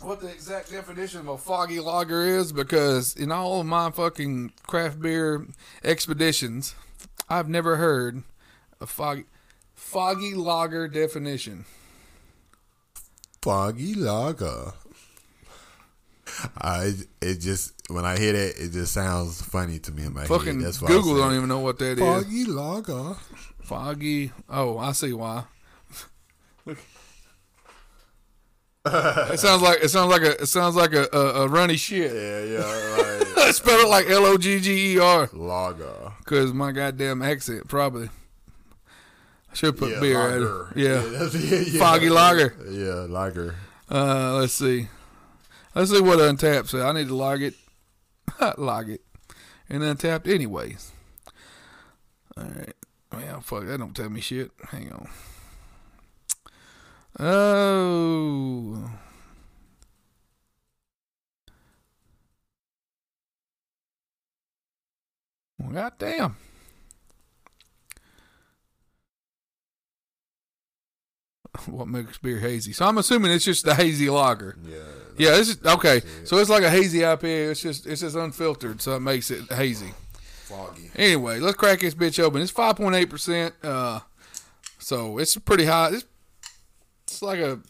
what 0.00 0.20
the 0.20 0.28
exact 0.28 0.70
definition 0.70 1.20
of 1.20 1.28
a 1.28 1.38
foggy 1.38 1.80
lager 1.80 2.22
is 2.22 2.52
because 2.52 3.16
in 3.16 3.32
all 3.32 3.60
of 3.60 3.66
my 3.66 3.90
fucking 3.90 4.52
craft 4.66 5.00
beer 5.00 5.46
expeditions, 5.82 6.74
I've 7.28 7.48
never 7.48 7.76
heard 7.76 8.22
a 8.80 8.86
foggy 8.86 9.24
foggy 9.74 10.34
lager 10.34 10.88
definition. 10.88 11.64
Foggy 13.42 13.94
lager. 13.94 14.72
I 16.58 16.92
it 17.20 17.36
just 17.36 17.74
when 17.88 18.04
I 18.04 18.18
hear 18.18 18.32
that 18.34 18.62
it 18.62 18.72
just 18.72 18.92
sounds 18.92 19.40
funny 19.42 19.78
to 19.80 19.92
me 19.92 20.04
in 20.04 20.14
my 20.14 20.26
Fucking 20.26 20.60
head. 20.60 20.66
That's 20.66 20.80
why 20.82 20.88
Google 20.88 21.16
don't 21.16 21.34
even 21.34 21.48
know 21.48 21.60
what 21.60 21.78
that 21.78 21.92
is. 21.92 21.98
Foggy 21.98 22.44
lager. 22.44 23.16
Foggy. 23.62 24.32
Oh, 24.48 24.78
I 24.78 24.92
see 24.92 25.12
why. 25.12 25.44
it 29.32 29.38
sounds 29.40 29.62
like 29.62 29.78
it 29.82 29.88
sounds 29.88 30.10
like 30.10 30.22
a 30.22 30.42
it 30.42 30.46
sounds 30.46 30.76
like 30.76 30.92
a, 30.92 31.08
a, 31.12 31.42
a 31.44 31.48
runny 31.48 31.76
shit. 31.76 32.12
Yeah, 32.12 32.58
yeah, 32.58 32.96
right. 32.96 33.38
I 33.48 33.50
spell 33.52 33.80
it 33.80 33.88
like 33.88 34.08
L 34.08 34.24
O 34.26 34.36
G 34.36 34.60
G 34.60 34.94
E 34.94 34.98
R 34.98 35.28
lager. 35.32 36.12
because 36.18 36.52
my 36.52 36.72
goddamn 36.72 37.22
accent 37.22 37.68
probably. 37.68 38.08
I 39.50 39.54
should 39.54 39.78
put 39.78 39.90
Yeah, 39.92 40.00
beer 40.00 40.18
lager. 40.18 40.68
it. 40.74 40.76
Yeah. 40.76 41.28
yeah, 41.38 41.60
yeah. 41.72 41.78
Foggy 41.78 42.10
lager. 42.10 42.54
Yeah, 42.70 43.06
lager. 43.08 43.54
Uh, 43.90 44.34
let's 44.40 44.52
see. 44.52 44.88
Let's 45.74 45.90
see 45.90 46.00
what 46.02 46.18
Untappd 46.18 46.68
said. 46.68 46.82
I 46.82 46.92
need 46.92 47.08
to 47.08 47.14
log 47.14 47.42
it. 47.42 47.54
log 48.58 48.90
it. 48.90 49.00
And 49.70 49.82
Untappd 49.82 50.26
anyways. 50.32 50.92
Alright. 52.38 52.74
Well, 53.12 53.40
fuck, 53.40 53.64
that 53.66 53.78
don't 53.78 53.96
tell 53.96 54.10
me 54.10 54.20
shit. 54.20 54.50
Hang 54.70 54.92
on. 54.92 55.08
Oh. 57.20 58.90
Well, 65.58 65.72
goddamn. 65.72 66.36
What 71.66 71.88
makes 71.88 72.18
beer 72.18 72.38
hazy? 72.38 72.72
So 72.72 72.86
I'm 72.86 72.98
assuming 72.98 73.32
it's 73.32 73.44
just 73.44 73.64
the 73.64 73.74
hazy 73.74 74.08
lager. 74.08 74.56
Yeah. 74.64 74.78
Yeah, 75.18 75.30
this 75.32 75.48
is 75.48 75.58
okay. 75.64 76.02
So 76.24 76.36
it's 76.38 76.50
like 76.50 76.62
a 76.62 76.70
hazy 76.70 77.00
IPA. 77.00 77.50
It's 77.50 77.60
just 77.60 77.84
it's 77.86 78.00
just 78.02 78.14
unfiltered, 78.14 78.80
so 78.80 78.94
it 78.94 79.00
makes 79.00 79.30
it 79.32 79.52
hazy. 79.52 79.92
Foggy. 80.44 80.90
Anyway, 80.94 81.40
let's 81.40 81.56
crack 81.56 81.80
this 81.80 81.94
bitch 81.94 82.22
open. 82.22 82.40
It's 82.42 82.52
five 82.52 82.76
point 82.76 82.94
eight 82.94 83.10
percent. 83.10 83.54
Uh, 83.62 84.00
so 84.78 85.18
it's 85.18 85.36
pretty 85.36 85.64
high. 85.64 85.90
It's, 85.94 86.04
it's 87.10 87.22
like 87.22 87.38
a 87.38 87.60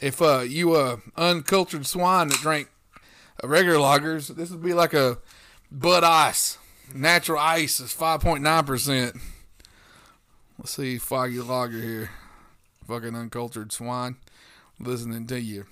if 0.00 0.20
uh 0.20 0.40
you 0.40 0.74
uh 0.74 0.96
uncultured 1.16 1.86
swine 1.86 2.28
that 2.28 2.38
drank 2.38 2.68
regular 3.42 3.78
lagers, 3.78 4.34
this 4.34 4.50
would 4.50 4.62
be 4.62 4.74
like 4.74 4.94
a 4.94 5.18
Bud 5.70 6.04
Ice. 6.04 6.58
Natural 6.94 7.38
ice 7.38 7.80
is 7.80 7.92
five 7.92 8.20
point 8.20 8.42
nine 8.42 8.64
percent. 8.64 9.16
Let's 10.58 10.72
see, 10.72 10.98
foggy 10.98 11.40
lager 11.40 11.80
here. 11.80 12.10
Fucking 12.86 13.14
uncultured 13.16 13.72
swine. 13.72 14.16
Listening 14.78 15.26
to 15.28 15.40
you 15.40 15.64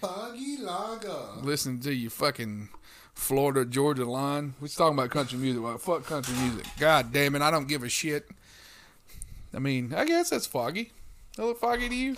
Foggy 0.00 0.58
lager. 0.58 1.40
listening 1.42 1.80
to 1.80 1.92
you 1.92 2.10
fucking 2.10 2.68
Florida 3.14 3.64
Georgia 3.64 4.04
line. 4.04 4.54
We 4.60 4.64
was 4.64 4.74
talking 4.74 4.96
about 4.98 5.10
country 5.10 5.38
music. 5.38 5.62
Well, 5.62 5.78
fuck 5.78 6.04
country 6.06 6.34
music. 6.36 6.66
God 6.78 7.12
damn 7.12 7.34
it, 7.34 7.42
I 7.42 7.50
don't 7.50 7.66
give 7.68 7.82
a 7.82 7.88
shit. 7.88 8.28
I 9.52 9.58
mean, 9.58 9.92
I 9.94 10.04
guess 10.04 10.30
that's 10.30 10.46
foggy. 10.46 10.92
That 11.40 11.46
look 11.46 11.58
foggy 11.58 11.88
to 11.88 11.94
you? 11.94 12.16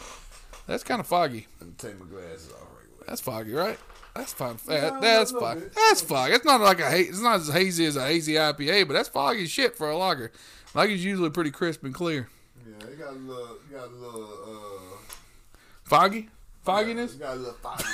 That's 0.66 0.82
kind 0.82 0.98
of 0.98 1.06
foggy. 1.06 1.46
Let 1.61 1.68
me 1.68 1.74
take 1.78 2.00
my 2.00 2.06
glasses 2.06 2.50
off 2.50 2.58
right 2.58 2.96
quick. 2.96 3.06
That's 3.06 3.20
foggy, 3.20 3.52
right? 3.52 3.78
That's 4.16 4.32
fine. 4.32 4.56
That, 4.66 5.00
that's 5.00 5.30
foggy. 5.30 5.61
That's 5.76 6.00
foggy. 6.00 6.32
It's 6.32 6.44
not 6.44 6.61
like 6.61 6.80
a 6.80 6.90
ha- 6.90 6.96
it's 6.96 7.20
not 7.20 7.37
as 7.37 7.46
hazy 7.46 7.87
as 7.87 7.94
a 7.94 8.04
hazy 8.04 8.32
IPA, 8.32 8.88
but 8.88 8.94
that's 8.94 9.08
foggy 9.08 9.46
shit 9.46 9.76
for 9.76 9.88
a 9.88 9.96
lager. 9.96 10.32
Lager's 10.74 11.04
usually 11.04 11.30
pretty 11.30 11.52
crisp 11.52 11.85
and 11.85 11.94
clear. 11.94 12.28
Yeah, 12.66 12.85
it 12.88 12.98
got 12.98 13.11
a 13.11 13.12
little, 13.12 13.58
got 13.70 13.87
a 13.87 13.94
little, 13.94 14.32
uh, 14.44 14.96
Foggy, 15.85 16.28
fogginess. 16.64 17.14
it 17.14 17.20
got 17.20 17.37
a 17.37 17.38
little 17.38 17.55
foggy. 17.55 17.84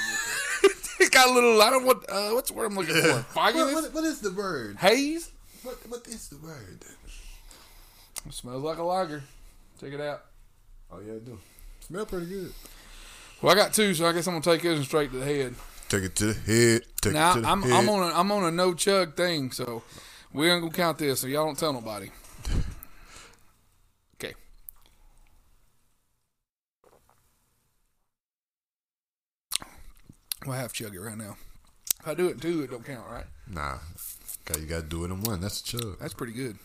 it's 0.99 1.11
got 1.11 1.29
a 1.29 1.33
little. 1.35 1.61
I 1.61 1.69
don't 1.69 1.85
want. 1.85 2.09
Uh, 2.09 2.31
what's 2.31 2.51
the 2.51 2.57
word 2.57 2.71
I'm 2.71 2.75
looking 2.75 3.03
for? 3.03 3.13
what, 3.13 3.25
Fogginess. 3.27 3.75
what, 3.75 3.93
what 3.93 4.05
is 4.05 4.23
the 4.23 4.33
word? 4.33 4.79
Haze. 4.79 5.31
What, 5.63 5.77
what 5.91 6.07
is 6.09 6.31
the 6.31 6.39
word? 6.39 6.87
It 8.27 8.33
smells 8.33 8.63
like 8.63 8.79
a 8.79 8.83
lager. 8.83 9.25
Check 9.79 9.93
it 9.93 10.01
out. 10.01 10.23
Oh 10.91 11.01
yeah, 11.01 11.15
it 11.15 11.25
do. 11.25 11.39
Smell 11.81 12.07
pretty 12.07 12.27
good. 12.27 12.53
Well, 13.41 13.53
I 13.53 13.55
got 13.55 13.73
two, 13.73 13.95
so 13.95 14.07
I 14.07 14.13
guess 14.13 14.27
I'm 14.27 14.35
gonna 14.35 14.43
take 14.45 14.63
this 14.63 14.77
one 14.77 14.85
straight 14.85 15.11
to 15.13 15.19
the 15.19 15.25
head. 15.25 15.55
Take 15.89 16.03
it 16.05 16.17
to 16.17 16.33
the 16.33 16.53
head. 16.53 16.83
Take 17.01 17.13
Now 17.13 17.33
it 17.33 17.35
to 17.35 17.41
the 17.43 17.49
I'm 17.49 17.63
head. 17.63 17.73
I'm 17.73 17.89
on 17.89 18.11
a 18.11 18.15
I'm 18.15 18.33
on 18.33 18.45
a 18.45 18.51
no 18.51 18.75
chug 18.75 19.17
thing, 19.17 19.53
so 19.53 19.83
we 20.33 20.51
ain't 20.51 20.63
gonna 20.63 20.73
count 20.73 20.99
this. 20.99 21.21
So 21.21 21.27
y'all 21.27 21.47
don't 21.47 21.59
tell 21.59 21.73
nobody. 21.73 22.11
Okay. 24.21 24.35
Well, 30.45 30.57
I 30.57 30.61
have 30.61 30.73
chug 30.73 30.95
it 30.95 30.99
right 30.99 31.17
now. 31.17 31.37
If 32.01 32.09
I 32.09 32.15
do 32.15 32.29
it 32.29 32.33
in 32.33 32.41
two, 32.41 32.63
it 32.63 32.71
don't 32.71 32.85
count, 32.85 33.07
right? 33.11 33.27
Nah, 33.47 33.79
okay, 34.49 34.61
you 34.61 34.67
got 34.67 34.83
to 34.83 34.87
do 34.87 35.05
it 35.05 35.11
in 35.11 35.21
one. 35.23 35.41
That's 35.41 35.61
a 35.61 35.65
chug. 35.65 35.99
That's 36.01 36.15
pretty 36.15 36.33
good. 36.33 36.59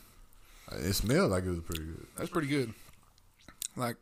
It 0.71 0.93
smelled 0.93 1.31
like 1.31 1.43
it 1.43 1.49
was 1.49 1.59
pretty 1.59 1.83
good. 1.83 2.07
That's 2.17 2.29
pretty 2.29 2.47
good. 2.47 2.73
Like, 3.75 3.97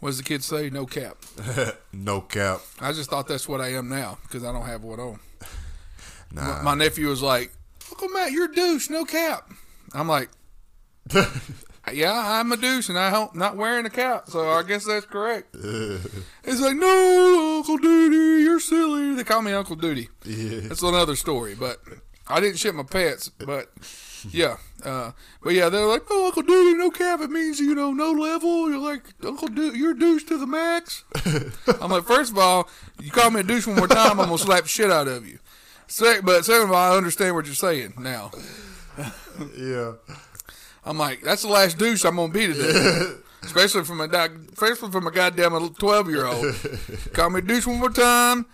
what 0.00 0.10
does 0.10 0.18
the 0.18 0.24
kids 0.24 0.44
say? 0.46 0.70
No 0.70 0.86
cap. 0.86 1.16
no 1.92 2.20
cap. 2.20 2.60
I 2.80 2.92
just 2.92 3.10
thought 3.10 3.26
that's 3.28 3.48
what 3.48 3.60
I 3.60 3.68
am 3.74 3.88
now 3.88 4.18
because 4.22 4.44
I 4.44 4.52
don't 4.52 4.66
have 4.66 4.82
one 4.84 5.00
on. 5.00 5.20
Nah. 6.32 6.62
My 6.62 6.74
nephew 6.74 7.06
was 7.06 7.22
like, 7.22 7.52
Uncle 7.92 8.08
Matt, 8.08 8.32
you're 8.32 8.50
a 8.50 8.52
douche, 8.52 8.90
no 8.90 9.04
cap. 9.04 9.48
I'm 9.92 10.08
like, 10.08 10.30
yeah, 11.92 12.12
I'm 12.40 12.50
a 12.50 12.56
douche 12.56 12.88
and 12.88 12.98
I 12.98 13.12
don't 13.12 13.56
wearing 13.56 13.86
a 13.86 13.90
cap, 13.90 14.24
so 14.28 14.50
I 14.50 14.64
guess 14.64 14.84
that's 14.84 15.06
correct. 15.06 15.54
It's 15.54 16.60
like, 16.60 16.74
no, 16.74 17.58
Uncle 17.58 17.76
Duty, 17.76 18.42
you're 18.42 18.58
silly. 18.58 19.14
They 19.14 19.22
call 19.22 19.42
me 19.42 19.52
Uncle 19.52 19.76
Duty. 19.76 20.08
yeah. 20.24 20.60
That's 20.64 20.82
another 20.82 21.14
story, 21.14 21.54
but 21.54 21.78
I 22.26 22.40
didn't 22.40 22.56
ship 22.58 22.74
my 22.74 22.82
pets, 22.82 23.28
but 23.28 23.70
yeah, 24.30 24.56
uh, 24.84 25.12
but 25.42 25.54
yeah, 25.54 25.68
they're 25.68 25.86
like, 25.86 26.02
oh, 26.10 26.26
Uncle 26.26 26.42
Duty, 26.42 26.76
no 26.76 26.90
cap. 26.90 27.20
It 27.20 27.30
means 27.30 27.60
you 27.60 27.74
know 27.74 27.92
no 27.92 28.12
level. 28.12 28.70
You're 28.70 28.78
like 28.78 29.02
Uncle 29.24 29.48
Duty, 29.48 29.78
you're 29.78 29.92
a 29.92 29.98
douche 29.98 30.24
to 30.24 30.38
the 30.38 30.46
max. 30.46 31.04
I'm 31.80 31.90
like, 31.90 32.04
first 32.04 32.32
of 32.32 32.38
all, 32.38 32.68
you 33.00 33.10
call 33.10 33.30
me 33.30 33.40
a 33.40 33.42
douche 33.42 33.66
one 33.66 33.76
more 33.76 33.88
time, 33.88 34.20
I'm 34.20 34.26
gonna 34.26 34.38
slap 34.38 34.66
shit 34.66 34.90
out 34.90 35.08
of 35.08 35.26
you. 35.26 35.38
Sec- 35.86 36.24
but 36.24 36.44
second 36.44 36.68
of 36.68 36.72
all, 36.72 36.92
I 36.92 36.96
understand 36.96 37.34
what 37.34 37.46
you're 37.46 37.54
saying 37.54 37.94
now. 37.98 38.30
Yeah. 39.58 39.94
I'm 40.84 40.98
like, 40.98 41.22
that's 41.22 41.42
the 41.42 41.48
last 41.48 41.78
douche 41.78 42.04
I'm 42.04 42.16
gonna 42.16 42.32
be 42.32 42.46
today. 42.46 43.14
Especially 43.42 43.84
from 43.84 44.00
a 44.00 44.04
especially 44.52 44.90
from 44.90 45.06
a 45.06 45.10
goddamn 45.10 45.74
twelve 45.74 46.08
year 46.08 46.26
old. 46.26 46.54
Call 47.12 47.28
me 47.28 47.40
a 47.40 47.42
douche 47.42 47.66
one 47.66 47.78
more 47.78 47.90
time. 47.90 48.46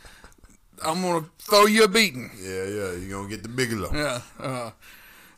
I'm 0.83 1.03
gonna 1.03 1.27
throw 1.39 1.67
you 1.67 1.85
a 1.85 1.89
beating. 1.89 2.31
Yeah, 2.41 2.65
yeah. 2.65 2.93
You're 2.93 3.09
going 3.11 3.29
to 3.29 3.37
get 3.37 3.43
the 3.43 3.49
big 3.49 3.71
Bigelow. 3.71 3.91
Yeah. 3.93 4.21
Uh, 4.39 4.71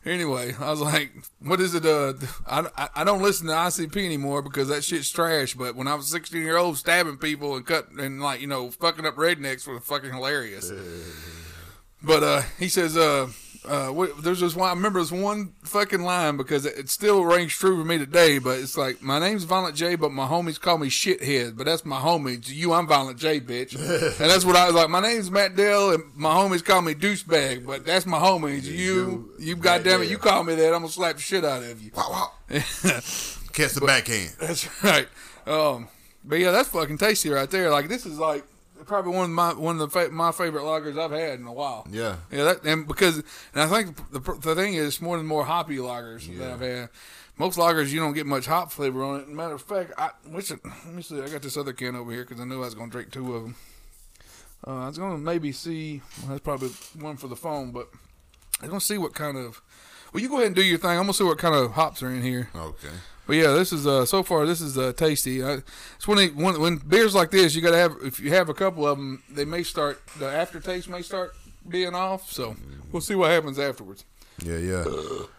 anyway, 0.05 0.53
I 0.59 0.69
was 0.69 0.81
like, 0.81 1.11
what 1.39 1.59
is 1.59 1.75
it? 1.75 1.85
Uh, 1.85 2.13
I, 2.47 2.67
I, 2.77 2.89
I 2.97 3.03
don't 3.03 3.21
listen 3.21 3.47
to 3.47 3.53
ICP 3.53 3.97
anymore 4.05 4.41
because 4.41 4.67
that 4.67 4.83
shit's 4.83 5.09
trash. 5.09 5.53
But 5.53 5.75
when 5.75 5.87
I 5.87 5.95
was 5.95 6.07
16 6.09 6.41
year 6.41 6.57
old, 6.57 6.77
stabbing 6.77 7.17
people 7.17 7.55
and 7.55 7.65
cut 7.65 7.89
and 7.91 8.21
like 8.21 8.41
you 8.41 8.47
know 8.47 8.71
fucking 8.71 9.05
up 9.05 9.15
rednecks 9.15 9.67
was 9.67 9.83
fucking 9.83 10.11
hilarious. 10.11 10.71
But 12.01 12.23
uh, 12.23 12.41
he 12.59 12.67
says, 12.67 12.97
uh, 12.97 13.29
uh, 13.65 13.87
what, 13.87 14.23
there's 14.23 14.39
this 14.41 14.55
one. 14.55 14.69
I 14.69 14.73
remember 14.73 14.99
this 14.99 15.11
one 15.11 15.53
fucking 15.63 16.01
line 16.01 16.37
because 16.37 16.65
it, 16.65 16.77
it 16.77 16.89
still 16.89 17.23
rings 17.23 17.53
true 17.53 17.79
for 17.79 17.85
me 17.85 17.97
today. 17.97 18.39
But 18.39 18.59
it's 18.59 18.77
like 18.77 19.01
my 19.01 19.19
name's 19.19 19.43
Violent 19.45 19.75
J, 19.75 19.95
but 19.95 20.11
my 20.11 20.27
homies 20.27 20.59
call 20.59 20.77
me 20.77 20.87
shithead. 20.87 21.55
But 21.55 21.65
that's 21.65 21.85
my 21.85 21.99
homie. 21.99 22.43
To 22.45 22.53
you, 22.53 22.73
I'm 22.73 22.87
Violent 22.87 23.17
J, 23.17 23.39
bitch. 23.39 23.75
and 24.19 24.29
that's 24.29 24.45
what 24.45 24.55
I 24.55 24.65
was 24.65 24.75
like. 24.75 24.89
My 24.89 24.99
name's 24.99 25.31
Matt 25.31 25.55
Dell, 25.55 25.91
and 25.91 26.03
my 26.15 26.33
homies 26.33 26.63
call 26.63 26.81
me 26.81 26.93
douchebag. 26.93 27.65
But 27.65 27.85
that's 27.85 28.05
my 28.05 28.19
homies. 28.19 28.63
You, 28.63 29.31
you, 29.39 29.55
goddamn 29.55 30.01
it, 30.01 30.09
you 30.09 30.17
call 30.17 30.43
me 30.43 30.55
that, 30.55 30.73
I'm 30.73 30.81
gonna 30.81 30.89
slap 30.89 31.15
the 31.15 31.21
shit 31.21 31.45
out 31.45 31.63
of 31.63 31.81
you. 31.81 31.91
Wow, 31.95 32.09
wow. 32.09 32.31
Catch 33.53 33.73
the 33.73 33.83
backhand. 33.85 34.35
That's 34.39 34.67
right. 34.83 35.07
Um, 35.45 35.87
but 36.23 36.39
yeah, 36.39 36.51
that's 36.51 36.69
fucking 36.69 36.97
tasty 36.97 37.29
right 37.29 37.49
there. 37.49 37.69
Like 37.69 37.87
this 37.87 38.05
is 38.05 38.17
like 38.17 38.43
probably 38.83 39.13
one 39.13 39.25
of 39.25 39.29
my 39.31 39.53
one 39.53 39.79
of 39.79 39.91
the 39.91 39.99
fa- 39.99 40.11
my 40.11 40.31
favorite 40.31 40.63
lagers 40.63 40.99
I've 40.99 41.11
had 41.11 41.39
in 41.39 41.45
a 41.47 41.53
while. 41.53 41.87
Yeah. 41.89 42.17
Yeah, 42.31 42.43
that, 42.45 42.63
and 42.63 42.87
because 42.87 43.17
and 43.17 43.63
I 43.63 43.67
think 43.67 43.95
the 44.11 44.19
the 44.19 44.55
thing 44.55 44.73
is 44.75 45.01
more 45.01 45.17
and 45.17 45.27
more 45.27 45.45
hoppy 45.45 45.77
lagers 45.77 46.25
that 46.37 46.51
I've 46.51 46.59
had. 46.61 46.89
Most 47.37 47.57
lagers 47.57 47.89
you 47.91 47.99
don't 47.99 48.13
get 48.13 48.27
much 48.27 48.45
hop 48.45 48.71
flavor 48.71 49.03
on 49.03 49.21
it. 49.21 49.27
Matter 49.27 49.55
of 49.55 49.61
fact, 49.63 49.91
I 49.97 50.11
which 50.29 50.51
let 50.51 50.85
me 50.93 51.01
see. 51.01 51.21
I 51.21 51.29
got 51.29 51.41
this 51.41 51.57
other 51.57 51.73
can 51.73 51.95
over 51.95 52.11
here 52.11 52.23
because 52.23 52.39
I 52.39 52.45
knew 52.45 52.57
I 52.61 52.65
was 52.65 52.75
gonna 52.75 52.91
drink 52.91 53.11
two 53.11 53.35
of 53.35 53.43
them. 53.43 53.55
Uh, 54.65 54.83
I 54.83 54.87
was 54.87 54.97
gonna 54.97 55.17
maybe 55.17 55.51
see. 55.51 56.01
Well, 56.21 56.29
that's 56.29 56.41
probably 56.41 56.69
one 56.99 57.17
for 57.17 57.27
the 57.27 57.35
phone, 57.35 57.71
but 57.71 57.89
I 58.59 58.65
was 58.65 58.69
gonna 58.69 58.81
see 58.81 58.97
what 58.97 59.13
kind 59.13 59.37
of. 59.37 59.61
Well, 60.13 60.21
you 60.21 60.29
go 60.29 60.35
ahead 60.35 60.47
and 60.47 60.55
do 60.55 60.63
your 60.63 60.77
thing. 60.77 60.91
I'm 60.91 60.97
gonna 61.03 61.13
see 61.13 61.23
what 61.23 61.39
kind 61.39 61.55
of 61.55 61.71
hops 61.71 62.03
are 62.03 62.09
in 62.11 62.21
here. 62.21 62.49
Okay. 62.55 62.87
But 63.25 63.37
yeah, 63.37 63.53
this 63.53 63.71
is 63.71 63.87
uh 63.87 64.05
so 64.05 64.21
far 64.23 64.45
this 64.45 64.61
is 64.61 64.77
uh 64.77 64.93
tasty. 64.93 65.43
I, 65.43 65.59
it's 65.95 66.07
when, 66.07 66.19
it, 66.19 66.35
when 66.35 66.59
when 66.59 66.77
beers 66.77 67.15
like 67.15 67.31
this, 67.31 67.55
you 67.55 67.61
gotta 67.61 67.77
have 67.77 67.95
if 68.03 68.19
you 68.19 68.31
have 68.31 68.49
a 68.49 68.53
couple 68.53 68.87
of 68.87 68.97
them, 68.97 69.23
they 69.29 69.45
may 69.45 69.63
start 69.63 70.01
the 70.19 70.27
aftertaste 70.29 70.89
may 70.89 71.01
start 71.01 71.33
being 71.67 71.95
off. 71.95 72.31
So 72.31 72.55
we'll 72.91 73.01
see 73.01 73.15
what 73.15 73.31
happens 73.31 73.57
afterwards. 73.59 74.05
Yeah, 74.43 74.57
yeah. 74.57 74.85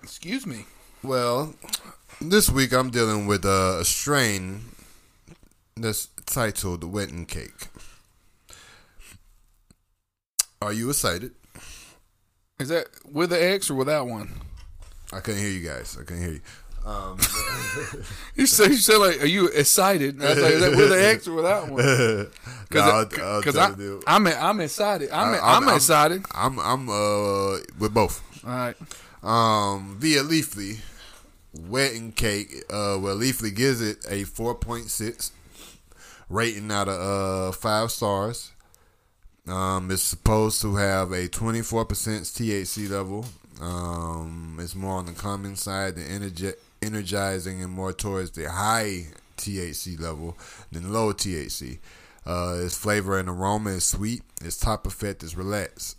Excuse 0.03 0.47
me. 0.47 0.65
Well, 1.03 1.55
this 2.21 2.49
week 2.49 2.73
I'm 2.73 2.91
dealing 2.91 3.27
with 3.27 3.45
uh, 3.45 3.79
a 3.81 3.85
strain 3.85 4.63
that's 5.77 6.09
titled 6.25 6.85
Wedding 6.85 7.27
Cake. 7.27 7.69
Are 10.63 10.73
you 10.73 10.89
excited? 10.89 11.33
Is 12.59 12.69
that 12.69 12.87
with 13.05 13.31
the 13.31 13.45
X 13.45 13.69
or 13.69 13.75
without 13.75 14.07
one? 14.07 14.33
I 15.13 15.21
couldn't 15.21 15.41
hear 15.41 15.51
you 15.51 15.69
guys. 15.69 15.99
I 16.01 16.05
couldn't 16.05 16.23
hear 16.23 16.33
you. 16.35 16.41
Um, 16.85 17.19
You 18.37 18.47
say 18.47 18.67
you 18.67 18.77
said 18.77 18.99
like, 18.99 19.23
are 19.23 19.27
you 19.27 19.47
excited? 19.49 20.17
And 20.17 20.25
I 20.25 20.35
was 20.35 20.43
like, 20.43 20.53
is 20.55 20.61
that 20.61 20.77
with 20.77 20.89
the 20.91 21.07
X 21.07 21.27
or 21.29 21.35
without 21.35 21.69
one? 21.71 21.85
no, 22.73 23.05
Because 23.07 23.55
tell 23.55 23.79
you. 23.81 24.03
I'm 24.07 24.27
I'm 24.27 24.61
excited. 24.61 25.11
I'm 25.11 25.35
I- 25.35 25.39
I'm- 25.39 25.69
excited. 25.69 26.25
I'm 26.33 26.59
I'm 26.59 26.89
uh 26.89 27.59
with 27.79 27.95
both. 27.95 28.23
All 28.47 28.51
right. 28.53 28.77
Um, 29.23 29.97
via 29.99 30.23
Leafly, 30.23 30.81
Wedding 31.69 32.13
Cake. 32.13 32.55
Uh, 32.69 32.99
well, 33.01 33.17
Leafly 33.17 33.55
gives 33.55 33.81
it 33.81 34.05
a 34.11 34.25
four 34.25 34.55
point 34.55 34.91
six 34.91 35.33
rating 36.29 36.71
out 36.71 36.89
of 36.89 37.01
uh 37.01 37.53
five 37.53 37.91
stars. 37.91 38.51
Um, 39.47 39.91
it's 39.91 40.03
supposed 40.03 40.61
to 40.63 40.77
have 40.77 41.13
a 41.13 41.29
twenty 41.29 41.63
four 41.63 41.85
percent 41.87 42.25
THC 42.25 42.91
level. 42.91 43.25
Um, 43.61 44.59
it's 44.61 44.75
more 44.75 44.95
on 44.99 45.07
the 45.07 45.13
common 45.13 45.55
side 45.57 45.95
than 45.97 46.05
energe- 46.05 46.55
energizing 46.85 47.63
and 47.63 47.73
more 47.73 47.93
towards 47.93 48.33
the 48.33 48.51
high 48.51 49.07
THC 49.37 49.99
level 50.01 50.37
than 50.71 50.93
low 50.93 51.13
THC. 51.13 51.79
Uh, 52.27 52.61
its 52.63 52.77
flavor 52.77 53.19
and 53.19 53.29
aroma 53.29 53.71
is 53.71 53.85
sweet. 53.85 54.23
Its 54.43 54.57
top 54.57 54.87
effect 54.87 55.23
is 55.23 55.37
relaxed. 55.37 55.97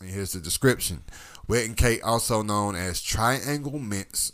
And 0.00 0.10
here's 0.10 0.32
the 0.32 0.40
description. 0.40 1.02
Wedding 1.46 1.74
cake, 1.74 2.06
also 2.06 2.42
known 2.42 2.74
as 2.74 3.00
triangle 3.00 3.78
mints, 3.78 4.32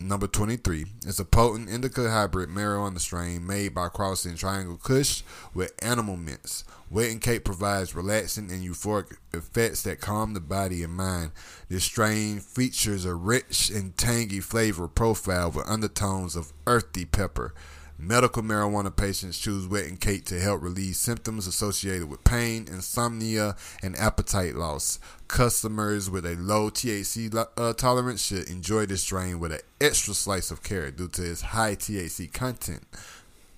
number 0.00 0.26
23, 0.26 0.86
is 1.06 1.20
a 1.20 1.24
potent 1.24 1.68
indica 1.68 2.10
hybrid 2.10 2.48
marijuana 2.48 2.98
strain 2.98 3.46
made 3.46 3.74
by 3.74 3.88
crossing 3.88 4.36
triangle 4.36 4.76
kush 4.76 5.22
with 5.54 5.72
animal 5.82 6.16
mints. 6.16 6.64
Wedding 6.90 7.20
cake 7.20 7.44
provides 7.44 7.94
relaxing 7.94 8.50
and 8.50 8.62
euphoric 8.62 9.16
effects 9.32 9.82
that 9.82 10.00
calm 10.00 10.34
the 10.34 10.40
body 10.40 10.82
and 10.82 10.92
mind. 10.92 11.32
This 11.68 11.84
strain 11.84 12.40
features 12.40 13.04
a 13.04 13.14
rich 13.14 13.70
and 13.70 13.96
tangy 13.96 14.40
flavor 14.40 14.86
profile 14.86 15.50
with 15.50 15.68
undertones 15.68 16.36
of 16.36 16.52
earthy 16.66 17.04
pepper. 17.04 17.54
Medical 17.98 18.42
marijuana 18.42 18.94
patients 18.94 19.38
choose 19.38 19.68
wedding 19.68 19.96
cake 19.96 20.24
to 20.26 20.40
help 20.40 20.60
relieve 20.60 20.96
symptoms 20.96 21.46
associated 21.46 22.08
with 22.08 22.24
pain, 22.24 22.66
insomnia, 22.68 23.56
and 23.82 23.96
appetite 23.96 24.56
loss. 24.56 24.98
Customers 25.28 26.10
with 26.10 26.26
a 26.26 26.34
low 26.36 26.70
THC 26.70 27.46
uh, 27.56 27.72
tolerance 27.74 28.26
should 28.26 28.50
enjoy 28.50 28.86
this 28.86 29.02
strain 29.02 29.38
with 29.38 29.52
an 29.52 29.60
extra 29.80 30.12
slice 30.12 30.50
of 30.50 30.62
care 30.62 30.90
due 30.90 31.08
to 31.08 31.30
its 31.30 31.42
high 31.42 31.76
THC 31.76 32.32
content. 32.32 32.84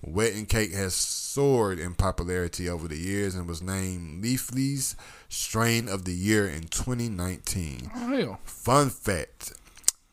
Wedding 0.03 0.47
Cake 0.47 0.73
has 0.75 0.95
soared 0.95 1.79
in 1.79 1.95
popularity 1.95 2.69
over 2.69 2.87
the 2.87 2.99
years 2.99 3.35
and 3.35 3.49
was 3.49 3.63
named 3.63 4.23
Leafly's 4.23 4.95
Strain 5.29 5.89
of 5.89 6.05
the 6.05 6.13
Year 6.13 6.47
in 6.47 6.69
2019. 6.69 7.91
Oh. 7.95 8.39
Fun 8.45 8.91
fact 8.91 9.53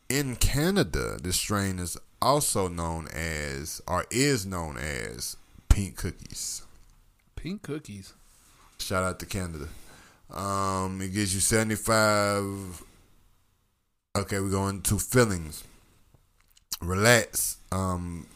in 0.08 0.36
Canada, 0.36 1.18
this 1.20 1.36
strain 1.36 1.78
is 1.78 1.96
also 2.24 2.68
known 2.68 3.06
as, 3.12 3.82
or 3.86 4.06
is 4.10 4.46
known 4.46 4.78
as, 4.78 5.36
pink 5.68 5.96
cookies. 5.96 6.62
Pink 7.36 7.62
cookies. 7.62 8.14
Shout 8.78 9.04
out 9.04 9.20
to 9.20 9.26
Canada. 9.26 9.68
Um, 10.30 11.00
it 11.02 11.12
gives 11.12 11.34
you 11.34 11.40
75. 11.40 12.82
Okay, 14.16 14.40
we're 14.40 14.48
going 14.48 14.80
to 14.82 14.98
fillings. 14.98 15.64
Relax. 16.80 17.58
Um, 17.70 18.26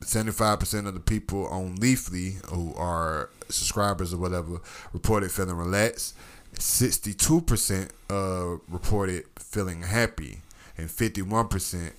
75% 0.00 0.86
of 0.86 0.94
the 0.94 1.00
people 1.00 1.46
on 1.48 1.76
Leafly 1.76 2.44
who 2.50 2.74
are 2.76 3.28
subscribers 3.48 4.14
or 4.14 4.18
whatever 4.18 4.60
reported 4.92 5.30
feeling 5.30 5.56
relaxed. 5.56 6.16
62% 6.54 7.90
uh, 8.08 8.58
reported 8.68 9.24
feeling 9.38 9.82
happy. 9.82 10.40
And 10.78 10.88
51% 10.88 11.92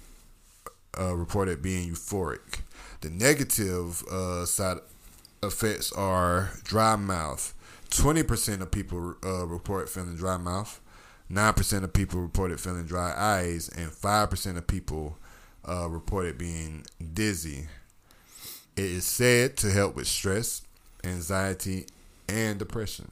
uh, 0.99 1.15
reported 1.15 1.61
being 1.61 1.89
euphoric. 1.89 2.61
The 3.01 3.09
negative 3.09 4.03
uh, 4.07 4.45
side 4.45 4.77
effects 5.43 5.91
are 5.91 6.51
dry 6.63 6.95
mouth. 6.95 7.53
20% 7.89 8.61
of 8.61 8.71
people 8.71 9.15
uh, 9.23 9.45
report 9.45 9.89
feeling 9.89 10.15
dry 10.15 10.37
mouth. 10.37 10.81
9% 11.31 11.83
of 11.83 11.93
people 11.93 12.21
reported 12.21 12.59
feeling 12.59 12.85
dry 12.85 13.13
eyes. 13.15 13.69
And 13.69 13.91
5% 13.91 14.57
of 14.57 14.67
people 14.67 15.17
uh, 15.67 15.87
reported 15.89 16.37
being 16.37 16.85
dizzy. 17.13 17.67
It 18.75 18.85
is 18.85 19.05
said 19.05 19.57
to 19.57 19.71
help 19.71 19.95
with 19.95 20.07
stress, 20.07 20.61
anxiety, 21.03 21.87
and 22.29 22.59
depression. 22.59 23.11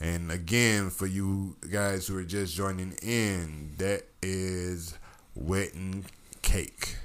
And 0.00 0.32
again, 0.32 0.90
for 0.90 1.06
you 1.06 1.56
guys 1.70 2.06
who 2.06 2.16
are 2.16 2.24
just 2.24 2.54
joining 2.54 2.92
in, 3.02 3.74
that 3.78 4.04
is 4.22 4.98
wet 5.34 5.74
and 5.74 6.04
cake. 6.42 6.96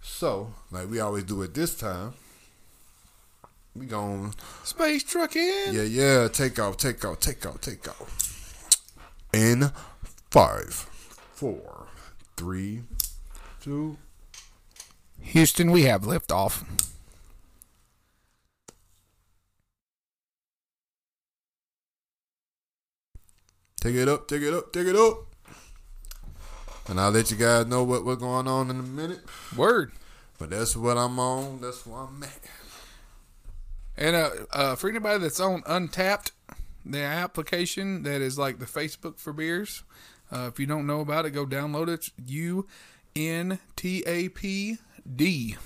So, 0.00 0.54
like 0.70 0.90
we 0.90 1.00
always 1.00 1.24
do 1.24 1.42
at 1.42 1.54
this 1.54 1.74
time, 1.74 2.14
we 3.74 3.86
going 3.86 4.34
Space 4.64 5.04
trucking. 5.04 5.72
yeah, 5.72 5.82
yeah, 5.82 6.28
take 6.28 6.58
off, 6.58 6.76
take 6.76 7.04
off, 7.04 7.20
take 7.20 7.46
off, 7.46 7.60
take 7.60 7.88
off. 7.88 8.68
In 9.32 9.70
five, 10.30 10.74
four, 11.32 11.86
three, 12.36 12.82
two. 13.60 13.96
Houston, 15.20 15.70
we 15.70 15.84
have 15.84 16.02
liftoff. 16.02 16.64
Take 23.80 23.94
it 23.94 24.08
up, 24.08 24.28
take 24.28 24.42
it 24.42 24.52
up, 24.52 24.72
take 24.72 24.86
it 24.86 24.96
up. 24.96 25.29
And 26.90 26.98
I'll 26.98 27.12
let 27.12 27.30
you 27.30 27.36
guys 27.36 27.66
know 27.66 27.84
what 27.84 28.04
what's 28.04 28.20
going 28.20 28.48
on 28.48 28.68
in 28.68 28.80
a 28.80 28.82
minute. 28.82 29.20
Word. 29.56 29.92
But 30.40 30.50
that's 30.50 30.76
what 30.76 30.98
I'm 30.98 31.20
on. 31.20 31.60
That's 31.60 31.86
where 31.86 32.00
I'm 32.00 32.20
at. 32.24 32.40
And 33.96 34.16
uh, 34.16 34.30
uh, 34.52 34.74
for 34.74 34.90
anybody 34.90 35.20
that's 35.20 35.38
on 35.38 35.62
Untappd, 35.62 36.32
the 36.84 36.98
application 36.98 38.02
that 38.02 38.20
is 38.20 38.36
like 38.36 38.58
the 38.58 38.66
Facebook 38.66 39.20
for 39.20 39.32
beers, 39.32 39.84
uh, 40.32 40.50
if 40.52 40.58
you 40.58 40.66
don't 40.66 40.84
know 40.84 40.98
about 41.00 41.26
it, 41.26 41.30
go 41.30 41.46
download 41.46 41.88
it. 41.88 42.10
U 42.26 42.66
N 43.14 43.60
T 43.76 44.02
A 44.04 44.28
P 44.28 44.78
D. 45.14 45.56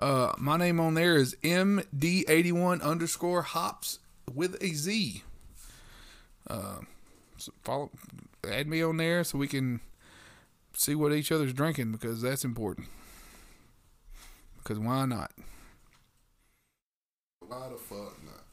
Uh, 0.00 0.32
my 0.38 0.56
name 0.56 0.80
on 0.80 0.94
there 0.94 1.16
is 1.16 1.36
MD81 1.42 2.80
underscore 2.80 3.42
hops 3.42 3.98
with 4.32 4.56
a 4.62 4.68
Z. 4.68 5.24
Uh, 6.48 6.78
so 7.36 7.52
follow, 7.62 7.90
add 8.50 8.66
me 8.66 8.82
on 8.82 8.96
there 8.96 9.24
so 9.24 9.36
we 9.36 9.46
can 9.46 9.80
see 10.74 10.94
what 10.94 11.12
each 11.12 11.32
other's 11.32 11.52
drinking 11.52 11.92
because 11.92 12.22
that's 12.22 12.44
important. 12.44 12.88
Because 14.58 14.78
why 14.78 15.06
not? 15.06 15.32
Why 17.40 17.68
the 17.68 17.76
fuck 17.76 18.16
not? 18.24 18.44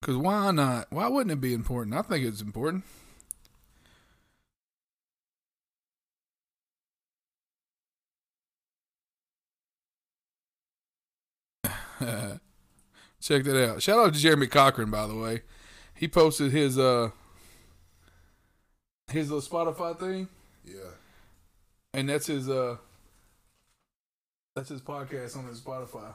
Because 0.00 0.16
why 0.16 0.50
not? 0.50 0.88
Why 0.90 1.06
wouldn't 1.08 1.30
it 1.30 1.40
be 1.40 1.54
important? 1.54 1.94
I 1.94 2.02
think 2.02 2.24
it's 2.26 2.40
important. 2.42 2.84
Check 13.20 13.44
that 13.44 13.70
out. 13.70 13.82
Shout 13.82 13.98
out 13.98 14.12
to 14.12 14.18
Jeremy 14.18 14.48
Cochran, 14.48 14.90
by 14.90 15.06
the 15.06 15.14
way. 15.14 15.42
He 16.02 16.08
posted 16.08 16.50
his 16.50 16.80
uh 16.80 17.10
his 19.12 19.30
little 19.30 19.48
Spotify 19.48 19.96
thing, 19.96 20.26
Yeah. 20.64 20.90
and 21.94 22.08
that's 22.08 22.26
his 22.26 22.50
uh 22.50 22.76
that's 24.56 24.68
his 24.70 24.80
podcast 24.80 25.36
on 25.36 25.46
his 25.46 25.60
Spotify. 25.60 26.12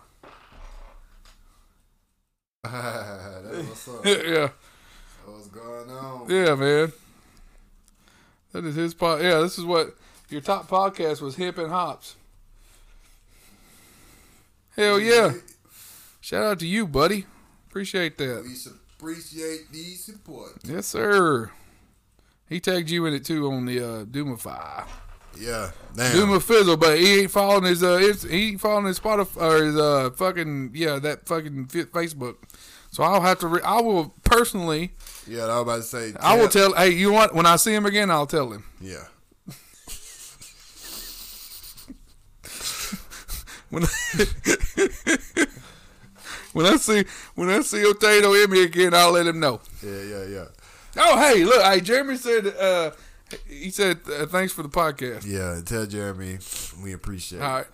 that's 2.65 3.65
what's 3.69 3.88
up. 3.88 4.05
yeah. 4.05 4.49
What's 5.25 5.47
going 5.47 5.89
on? 5.89 6.29
Yeah, 6.29 6.55
man. 6.55 6.91
That 8.51 8.65
is 8.65 8.75
his 8.75 8.93
pod. 8.93 9.21
Yeah, 9.21 9.39
this 9.39 9.57
is 9.57 9.63
what 9.63 9.95
your 10.27 10.41
top 10.41 10.67
podcast 10.67 11.21
was. 11.21 11.38
Hip 11.38 11.57
and 11.57 11.71
Hops. 11.71 12.17
Hell 14.75 14.99
yeah! 14.99 15.31
Shout 16.19 16.43
out 16.43 16.59
to 16.59 16.67
you, 16.67 16.85
buddy. 16.88 17.25
Appreciate 17.69 18.17
that. 18.17 18.83
Appreciate 18.98 19.72
the 19.72 19.84
support. 19.95 20.54
Yes, 20.64 20.88
sir. 20.88 21.52
He 22.50 22.60
tagged 22.60 22.89
you 22.89 23.06
in 23.06 23.14
it 23.14 23.26
too 23.26 23.48
on 23.52 23.66
the 23.66 23.80
uh, 23.80 24.06
Doomify. 24.06 24.88
Yeah. 25.39 25.72
Damn. 25.95 26.16
Dooma 26.16 26.41
Fizzle, 26.41 26.78
but 26.78 26.98
he 26.98 27.22
ain't 27.22 27.32
following 27.32 27.64
his 27.66 27.84
uh, 27.84 27.98
he 28.28 28.50
ain't 28.50 28.62
following 28.62 28.86
his 28.86 29.00
Spotify 29.00 29.41
or 29.41 29.64
his 29.66 29.76
uh 29.76 30.10
fucking 30.12 30.72
yeah 30.74 30.98
that 31.00 31.28
fucking 31.28 31.68
Facebook. 31.68 32.38
So 32.89 33.04
I'll 33.04 33.22
have 33.22 33.38
to. 33.39 33.48
Re- 33.48 33.62
I 33.64 33.82
will 33.82 34.16
personally. 34.24 34.93
yeah, 35.28 35.43
I 35.43 35.60
was 35.60 35.62
about 35.62 35.76
to 35.76 35.84
say. 35.84 36.14
I 36.20 36.36
will 36.38 36.48
tell. 36.50 36.74
Hey, 36.74 36.89
you 36.91 37.12
want? 37.12 37.36
When 37.36 37.45
I 37.45 37.58
see 37.58 37.74
him 37.74 37.86
again, 37.86 38.10
I'll 38.10 38.26
tell 38.26 38.52
him. 38.52 38.64
Yeah. 38.82 39.04
when 43.70 43.84
when 46.58 46.66
I 46.66 46.76
see 46.78 47.03
when 47.36 47.49
I 47.49 47.62
see 47.62 47.86
Otato 47.86 48.34
in 48.34 48.49
me 48.51 48.64
again, 48.64 48.93
I'll 48.93 49.12
let 49.12 49.28
him 49.28 49.39
know. 49.39 49.62
Yeah, 49.84 50.01
yeah, 50.03 50.24
yeah. 50.26 50.45
Oh, 50.97 51.18
hey, 51.20 51.43
look, 51.45 51.64
hey, 51.64 51.80
Jeremy 51.80 52.18
said 52.18 52.47
uh, 52.47 52.91
he 53.47 53.70
said 53.70 53.99
uh, 54.12 54.26
thanks 54.26 54.51
for 54.53 54.64
the 54.64 54.70
podcast. 54.70 55.26
Yeah, 55.26 55.62
tell 55.64 55.86
Jeremy 55.86 56.39
we 56.84 56.93
appreciate 56.93 57.41
All 57.41 57.49
it. 57.49 57.53
right, 57.53 57.68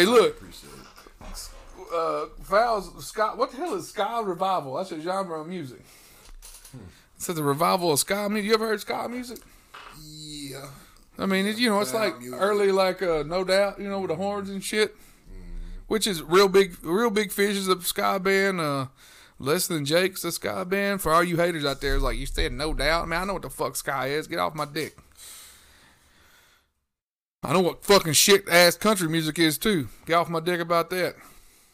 hey, 0.00 0.04
look, 0.06 0.36
Appreciate 0.36 0.70
it. 0.72 1.50
uh, 1.92 2.26
Val's 2.40 3.04
Scott. 3.06 3.36
What 3.36 3.50
the 3.50 3.56
hell 3.56 3.74
is 3.74 3.88
ska 3.88 4.22
revival? 4.24 4.74
That's 4.76 4.92
a 4.92 5.00
genre 5.00 5.40
of 5.40 5.46
music. 5.48 5.80
It 6.72 7.22
says 7.24 7.34
the 7.36 7.42
revival 7.42 7.92
of 7.92 7.98
ska 7.98 8.28
music. 8.28 8.46
You 8.48 8.54
ever 8.54 8.66
heard 8.68 8.80
ska 8.80 9.08
music? 9.08 9.38
Yeah. 10.02 10.66
I 11.18 11.26
mean, 11.26 11.46
it, 11.46 11.58
you 11.58 11.68
know, 11.68 11.80
it's 11.80 11.92
like 11.92 12.18
music. 12.20 12.40
early, 12.40 12.72
like 12.72 13.02
uh, 13.02 13.24
No 13.26 13.44
Doubt, 13.44 13.78
you 13.78 13.88
know, 13.90 14.00
with 14.00 14.08
the 14.10 14.16
horns 14.16 14.48
and 14.48 14.62
shit, 14.64 14.94
which 15.90 16.06
is 16.06 16.22
real 16.22 16.46
big. 16.46 16.76
Reel 16.84 17.10
Big 17.10 17.32
Fish 17.32 17.56
is 17.56 17.66
a 17.66 17.80
ska 17.82 18.20
band. 18.20 18.60
Uh, 18.60 18.86
Less 19.40 19.66
than 19.66 19.84
Jake's 19.84 20.22
a 20.22 20.30
ska 20.30 20.64
band. 20.64 21.02
For 21.02 21.12
all 21.12 21.24
you 21.24 21.36
haters 21.36 21.64
out 21.64 21.80
there, 21.80 21.94
it's 21.94 22.04
like 22.04 22.16
you 22.16 22.26
said, 22.26 22.52
No 22.52 22.72
Doubt. 22.74 23.08
Man, 23.08 23.22
I 23.22 23.24
know 23.24 23.32
what 23.32 23.42
the 23.42 23.50
fuck 23.50 23.74
sky 23.74 24.08
is. 24.08 24.28
Get 24.28 24.38
off 24.38 24.54
my 24.54 24.66
dick. 24.66 24.96
I 27.42 27.52
know 27.52 27.60
what 27.60 27.82
fucking 27.82 28.12
shit 28.12 28.48
ass 28.48 28.76
country 28.76 29.08
music 29.08 29.38
is 29.40 29.58
too. 29.58 29.88
Get 30.06 30.14
off 30.14 30.28
my 30.28 30.38
dick 30.38 30.60
about 30.60 30.90
that. 30.90 31.16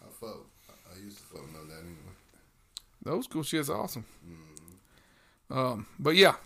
I 0.01 0.09
fuck. 0.19 0.47
I 0.95 1.05
used 1.05 1.19
to 1.19 1.25
fuck 1.25 1.53
know 1.53 1.67
that 1.67 1.81
anyway. 1.81 2.15
The 3.03 3.11
old 3.11 3.25
school 3.25 3.43
shit's 3.43 3.69
awesome. 3.69 4.07
Um, 5.51 5.87
but 5.99 6.15
yeah. 6.15 6.37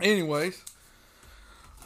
Anyways, 0.00 0.62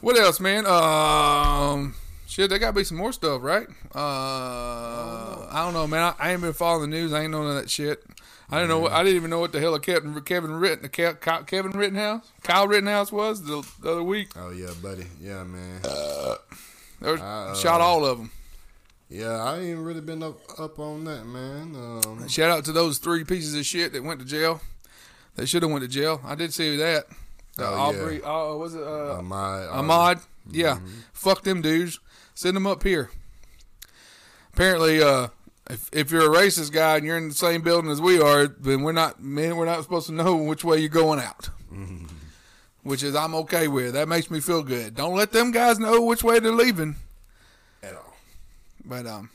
what 0.00 0.18
else, 0.18 0.40
man? 0.40 0.66
Um, 0.66 1.94
shit, 2.26 2.50
there 2.50 2.58
gotta 2.58 2.72
be 2.74 2.84
some 2.84 2.98
more 2.98 3.12
stuff, 3.12 3.42
right? 3.42 3.66
Uh, 3.94 5.46
I 5.50 5.62
don't 5.64 5.74
know, 5.74 5.86
man. 5.86 6.02
I, 6.02 6.14
I 6.28 6.32
ain't 6.32 6.40
been 6.42 6.52
following 6.52 6.90
the 6.90 6.96
news. 6.96 7.12
I 7.12 7.22
ain't 7.22 7.30
know 7.32 7.42
none 7.42 7.56
of 7.56 7.62
that 7.62 7.70
shit. 7.70 8.02
I 8.50 8.56
didn't 8.58 8.68
know. 8.68 8.78
What, 8.80 8.92
I 8.92 9.02
didn't 9.02 9.16
even 9.16 9.30
know 9.30 9.40
what 9.40 9.52
the 9.52 9.60
hell 9.60 9.74
a 9.74 9.80
Kevin 9.80 10.20
Kevin 10.22 10.52
Ritten 10.52 10.88
Ke- 10.88 11.46
Kevin 11.46 11.72
Rittenhouse 11.72 12.30
Kyle 12.42 12.68
Rittenhouse 12.68 13.10
was 13.10 13.42
the, 13.42 13.66
the 13.82 13.90
other 13.92 14.02
week. 14.04 14.28
Oh 14.36 14.50
yeah, 14.50 14.70
buddy. 14.82 15.06
Yeah, 15.20 15.42
man. 15.44 15.80
Was, 15.82 17.20
Uh, 17.20 17.54
shot 17.56 17.80
all 17.80 18.04
of 18.04 18.18
them. 18.18 18.30
Yeah, 19.08 19.36
I 19.42 19.58
ain't 19.60 19.78
really 19.80 20.00
been 20.00 20.22
up 20.22 20.38
up 20.58 20.78
on 20.78 21.04
that, 21.04 21.26
man. 21.26 21.74
Um, 21.76 22.28
Shout 22.28 22.50
out 22.50 22.64
to 22.66 22.72
those 22.72 22.98
three 22.98 23.24
pieces 23.24 23.54
of 23.54 23.64
shit 23.66 23.92
that 23.92 24.02
went 24.04 24.20
to 24.20 24.26
jail. 24.26 24.60
They 25.36 25.44
should 25.46 25.62
have 25.62 25.70
went 25.70 25.82
to 25.82 25.88
jail. 25.88 26.20
I 26.24 26.34
did 26.34 26.52
see 26.54 26.76
that. 26.76 27.04
Uh, 27.58 27.62
Oh, 27.62 27.92
yeah. 27.92 27.98
Arbery, 28.00 28.22
uh, 28.22 28.54
was 28.54 28.74
it 28.74 28.82
uh, 28.82 29.18
uh, 29.18 29.22
my 29.22 29.66
Ahmaud. 29.72 30.22
Yeah. 30.50 30.78
Fuck 31.12 31.42
them 31.42 31.62
dudes. 31.62 31.98
Send 32.37 32.55
them 32.55 32.66
up 32.66 32.82
here. 32.82 33.09
Apparently, 34.53 35.03
uh, 35.03 35.28
if, 35.70 35.89
if 35.91 36.11
you're 36.11 36.32
a 36.32 36.37
racist 36.39 36.70
guy 36.70 36.97
and 36.99 37.07
you're 37.07 37.16
in 37.16 37.30
the 37.30 37.34
same 37.34 37.62
building 37.62 37.91
as 37.91 37.99
we 38.01 38.20
are, 38.20 38.47
then 38.47 38.82
we're 38.82 38.93
not 38.93 39.22
men. 39.22 39.57
We're 39.57 39.64
not 39.64 39.82
supposed 39.82 40.07
to 40.09 40.12
know 40.12 40.37
which 40.37 40.62
way 40.62 40.78
you're 40.78 40.91
going 40.91 41.18
out. 41.18 41.49
Which 42.82 43.03
is 43.03 43.16
I'm 43.16 43.34
okay 43.37 43.68
with. 43.68 43.95
That 43.95 44.07
makes 44.07 44.30
me 44.30 44.41
feel 44.41 44.62
good. 44.62 44.95
Don't 44.95 45.16
let 45.16 45.32
them 45.32 45.51
guys 45.51 45.78
know 45.78 46.03
which 46.03 46.22
way 46.22 46.39
they're 46.39 46.53
leaving. 46.53 46.97
at 47.82 47.95
all. 47.95 48.14
But 48.84 49.07
um, 49.07 49.30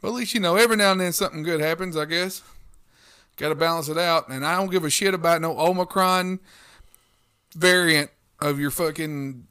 but 0.00 0.08
at 0.08 0.14
least 0.14 0.32
you 0.34 0.40
know 0.40 0.56
every 0.56 0.76
now 0.76 0.92
and 0.92 1.00
then 1.00 1.12
something 1.12 1.42
good 1.42 1.60
happens. 1.60 1.94
I 1.96 2.06
guess. 2.06 2.42
Got 3.36 3.50
to 3.50 3.54
balance 3.54 3.88
it 3.88 3.98
out, 3.98 4.28
and 4.30 4.46
I 4.46 4.56
don't 4.56 4.70
give 4.70 4.84
a 4.84 4.90
shit 4.90 5.12
about 5.14 5.40
no 5.40 5.58
Omicron 5.58 6.40
variant 7.54 8.10
of 8.40 8.58
your 8.58 8.70
fucking 8.70 9.46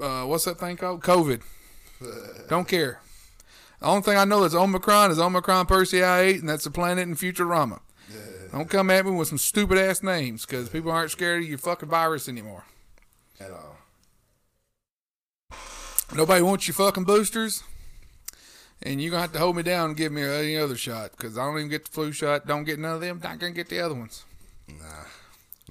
uh, 0.00 0.24
what's 0.24 0.44
that 0.44 0.58
thing 0.58 0.76
called? 0.76 1.02
COVID. 1.02 1.42
don't 2.48 2.68
care. 2.68 3.00
The 3.80 3.86
only 3.86 4.02
thing 4.02 4.16
I 4.16 4.24
know 4.24 4.40
that's 4.40 4.54
Omicron 4.54 5.10
is 5.10 5.18
Omicron 5.18 5.66
Persei 5.66 6.02
8, 6.02 6.40
and 6.40 6.48
that's 6.48 6.64
the 6.64 6.70
planet 6.70 7.06
in 7.06 7.14
Futurama. 7.16 7.80
Don't 8.54 8.70
come 8.70 8.88
at 8.90 9.04
me 9.04 9.10
with 9.10 9.26
some 9.26 9.38
stupid 9.38 9.78
ass 9.78 10.00
names 10.00 10.46
because 10.46 10.68
people 10.68 10.92
aren't 10.92 11.10
scared 11.10 11.42
of 11.42 11.48
your 11.48 11.58
fucking 11.58 11.88
virus 11.88 12.28
anymore. 12.28 12.64
At 13.40 13.50
all. 13.50 13.76
Nobody 16.14 16.40
wants 16.40 16.68
your 16.68 16.74
fucking 16.74 17.02
boosters. 17.02 17.64
And 18.80 19.02
you're 19.02 19.10
going 19.10 19.18
to 19.18 19.22
have 19.22 19.32
to 19.32 19.40
hold 19.40 19.56
me 19.56 19.64
down 19.64 19.90
and 19.90 19.96
give 19.96 20.12
me 20.12 20.22
any 20.22 20.56
other 20.56 20.76
shot 20.76 21.10
because 21.16 21.36
I 21.36 21.44
don't 21.44 21.58
even 21.58 21.68
get 21.68 21.86
the 21.86 21.90
flu 21.90 22.12
shot. 22.12 22.46
Don't 22.46 22.62
get 22.62 22.78
none 22.78 22.94
of 22.94 23.00
them. 23.00 23.20
Not 23.22 23.40
going 23.40 23.54
to 23.54 23.56
get 23.56 23.68
the 23.68 23.80
other 23.80 23.94
ones. 23.94 24.24
Nah, 24.68 25.04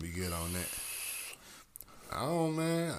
we 0.02 0.10
good 0.10 0.34
on 0.34 0.52
that. 0.52 0.70
Don't, 2.12 2.58
man. 2.58 2.96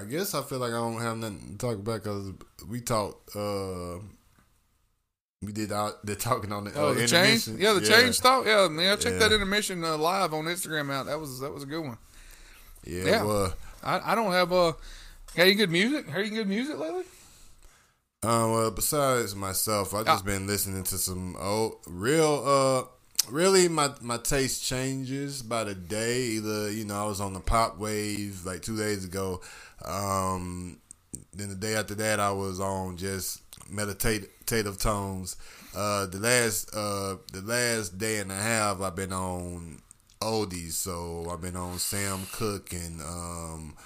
I 0.00 0.04
guess 0.04 0.34
I 0.34 0.42
feel 0.42 0.58
like 0.58 0.70
I 0.72 0.76
don't 0.76 1.00
have 1.00 1.16
nothing 1.18 1.52
to 1.52 1.58
talk 1.58 1.76
about 1.76 2.02
because 2.02 2.32
we 2.68 2.80
talked 2.80 3.34
uh, 3.36 3.98
We 5.42 5.52
did 5.52 5.70
all 5.72 5.94
the 6.02 6.16
talking 6.16 6.52
on 6.52 6.64
the, 6.64 6.72
Oh, 6.74 6.88
uh, 6.88 6.94
the 6.94 7.06
change. 7.06 7.46
Yeah, 7.48 7.72
the 7.74 7.80
change 7.86 8.18
thought. 8.20 8.46
Yeah, 8.46 8.68
man. 8.68 8.98
Check 8.98 9.12
Yeah. 9.14 9.18
that 9.20 9.32
intermission 9.32 9.84
uh, 9.84 9.96
live 9.96 10.32
on 10.34 10.44
Instagram 10.46 10.90
out. 10.92 11.06
That 11.06 11.20
was 11.20 11.40
that 11.40 11.52
was 11.52 11.62
a 11.62 11.66
good 11.66 11.80
one. 11.84 11.98
Yeah, 12.84 13.04
Yeah. 13.04 13.22
well, 13.24 13.54
I, 13.82 14.12
I 14.12 14.14
don't 14.14 14.32
have 14.32 14.52
uh, 14.52 14.72
any 15.36 15.54
good 15.54 15.70
music. 15.70 16.08
Heard 16.08 16.26
any 16.26 16.36
good 16.36 16.48
music 16.48 16.78
lately? 16.78 17.04
Um, 18.22 18.50
well, 18.52 18.70
besides 18.70 19.34
myself, 19.36 19.94
I've 19.94 20.06
just 20.06 20.24
Ah. 20.24 20.26
been 20.26 20.46
listening 20.46 20.82
to 20.84 20.98
some 20.98 21.36
old, 21.36 21.76
real, 21.86 22.42
uh, 22.44 22.84
really 23.30 23.68
my 23.68 23.90
my 24.00 24.18
taste 24.18 24.64
changes 24.64 25.42
by 25.42 25.64
the 25.64 25.74
day. 25.74 26.22
Either 26.22 26.70
you 26.70 26.84
know 26.84 27.04
I 27.04 27.06
was 27.06 27.20
on 27.20 27.34
the 27.34 27.40
pop 27.40 27.78
wave 27.78 28.44
like 28.44 28.62
two 28.62 28.76
days 28.76 29.04
ago, 29.04 29.40
um, 29.84 30.78
then 31.34 31.48
the 31.48 31.54
day 31.54 31.74
after 31.74 31.94
that 31.96 32.20
I 32.20 32.30
was 32.32 32.60
on 32.60 32.96
just 32.96 33.40
meditative 33.70 34.78
tones. 34.78 35.36
Uh, 35.74 36.06
the 36.06 36.18
last 36.18 36.74
uh 36.74 37.16
the 37.32 37.42
last 37.42 37.98
day 37.98 38.18
and 38.18 38.32
a 38.32 38.36
half 38.36 38.80
I've 38.80 38.96
been 38.96 39.12
on 39.12 39.82
oldies, 40.20 40.72
so 40.72 41.28
I've 41.30 41.42
been 41.42 41.56
on 41.56 41.78
Sam 41.78 42.20
Cooke 42.32 42.72
and 42.72 43.00
um 43.00 43.76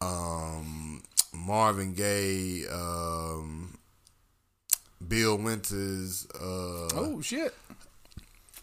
um 0.00 1.02
Marvin 1.34 1.94
Gaye, 1.94 2.64
um, 2.72 3.78
Bill 5.06 5.36
Withers, 5.36 6.26
uh, 6.34 6.88
Oh 6.94 7.20
shit! 7.22 7.54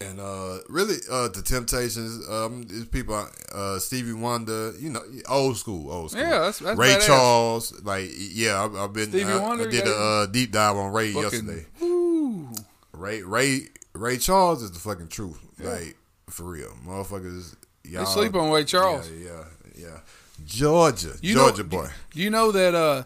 And 0.00 0.20
uh, 0.20 0.58
really 0.68 0.96
uh, 1.10 1.28
the 1.28 1.42
Temptations. 1.42 2.28
Um, 2.28 2.64
these 2.64 2.86
people, 2.86 3.26
uh, 3.54 3.78
Stevie 3.78 4.12
Wonder, 4.12 4.72
you 4.78 4.90
know, 4.90 5.00
old 5.28 5.56
school, 5.56 5.90
old 5.90 6.10
school. 6.10 6.22
Yeah, 6.22 6.30
that's- 6.30 6.58
that's 6.58 6.78
Ray 6.78 6.94
badass. 6.94 7.06
Charles. 7.06 7.82
Like, 7.84 8.10
yeah, 8.14 8.62
I've, 8.64 8.74
I've 8.76 8.92
been. 8.92 9.08
Stevie 9.10 9.32
I, 9.32 9.38
Wonder, 9.40 9.66
I 9.66 9.70
did 9.70 9.86
yeah. 9.86 9.92
a 9.92 10.22
uh, 10.22 10.26
deep 10.26 10.52
dive 10.52 10.76
on 10.76 10.92
Ray 10.92 11.12
Fucking- 11.12 11.22
yesterday. 11.30 11.66
Woo. 11.80 12.48
Ray, 12.92 13.22
Ray, 13.22 13.68
Ray 13.94 14.16
Charles 14.18 14.62
is 14.62 14.70
the 14.72 14.78
fucking 14.78 15.08
truth. 15.08 15.38
Like 15.58 15.96
for 16.28 16.44
real, 16.44 16.72
motherfuckers. 16.86 17.54
Y'all 17.84 18.04
They 18.04 18.10
sleep 18.10 18.34
on 18.34 18.50
Ray 18.50 18.64
Charles. 18.64 19.10
Yeah, 19.10 19.28
yeah, 19.28 19.44
yeah. 19.86 19.98
Georgia, 20.44 21.12
You 21.22 21.34
know- 21.34 21.48
Georgia 21.48 21.64
boy. 21.64 21.88
Do 22.12 22.20
you 22.20 22.30
know 22.30 22.52
that 22.52 22.74
uh, 22.74 23.04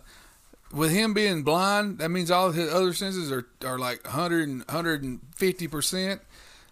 with 0.73 0.91
him 0.91 1.15
being 1.15 1.43
blind, 1.43 1.99
that 1.99 2.09
means 2.11 2.31
all 2.31 2.49
of 2.49 2.55
his 2.55 2.73
other 2.73 2.93
senses 2.93 3.31
are, 3.31 3.47
are 3.65 3.79
like 3.79 4.03
100 4.05 4.49
and 4.49 4.59
150 4.67 5.69
percent. 5.69 6.21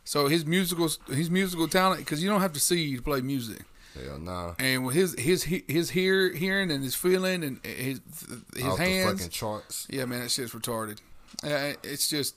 So 0.09 0.27
his 0.27 0.47
musical 0.47 0.89
his 1.09 1.31
musical 1.31 1.69
talent 1.69 2.01
because 2.01 2.23
you 2.23 2.31
don't 2.31 2.41
have 2.41 2.55
to 2.55 2.61
see 2.61 2.97
to 2.97 3.03
play 3.03 3.21
music. 3.21 3.59
Hell 3.93 4.19
nah. 4.19 4.55
And 4.59 4.87
with 4.87 4.95
his 4.95 5.15
his 5.19 5.43
his 5.45 5.91
hear 5.91 6.33
hearing 6.33 6.71
and 6.71 6.83
his 6.83 6.95
feeling 6.95 7.45
and 7.45 7.61
his 7.63 8.01
his 8.57 8.65
Off 8.65 8.79
the 8.79 9.03
fucking 9.05 9.29
charts. 9.29 9.87
yeah, 9.91 10.07
man, 10.07 10.21
that 10.21 10.31
shit's 10.31 10.55
retarded. 10.55 11.01
Uh, 11.45 11.75
It's 11.85 12.09
just 12.09 12.37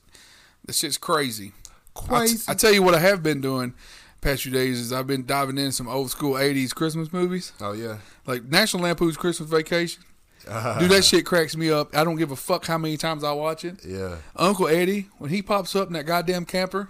that 0.66 0.76
shit's 0.76 0.98
crazy. 0.98 1.54
Crazy. 1.94 2.44
I 2.50 2.56
tell 2.56 2.74
you 2.74 2.84
what 2.84 2.94
I 2.94 3.00
have 3.00 3.24
been 3.24 3.40
doing 3.40 3.74
past 4.20 4.44
few 4.44 4.52
days 4.52 4.78
is 4.78 4.92
I've 4.92 5.08
been 5.08 5.26
diving 5.26 5.58
in 5.58 5.72
some 5.72 5.88
old 5.88 6.12
school 6.12 6.34
'80s 6.34 6.76
Christmas 6.76 7.14
movies 7.14 7.54
oh 7.62 7.72
yeah. 7.72 8.00
like 8.28 8.44
National 8.44 8.84
Lampoon's 8.84 9.16
Christmas 9.16 9.50
Vacation. 9.50 10.04
Dude, 10.44 10.92
that 10.92 11.06
shit 11.06 11.26
cracks 11.26 11.56
me 11.56 11.72
up. 11.72 11.96
I 11.96 12.04
don't 12.04 12.18
give 12.18 12.32
a 12.32 12.36
fuck 12.36 12.66
how 12.66 12.78
many 12.78 12.98
times 12.98 13.24
I 13.24 13.32
watch 13.32 13.64
it. 13.64 13.86
Yeah. 13.86 14.18
Uncle 14.36 14.68
Eddie, 14.68 15.08
when 15.20 15.30
he 15.30 15.42
pops 15.42 15.74
up 15.74 15.88
in 15.88 15.94
that 15.94 16.06
goddamn 16.06 16.44
camper, 16.44 16.90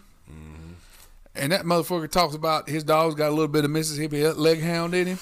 and 1.36 1.52
that 1.52 1.64
motherfucker 1.64 2.10
talks 2.10 2.36
about 2.36 2.68
his 2.70 2.84
dog's 2.84 3.16
got 3.16 3.30
a 3.30 3.32
little 3.36 3.48
bit 3.48 3.66
of 3.66 3.72
Mississippi 3.72 4.28
leg 4.28 4.62
hound 4.62 4.94
in 4.94 5.08
him, 5.08 5.20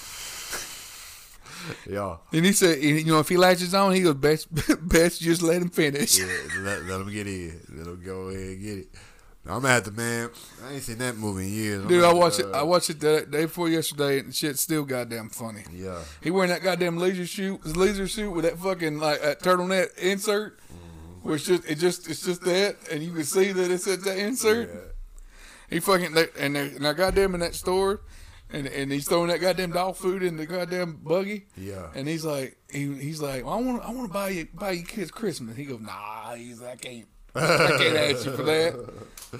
Yeah. 1.90 2.18
and 2.32 2.46
he 2.46 2.52
said, 2.54 2.82
you 2.82 3.04
know, 3.06 3.20
if 3.20 3.30
he 3.30 3.38
latches 3.38 3.74
on, 3.74 3.94
he 3.94 4.02
goes, 4.02 4.16
best, 4.16 4.48
best 4.88 5.22
just 5.22 5.42
let 5.42 5.62
him 5.62 5.70
finish. 5.70 6.18
Yeah, 6.18 6.26
let, 6.62 6.84
let 6.86 6.98
them 7.00 7.12
get 7.12 7.28
in. 7.28 7.60
Let 7.76 7.88
him 7.88 8.02
go 8.04 8.30
ahead 8.30 8.42
and 8.48 8.62
get 8.62 8.78
it. 8.80 8.88
I'm 9.48 9.66
at 9.66 9.86
the 9.86 9.92
man. 9.92 10.30
I 10.68 10.74
ain't 10.74 10.84
seen 10.84 10.98
that 11.00 11.16
movie 11.18 11.46
in 11.48 11.54
years. 11.54 11.86
Dude, 11.88 12.04
I 12.04 12.10
at, 12.10 12.16
watched 12.16 12.40
it. 12.40 12.46
uh, 12.48 12.60
I 12.60 12.64
watched 12.64 12.90
it 12.92 13.00
the 13.00 13.26
day 13.30 13.46
before 13.46 13.68
yesterday, 13.70 14.20
and 14.20 14.36
shit's 14.36 14.62
still 14.62 14.84
goddamn 14.84 15.30
funny. 15.30 15.64
Yeah. 15.74 16.00
He 16.22 16.30
wearing 16.30 16.50
that 16.52 16.62
goddamn 16.62 16.98
laser 16.98 17.26
suit, 17.26 17.66
laser 17.66 18.08
suit 18.08 18.32
with 18.32 18.46
that 18.46 18.60
fucking 18.60 19.00
like 19.00 19.22
that 19.22 19.40
turtleneck 19.42 19.98
insert, 19.98 20.60
which 21.24 21.46
just 21.46 21.66
it 21.68 21.76
just 21.76 22.10
it's 22.10 22.24
just 22.24 22.42
that, 22.44 22.76
and 22.92 23.02
you 23.02 23.12
can 23.14 23.24
see 23.24 23.52
that 23.54 23.72
it's 23.72 23.88
at 23.88 24.04
that 24.04 24.18
insert. 24.18 24.70
Yeah. 24.70 24.80
He 25.70 25.80
fucking 25.80 26.14
they, 26.14 26.28
and 26.40 26.56
they 26.56 26.70
and 26.76 26.88
I 26.88 26.94
goddamn 26.94 27.34
in 27.36 27.42
that 27.42 27.56
store, 27.56 28.02
and 28.52 28.68
and 28.68 28.92
he's 28.92 29.08
throwing 29.08 29.30
that 29.30 29.42
goddamn 29.42 29.72
dog 29.72 29.96
food 29.96 30.24
in 30.24 30.38
the 30.38 30.46
goddamn 30.46 31.00
buggy. 31.04 31.46
Yeah. 31.56 31.88
And 31.94 32.08
he's 32.08 32.26
like, 32.26 32.58
he, 32.72 32.94
he's 32.96 33.22
like, 33.22 33.46
well, 33.46 33.54
I 33.54 33.62
want 33.62 33.84
I 33.84 33.92
want 33.92 34.08
to 34.08 34.14
buy 34.14 34.30
you 34.30 34.48
buy 34.54 34.72
you 34.72 34.84
kids 34.84 35.12
Christmas. 35.12 35.56
He 35.56 35.66
goes, 35.66 35.82
nah, 35.82 36.36
he's 36.36 36.62
I 36.62 36.76
can't. 36.76 37.08
I 37.36 37.76
can't 37.78 37.96
ask 37.96 38.26
you 38.26 38.36
for 38.36 38.44
that. 38.44 38.90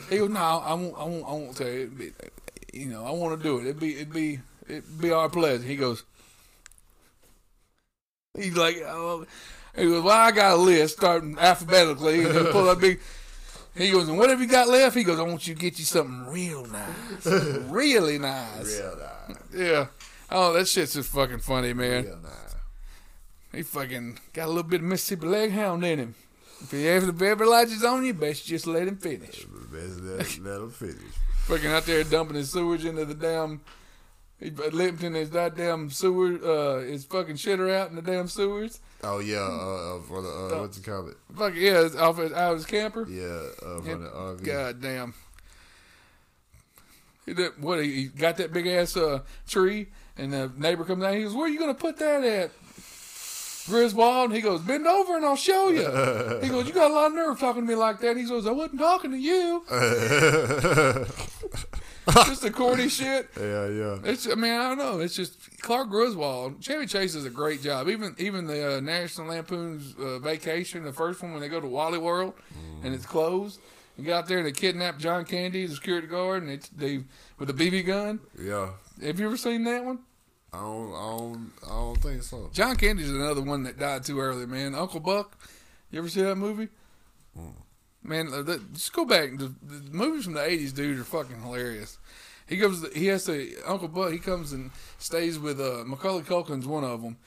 He 0.10 0.18
goes, 0.20 0.30
no, 0.30 0.40
I 0.40 0.74
won't. 0.76 0.96
I 0.96 1.04
won't. 1.04 1.26
I 1.26 1.32
won't 1.32 1.58
tell 1.58 1.68
you. 1.68 1.74
It'd 1.82 1.98
be, 1.98 2.12
you 2.72 2.86
know, 2.86 3.04
I 3.04 3.12
want 3.12 3.36
to 3.38 3.44
do 3.44 3.58
it. 3.58 3.62
It'd 3.64 3.80
be. 3.80 3.96
It'd 3.96 4.14
be. 4.14 4.40
It'd 4.68 5.02
be 5.02 5.12
our 5.12 5.30
pleasure. 5.30 5.64
He 5.64 5.76
goes. 5.76 6.04
He's 8.38 8.56
like, 8.56 8.78
oh. 8.86 9.26
he 9.76 9.86
goes, 9.86 10.04
well, 10.04 10.16
I 10.16 10.32
got 10.32 10.54
a 10.54 10.62
list 10.62 10.98
starting 10.98 11.36
alphabetically. 11.40 12.24
And 12.26 12.38
he 12.38 12.52
pull 12.52 12.66
that 12.66 12.80
big. 12.80 13.00
He 13.76 13.92
goes, 13.92 14.10
and 14.10 14.18
what 14.18 14.30
have 14.30 14.42
you 14.42 14.48
got 14.48 14.68
left? 14.68 14.96
He 14.96 15.04
goes, 15.04 15.20
I 15.20 15.24
want 15.24 15.48
you 15.48 15.56
to 15.56 15.60
get 15.60 15.80
you 15.80 15.86
something 15.86 16.32
real 16.32 16.66
nice, 16.66 17.26
really 17.26 18.18
nice. 18.18 18.80
Real 18.80 18.98
nah. 18.98 19.36
Yeah. 19.54 19.88
Oh, 20.32 20.54
that 20.54 20.68
shit's 20.68 20.94
just 20.94 21.12
fucking 21.12 21.40
funny, 21.40 21.74
man. 21.74 22.06
Real 22.06 22.20
nah. 22.22 22.30
He 23.54 23.64
fucking 23.64 24.20
got 24.34 24.46
a 24.46 24.48
little 24.48 24.64
bit 24.64 24.82
of 24.82 24.88
Mississippi 24.88 25.28
leg 25.28 25.52
hound 25.52 25.84
in 25.86 26.00
him. 26.00 26.16
If 26.62 26.72
he 26.72 26.88
ever, 26.88 27.10
if 27.10 27.20
he 27.20 27.26
ever 27.28 27.46
latches 27.46 27.84
on 27.84 28.06
you, 28.06 28.14
best 28.14 28.46
just 28.46 28.68
let 28.68 28.88
him 28.88 28.98
finish. 28.98 29.46
Best 29.72 30.02
let, 30.02 30.40
let 30.40 30.60
them 30.60 30.72
finish. 30.72 31.14
Fucking 31.46 31.68
out 31.72 31.86
there 31.86 32.04
dumping 32.04 32.36
his 32.36 32.52
sewage 32.52 32.86
into 32.86 33.06
the 33.06 33.14
damn. 33.14 33.62
He 34.40 34.52
limping 34.52 35.16
his 35.16 35.30
goddamn 35.30 35.90
sewer, 35.90 36.40
uh, 36.42 36.82
his 36.82 37.04
fucking 37.04 37.36
shitter 37.36 37.74
out 37.74 37.90
in 37.90 37.98
the 37.98 38.02
damn 38.02 38.30
sewers. 38.30 38.80
Oh 39.04 39.20
yeah, 39.20 39.40
uh, 39.40 39.98
uh, 39.98 40.02
for 40.02 40.22
the 40.22 40.30
uh, 40.30 40.62
what 40.62 40.78
you 40.78 40.84
call 40.84 41.10
it? 41.10 41.18
Fuck 41.36 41.56
yeah, 41.56 41.82
it's 41.82 41.96
off 41.96 42.18
his, 42.18 42.32
out 42.32 42.54
of 42.54 42.58
his 42.60 42.66
camper. 42.66 43.06
Yeah, 43.10 43.42
uh, 43.62 43.82
for 43.82 43.98
the 43.98 44.10
RV. 44.10 44.46
God. 44.46 45.14
He 47.26 47.34
did, 47.34 47.62
what 47.62 47.84
he 47.84 47.92
he 47.92 48.06
got 48.06 48.38
that 48.38 48.54
big 48.54 48.66
ass 48.66 48.96
uh, 48.96 49.20
tree, 49.48 49.88
and 50.18 50.32
the 50.32 50.50
neighbor 50.58 50.86
comes 50.86 51.04
out. 51.04 51.14
He 51.14 51.24
goes, 51.24 51.34
"Where 51.34 51.46
are 51.46 51.50
you 51.50 51.60
gonna 51.60 51.74
put 51.74 51.98
that 51.98 52.24
at?" 52.24 52.52
Griswold, 53.68 54.30
and 54.30 54.36
he 54.36 54.42
goes, 54.42 54.62
"Bend 54.62 54.88
over 54.88 55.18
and 55.18 55.26
I'll 55.26 55.36
show 55.36 55.68
you." 55.68 55.82
he 56.42 56.50
goes, 56.50 56.66
"You 56.66 56.74
got 56.74 56.92
a 56.92 56.94
lot 56.94 57.08
of 57.08 57.14
nerve 57.14 57.40
talking 57.40 57.64
to 57.64 57.68
me 57.68 57.76
like 57.76 58.00
that." 58.00 58.16
He 58.16 58.24
goes, 58.24 58.48
"I 58.48 58.52
wasn't 58.52 58.80
talking 58.80 59.12
to 59.12 59.18
you." 59.18 59.66
just 62.26 62.42
the 62.42 62.52
corny 62.52 62.90
shit. 62.90 63.30
yeah, 63.40 63.68
yeah. 63.68 63.98
It's, 64.04 64.28
I 64.30 64.36
mean, 64.36 64.52
I 64.52 64.70
don't 64.70 64.78
know. 64.78 65.00
It's 65.00 65.16
just 65.16 65.62
Clark 65.62 65.90
Griswold. 65.90 66.64
Chevy 66.64 66.86
Chase 66.86 67.14
does 67.14 67.26
a 67.26 67.30
great 67.30 67.62
job. 67.62 67.90
Even 67.90 68.16
even 68.18 68.48
the 68.48 68.78
uh, 68.78 68.80
National 68.80 69.28
Lampoon's 69.28 69.96
uh, 70.00 70.20
Vacation, 70.20 70.84
the 70.84 70.94
first 70.94 71.22
one 71.22 71.32
when 71.32 71.42
they 71.42 71.50
go 71.50 71.60
to 71.60 71.68
Wally 71.68 71.98
World 71.98 72.34
and 72.84 72.94
it's 72.94 73.06
closed. 73.06 73.60
You 73.98 74.06
get 74.06 74.14
out 74.14 74.28
there 74.28 74.38
and 74.38 74.48
they 74.48 74.54
kidnap 74.54 74.98
John 74.98 75.26
Candy, 75.26 75.66
the 75.66 75.76
security 75.76 76.08
guard, 76.08 76.44
and 76.44 76.62
they, 76.78 76.96
they 76.98 77.04
with 77.38 77.50
a 77.50 77.54
BB 77.54 77.86
gun. 77.86 78.22
Yeah. 78.42 78.70
Have 79.04 79.20
you 79.20 79.26
ever 79.26 79.36
seen 79.36 79.66
that 79.66 79.84
one? 79.84 80.00
I 80.54 80.60
don't, 80.60 80.94
I 80.94 81.18
don't, 81.18 81.52
I 81.66 81.70
don't 81.70 82.02
think 82.02 82.24
so. 82.24 82.50
John 82.54 82.78
Candy's 82.78 83.10
another 83.10 83.42
one 83.42 83.64
that 83.64 83.78
died 83.78 84.06
too 84.06 84.20
early, 84.20 84.46
man. 84.46 84.74
Uncle 84.74 85.02
Buck. 85.02 85.38
You 85.92 86.00
ever 86.00 86.08
see 86.08 86.22
that 86.22 86.38
movie? 86.38 86.70
Man, 88.04 88.30
the, 88.32 88.62
just 88.74 88.94
go 88.94 89.06
back. 89.06 89.38
The, 89.38 89.54
the 89.62 89.92
movies 89.92 90.24
from 90.26 90.34
the 90.34 90.40
'80s, 90.42 90.74
dude, 90.74 91.00
are 91.00 91.04
fucking 91.04 91.42
hilarious. 91.42 91.98
He 92.48 92.58
goes. 92.58 92.86
He 92.94 93.08
has 93.08 93.26
to. 93.26 93.62
Uncle 93.66 93.88
Buck. 93.90 94.12
He 94.12 94.20
comes 94.20 94.54
and 94.54 94.72
stays 94.98 95.38
with 95.38 95.60
uh, 95.60 95.84
Macaulay 95.86 96.24
Culkin's 96.24 96.66
one 96.66 96.84
of 96.84 97.02
them, 97.04 97.18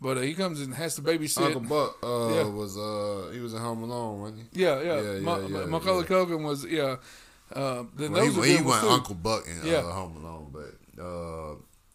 but 0.00 0.18
uh, 0.18 0.20
he 0.20 0.34
comes 0.34 0.60
and 0.60 0.74
has 0.74 0.94
to 0.96 1.02
babysit. 1.02 1.42
Uncle 1.46 1.62
Buck 1.62 1.96
uh, 2.02 2.34
Yeah. 2.34 2.44
was 2.44 2.76
uh, 2.76 3.30
he 3.32 3.40
was 3.40 3.54
at 3.54 3.60
Home 3.60 3.82
Alone, 3.82 4.20
wasn't 4.20 4.40
he? 4.52 4.62
Yeah, 4.62 4.80
yeah. 4.82 5.00
Yeah, 5.00 5.18
Ma- 5.20 5.38
yeah, 5.38 5.48
yeah, 5.60 5.64
Macaulay 5.66 6.02
yeah. 6.02 6.06
Culkin 6.08 6.44
was 6.44 6.64
yeah. 6.66 6.96
Uh, 7.52 7.84
then 7.96 8.12
Well, 8.12 8.26
those 8.30 8.44
he, 8.44 8.56
he 8.58 8.62
went 8.62 8.82
too. 8.82 8.88
Uncle 8.88 9.14
Buck 9.14 9.44
in 9.48 9.66
Yeah. 9.66 9.78
uh, 9.78 9.90
Home 9.92 10.16
Alone, 10.22 10.50
but 10.52 11.02
uh, 11.02 11.54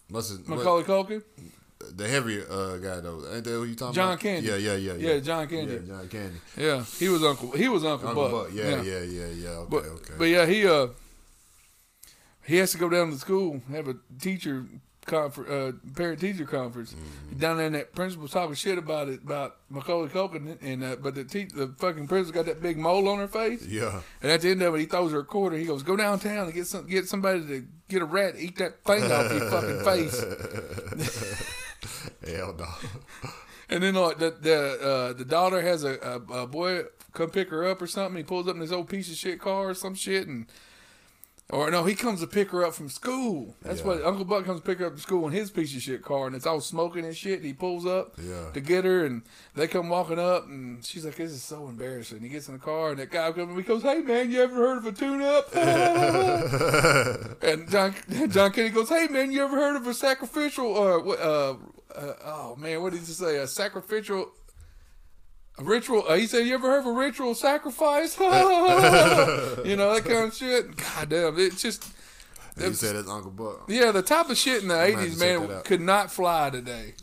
what's 0.09 0.29
his, 0.29 0.39
what, 0.39 0.57
Macaulay 0.57 0.83
Culkin. 0.83 1.21
The 1.91 2.07
heavier 2.07 2.45
uh, 2.49 2.77
guy 2.77 2.99
though? 2.99 3.23
Ain't 3.33 3.43
that 3.43 3.49
who 3.51 3.63
you 3.65 3.75
talking 3.75 3.93
John 3.95 4.09
about? 4.13 4.19
Candy. 4.21 4.47
Yeah, 4.47 4.55
yeah, 4.55 4.75
yeah, 4.75 4.93
Yeah, 4.93 5.19
John 5.19 5.47
Candy. 5.47 5.73
Yeah, 5.73 5.79
John 5.87 6.07
Candy. 6.09 6.37
Yeah, 6.57 6.83
he 6.99 7.09
was 7.09 7.23
Uncle. 7.23 7.51
He 7.51 7.67
was 7.67 7.83
Uncle, 7.85 8.09
Uncle 8.09 8.29
Buck. 8.29 8.47
Buck. 8.47 8.53
Yeah, 8.53 8.81
yeah, 8.81 8.99
yeah, 9.01 9.27
yeah. 9.27 9.49
Okay, 9.49 9.67
But 9.69 9.85
okay. 9.85 10.13
but 10.17 10.25
yeah, 10.25 10.45
he 10.45 10.67
uh 10.67 10.87
he 12.45 12.57
has 12.57 12.71
to 12.71 12.77
go 12.77 12.89
down 12.89 13.11
to 13.11 13.17
school 13.17 13.61
have 13.71 13.87
a 13.87 13.95
teacher 14.19 14.65
conference, 15.05 15.49
uh, 15.49 15.71
parent 15.95 16.19
teacher 16.21 16.45
conference. 16.45 16.93
Mm-hmm. 16.93 17.39
Down 17.39 17.57
there, 17.57 17.65
and 17.67 17.75
that 17.75 17.93
principal's 17.93 18.31
talking 18.31 18.55
shit 18.55 18.77
about 18.77 19.09
it 19.09 19.21
about 19.23 19.57
Macaulay 19.69 20.07
Culkin, 20.09 20.57
and 20.61 20.83
uh, 20.83 20.95
but 21.01 21.15
the 21.15 21.23
te- 21.25 21.45
the 21.45 21.73
fucking 21.77 22.07
principal 22.07 22.41
got 22.41 22.45
that 22.47 22.61
big 22.61 22.77
mole 22.77 23.07
on 23.09 23.17
her 23.19 23.27
face. 23.27 23.65
yeah. 23.65 24.01
And 24.21 24.31
at 24.31 24.41
the 24.41 24.51
end 24.51 24.61
of 24.61 24.75
it, 24.75 24.79
he 24.79 24.85
throws 24.85 25.11
her 25.11 25.19
a 25.19 25.25
quarter. 25.25 25.57
He 25.57 25.65
goes, 25.65 25.83
"Go 25.83 25.95
downtown 25.97 26.45
and 26.45 26.53
get 26.53 26.67
some, 26.67 26.87
get 26.87 27.07
somebody 27.07 27.45
to 27.47 27.65
get 27.89 28.01
a 28.01 28.05
rat, 28.05 28.35
eat 28.37 28.57
that 28.57 28.83
thing 28.85 29.03
off 29.11 29.31
your 29.31 29.49
fucking 29.49 29.83
face." 29.83 31.53
Hell 32.25 32.55
no. 32.57 33.29
And 33.69 33.81
then 33.81 33.95
like 33.95 34.19
the 34.19 34.29
the 34.29 34.57
uh, 34.81 35.13
the 35.13 35.25
daughter 35.25 35.61
has 35.61 35.83
a, 35.83 35.97
a, 36.29 36.41
a 36.41 36.47
boy 36.47 36.83
come 37.13 37.29
pick 37.29 37.49
her 37.49 37.65
up 37.67 37.81
or 37.81 37.87
something. 37.87 38.17
He 38.17 38.23
pulls 38.23 38.47
up 38.47 38.55
in 38.55 38.61
his 38.61 38.71
old 38.71 38.89
piece 38.89 39.09
of 39.09 39.15
shit 39.15 39.39
car 39.39 39.69
or 39.69 39.73
some 39.73 39.95
shit, 39.95 40.27
and 40.27 40.47
or 41.49 41.69
no, 41.69 41.83
he 41.83 41.93
comes 41.93 42.21
to 42.21 42.27
pick 42.27 42.49
her 42.51 42.63
up 42.65 42.73
from 42.73 42.89
school. 42.89 43.55
That's 43.61 43.79
Yeah. 43.81 43.85
what 43.87 44.03
Uncle 44.05 44.25
Buck 44.25 44.45
comes 44.45 44.61
to 44.61 44.65
pick 44.65 44.79
her 44.79 44.85
up 44.87 44.93
from 44.93 45.01
school 45.01 45.27
in 45.27 45.33
his 45.33 45.51
piece 45.51 45.75
of 45.75 45.81
shit 45.81 46.01
car, 46.01 46.25
and 46.27 46.35
it's 46.35 46.45
all 46.47 46.61
smoking 46.61 47.05
and 47.05 47.15
shit. 47.15 47.37
And 47.39 47.45
he 47.45 47.53
pulls 47.53 47.85
up 47.85 48.15
Yeah. 48.21 48.49
to 48.53 48.59
get 48.61 48.85
her, 48.85 49.05
and 49.05 49.21
they 49.55 49.67
come 49.67 49.89
walking 49.89 50.19
up, 50.19 50.45
and 50.47 50.83
she's 50.85 51.05
like, 51.05 51.15
"This 51.17 51.31
is 51.31 51.43
so 51.43 51.67
embarrassing." 51.67 52.21
He 52.21 52.29
gets 52.29 52.47
in 52.47 52.53
the 52.53 52.59
car, 52.59 52.91
and 52.91 52.99
that 52.99 53.11
guy 53.11 53.31
comes 53.33 53.49
and 53.49 53.57
he 53.57 53.63
goes, 53.63 53.83
"Hey 53.83 54.01
man, 54.01 54.31
you 54.31 54.41
ever 54.41 54.55
heard 54.55 54.77
of 54.77 54.85
a 54.85 54.91
tune-up?" 54.93 55.53
and 57.43 57.69
John 57.69 57.93
John 58.29 58.51
Candy 58.51 58.69
goes, 58.69 58.89
"Hey 58.89 59.07
man, 59.09 59.31
you 59.31 59.43
ever 59.43 59.55
heard 59.55 59.75
of 59.75 59.85
a 59.87 59.93
sacrificial? 59.93 60.75
Uh, 60.75 60.99
uh, 61.11 61.55
uh 61.95 62.13
oh 62.25 62.55
man, 62.57 62.81
what 62.81 62.93
did 62.93 62.99
he 63.01 63.05
say? 63.05 63.37
A 63.37 63.47
sacrificial." 63.47 64.31
A 65.59 65.63
ritual. 65.63 66.03
Uh, 66.07 66.15
he 66.15 66.25
said, 66.27 66.47
"You 66.47 66.55
ever 66.55 66.67
heard 66.67 66.79
of 66.79 66.87
a 66.87 66.91
ritual 66.91 67.35
sacrifice?" 67.35 68.17
you 68.19 68.25
know 69.75 69.93
that 69.93 70.03
kind 70.03 70.25
of 70.29 70.33
shit. 70.33 70.75
God 70.75 71.09
damn, 71.09 71.37
it's 71.39 71.61
just 71.61 71.85
You 72.57 72.73
said 72.73 72.95
it's 72.95 73.09
Uncle 73.09 73.31
Buck. 73.31 73.65
yeah, 73.67 73.91
the 73.91 74.01
type 74.01 74.29
of 74.29 74.37
shit 74.37 74.63
in 74.63 74.69
the 74.69 74.81
eighties, 74.81 75.19
man, 75.19 75.61
could 75.63 75.81
not 75.81 76.11
fly 76.11 76.49
today. 76.49 76.95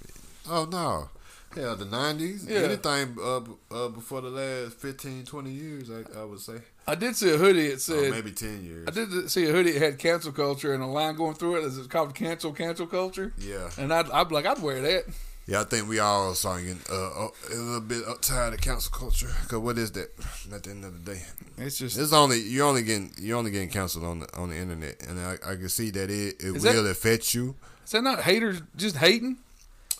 Oh 0.49 0.65
no. 0.71 1.09
Hell, 1.55 1.75
the 1.77 1.85
nineties. 1.85 2.47
Yeah. 2.49 2.59
Anything 2.61 3.17
uh, 3.21 3.41
uh, 3.73 3.89
before 3.89 4.21
the 4.21 4.31
last 4.31 4.75
15, 4.79 5.25
20 5.25 5.51
years, 5.51 5.91
I, 5.91 6.21
I 6.21 6.25
would 6.25 6.39
say. 6.39 6.59
I 6.87 6.95
did 6.95 7.17
see 7.17 7.33
a 7.35 7.37
hoodie. 7.39 7.67
It 7.67 7.75
Or 7.75 7.79
said, 7.79 8.11
maybe 8.13 8.31
ten 8.31 8.65
years. 8.65 8.87
I 8.87 8.93
did 8.93 9.29
see 9.29 9.49
a 9.49 9.53
hoodie 9.53 9.73
that 9.73 9.83
had 9.83 9.99
cancel 9.99 10.31
culture 10.31 10.73
and 10.73 10.81
a 10.83 10.87
line 10.87 11.17
going 11.17 11.35
through 11.35 11.57
it. 11.57 11.65
Is 11.65 11.77
it. 11.77 11.81
It's 11.81 11.89
called 11.89 12.15
cancel 12.15 12.53
cancel 12.53 12.87
culture. 12.87 13.33
Yeah. 13.37 13.69
And 13.79 13.93
I'd, 13.93 14.09
I'd 14.11 14.29
be 14.29 14.35
like, 14.37 14.47
I'd 14.47 14.63
wear 14.63 14.81
that. 14.81 15.05
Yeah, 15.51 15.63
I 15.63 15.65
think 15.65 15.89
we 15.89 15.99
all 15.99 16.33
starting 16.35 16.67
getting 16.67 16.83
uh, 16.89 16.95
uh, 17.25 17.29
a 17.51 17.55
little 17.57 17.81
bit 17.81 18.05
tired 18.23 18.55
of 18.55 18.61
cancel 18.61 18.93
culture. 18.93 19.27
Cause 19.49 19.59
what 19.59 19.79
is 19.79 19.91
that? 19.93 20.11
At 20.55 20.63
the 20.63 20.71
end 20.71 20.85
of 20.85 21.05
the 21.05 21.15
day, 21.15 21.23
It's 21.59 21.77
just 21.77 21.99
it's 21.99 22.13
only 22.13 22.39
you're 22.41 22.69
only 22.69 22.83
getting 22.83 23.13
you're 23.19 23.37
only 23.37 23.51
getting 23.51 23.69
canceled 23.69 24.05
on 24.05 24.21
the 24.21 24.29
on 24.37 24.51
the 24.51 24.57
internet, 24.57 25.05
and 25.09 25.19
I, 25.19 25.33
I 25.45 25.57
can 25.57 25.69
see 25.69 25.91
that 25.91 26.09
it 26.09 26.37
it 26.39 26.57
Is 26.57 26.63
will 26.63 26.85
that- 26.85 26.89
affect 26.89 27.35
you. 27.35 27.57
is 27.85 27.91
that 27.91 28.03
not 28.05 28.21
haters 28.21 28.63
just 28.77 28.97
hating? 28.97 29.39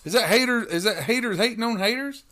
Is 0.05 0.13
that 0.13 0.29
haters? 0.29 0.69
Is 0.69 0.85
that 0.85 1.03
haters 1.03 1.37
hating 1.37 1.65
on 1.65 1.79
haters? 1.81 2.23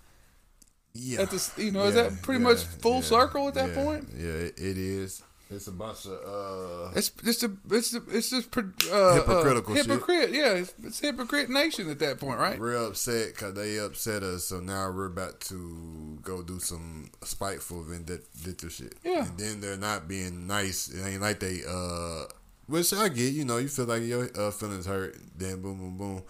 Yeah, 0.95 1.23
At 1.23 1.31
the- 1.31 1.53
you 1.57 1.73
know, 1.73 1.85
is 1.85 1.95
that 1.97 2.23
pretty 2.23 2.41
much 2.41 2.63
full 2.63 3.03
circle 3.03 3.49
at 3.49 3.55
that 3.55 3.71
yeah, 3.71 3.75
point? 3.85 4.09
Yeah, 4.17 4.27
it, 4.47 4.55
it 4.59 4.79
is. 4.79 5.23
It's 5.51 5.67
a 5.67 5.73
bunch 5.73 6.05
of 6.05 6.13
uh, 6.13 6.91
It's 6.95 7.09
just 7.09 7.43
a, 7.43 7.51
it's 7.71 7.95
a, 7.95 8.03
it's 8.11 8.29
just 8.31 8.55
uh, 8.55 8.61
uh, 8.93 9.15
Hypocritical 9.15 9.75
shit. 9.75 9.87
hypocrite. 9.87 10.31
Yeah, 10.31 10.53
it's, 10.55 10.75
it's 10.83 11.01
hypocrite 11.01 11.49
nation 11.49 11.89
at 11.91 11.99
that 12.01 12.19
point, 12.21 12.39
right? 12.39 12.61
real 12.61 12.89
upset 12.89 13.29
because 13.29 13.55
they 13.55 13.79
upset 13.79 14.23
us. 14.23 14.45
So 14.45 14.61
now 14.61 14.91
we're 14.91 15.07
about 15.07 15.41
to 15.43 16.19
go 16.21 16.43
do 16.43 16.59
some 16.59 17.11
spiteful 17.23 17.83
vindictive 17.85 18.71
shit. 18.73 18.97
Yeah. 19.03 19.25
and 19.27 19.39
then 19.39 19.61
they're 19.63 19.79
not 19.79 20.07
being 20.07 20.47
nice. 20.47 20.89
It 20.89 21.03
ain't 21.07 21.23
like 21.23 21.41
they 21.41 21.63
uh, 21.67 22.25
which 22.67 22.93
I 22.93 23.09
get. 23.09 23.33
You 23.33 23.47
know, 23.47 23.57
you 23.57 23.69
feel 23.69 23.87
like 23.87 24.03
your 24.03 24.29
uh, 24.39 24.51
feelings 24.51 24.85
hurt. 24.85 25.17
Then 25.35 25.63
boom, 25.63 25.79
boom, 25.79 25.97
boom. 25.97 26.23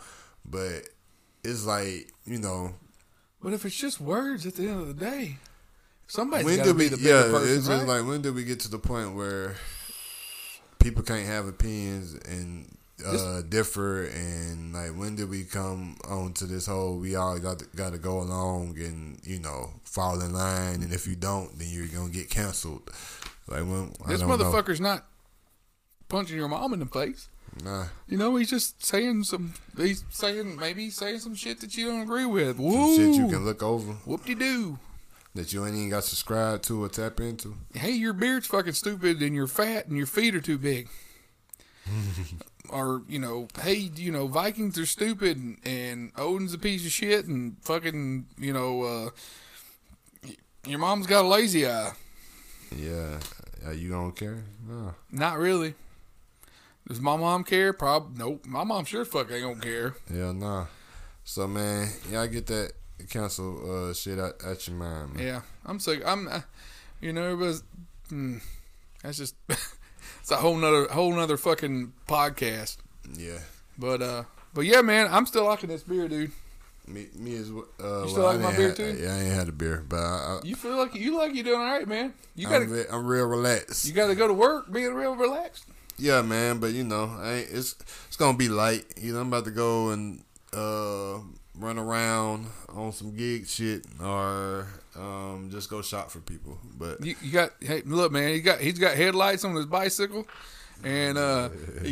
But 0.45 0.89
it's 1.43 1.65
like 1.67 2.13
you 2.25 2.39
know, 2.39 2.75
But 3.43 3.53
if 3.53 3.65
it's 3.65 3.75
just 3.77 4.01
words 4.01 4.47
at 4.47 4.55
the 4.55 4.69
end 4.69 4.81
of 4.81 4.87
the 4.87 4.95
day, 4.95 5.39
somebody's 6.09 6.47
when 6.47 6.65
did 6.65 6.77
we? 6.77 6.89
Yeah, 6.89 7.23
person, 7.23 7.57
it's 7.57 7.67
just 7.67 7.71
right? 7.71 7.99
like 8.01 8.07
when 8.07 8.23
did 8.23 8.35
we 8.35 8.45
get 8.45 8.61
to 8.61 8.71
the 8.71 8.79
point 8.79 9.15
where 9.15 9.55
people 10.79 11.03
can't 11.03 11.27
have 11.27 11.47
opinions 11.47 12.15
and 12.29 12.77
uh, 13.07 13.43
differ, 13.43 14.05
and 14.05 14.73
like 14.73 14.91
when 14.91 15.15
did 15.17 15.31
we 15.31 15.45
come 15.45 15.97
on 16.09 16.33
to 16.35 16.47
this 16.47 16.67
whole 16.67 16.97
we 16.97 17.15
all 17.15 17.39
got 17.39 17.61
to, 17.61 17.67
got 17.77 17.93
to 17.93 17.99
go 17.99 18.21
along 18.21 18.77
and 18.79 19.21
you 19.25 19.39
know 19.39 19.71
fall 19.85 20.21
in 20.21 20.33
line, 20.33 20.83
and 20.83 20.93
if 20.93 21.07
you 21.07 21.15
don't, 21.15 21.59
then 21.59 21.69
you're 21.71 21.87
gonna 21.87 22.11
get 22.11 22.31
canceled. 22.31 22.91
Like 23.47 23.61
when 23.61 23.93
this 24.09 24.21
don't 24.21 24.29
know. 24.29 24.37
motherfucker's 24.37 24.81
not 24.81 25.07
punching 26.09 26.37
your 26.37 26.49
mom 26.49 26.73
in 26.73 26.81
the 26.81 26.87
face. 26.87 27.29
Nah, 27.65 27.87
You 28.07 28.19
know, 28.19 28.37
he's 28.37 28.51
just 28.51 28.85
saying 28.85 29.25
some. 29.25 29.55
He's 29.77 30.05
saying 30.11 30.59
maybe 30.59 30.85
he's 30.85 30.97
saying 30.97 31.21
some 31.21 31.35
shit 31.35 31.61
that 31.61 31.77
you 31.77 31.87
don't 31.87 32.03
agree 32.03 32.27
with. 32.27 32.57
some 32.59 32.97
shit 32.97 33.15
you 33.15 33.29
can 33.29 33.45
look 33.45 33.63
over 33.63 33.93
Whoop 34.05 34.25
de 34.25 34.35
doo. 34.35 34.79
That 35.35 35.53
you 35.53 35.65
ain't 35.65 35.77
even 35.77 35.91
got 35.91 36.05
subscribed 36.05 36.65
to 36.65 36.83
or 36.83 36.89
tap 36.89 37.21
into. 37.21 37.57
Hey, 37.75 37.93
your 37.93 38.13
beard's 38.13 38.47
fucking 38.47 38.73
stupid, 38.73 39.23
and 39.23 39.35
you're 39.35 39.47
fat, 39.47 39.87
and 39.87 39.97
your 39.97 40.07
feet 40.07 40.35
are 40.35 40.41
too 40.41 40.59
big. 40.59 40.89
or 42.71 43.03
you 43.09 43.19
know, 43.19 43.49
hey, 43.63 43.91
you 43.95 44.13
know, 44.13 44.27
Vikings 44.27 44.79
are 44.79 44.87
stupid, 44.87 45.37
and, 45.37 45.59
and 45.65 46.13
Odin's 46.17 46.55
a 46.55 46.59
piece 46.59 46.85
of 46.85 46.93
shit, 46.93 47.27
and 47.27 47.57
fucking, 47.63 48.27
you 48.39 48.53
know, 48.53 48.83
uh, 48.83 50.31
your 50.67 50.79
mom's 50.79 51.07
got 51.07 51.25
a 51.25 51.29
lazy 51.29 51.67
eye. 51.67 51.93
Yeah, 52.77 53.19
uh, 53.67 53.71
you 53.71 53.91
don't 53.91 54.15
care? 54.15 54.45
No. 54.67 54.95
Not 55.11 55.39
really. 55.39 55.75
Does 56.87 57.01
my 57.01 57.17
mom 57.17 57.45
care? 57.45 57.73
Prob 57.73 58.17
nope. 58.17 58.47
My 58.47 58.65
mom 58.65 58.87
sure 58.87 59.05
fuck 59.05 59.31
ain't 59.31 59.43
gonna 59.43 59.61
care. 59.61 59.95
Yeah, 60.13 60.33
nah. 60.33 60.67
So 61.23 61.47
man, 61.47 61.91
y'all 62.11 62.27
get 62.27 62.47
that 62.47 62.73
cancel 63.09 63.89
uh, 63.91 63.95
shit 63.95 64.19
out, 64.19 64.35
out 64.45 64.67
your 64.67 64.77
mind, 64.77 65.15
man. 65.15 65.25
Yeah, 65.27 65.41
I'm 65.67 65.79
sick. 65.81 66.03
I'm, 66.07 66.29
uh, 66.29 66.41
you 67.01 67.13
know, 67.13 67.31
it 67.31 67.37
was. 67.37 67.63
Mm, 68.11 68.41
that's 69.03 69.19
just. 69.19 69.35
it's 69.49 70.31
a 70.31 70.37
whole 70.37 70.57
nother 70.57 70.89
whole 70.89 71.13
nother 71.15 71.37
fucking 71.37 71.93
podcast. 72.09 72.79
Yeah. 73.17 73.39
But 73.79 74.03
uh, 74.03 74.25
but 74.55 74.63
yeah, 74.63 74.81
man, 74.83 75.09
I'm 75.11 75.27
still 75.27 75.45
liking 75.45 75.69
this 75.69 75.83
beer, 75.83 76.09
dude. 76.09 76.33
Me, 76.87 77.07
me 77.15 77.37
as 77.37 77.53
well. 77.53 77.67
Uh, 77.79 78.03
You 78.05 78.09
still 78.09 78.23
well, 78.25 78.33
like 78.33 78.41
my 78.41 78.57
beer 78.57 78.69
had- 78.69 78.77
too? 78.77 78.97
Yeah, 78.99 79.15
I 79.15 79.19
ain't 79.21 79.35
had 79.35 79.49
a 79.49 79.53
beer, 79.53 79.85
but 79.87 79.99
I, 79.99 80.01
I, 80.01 80.41
You 80.43 80.57
feel 80.57 80.77
like 80.77 80.95
you 80.95 81.17
like 81.19 81.35
you 81.35 81.43
doing 81.43 81.61
all 81.61 81.67
right, 81.67 81.87
man. 81.87 82.15
You 82.35 82.47
I'm, 82.47 82.53
gotta 82.53 82.65
re- 82.67 82.87
I'm 82.91 83.07
real 83.07 83.27
relaxed. 83.27 83.87
you 83.87 83.93
gotta 83.93 84.15
go 84.15 84.27
to 84.27 84.33
work 84.33 84.73
being 84.73 84.95
real 84.95 85.15
relaxed. 85.15 85.67
yeah, 85.99 86.23
man, 86.23 86.59
but 86.61 86.73
you 86.73 86.85
know, 86.85 87.15
I 87.21 87.33
ain't, 87.35 87.51
it's 87.51 87.77
it's 88.07 88.17
gonna 88.17 88.39
be 88.39 88.49
light. 88.49 88.87
You 88.97 89.13
know, 89.13 89.21
I'm 89.21 89.29
about 89.29 89.45
to 89.45 89.51
go 89.51 89.91
and 89.91 90.25
uh, 90.55 91.19
run 91.59 91.79
around 91.79 92.47
on 92.69 92.93
some 92.93 93.15
gig 93.17 93.47
shit 93.47 93.85
or 94.03 94.67
um, 94.97 95.49
just 95.51 95.71
go 95.71 95.83
shop 95.83 96.11
for 96.11 96.21
people. 96.21 96.59
But 96.79 97.05
You, 97.05 97.17
you 97.23 97.33
got 97.33 97.53
hey 97.61 97.83
look, 97.85 98.13
man. 98.13 98.33
He 98.33 98.41
got 98.41 98.61
he's 98.61 98.79
got 98.79 98.95
headlights 98.97 99.45
on 99.45 99.55
his 99.55 99.67
bicycle, 99.67 100.27
and 100.85 101.19
uh, 101.19 101.49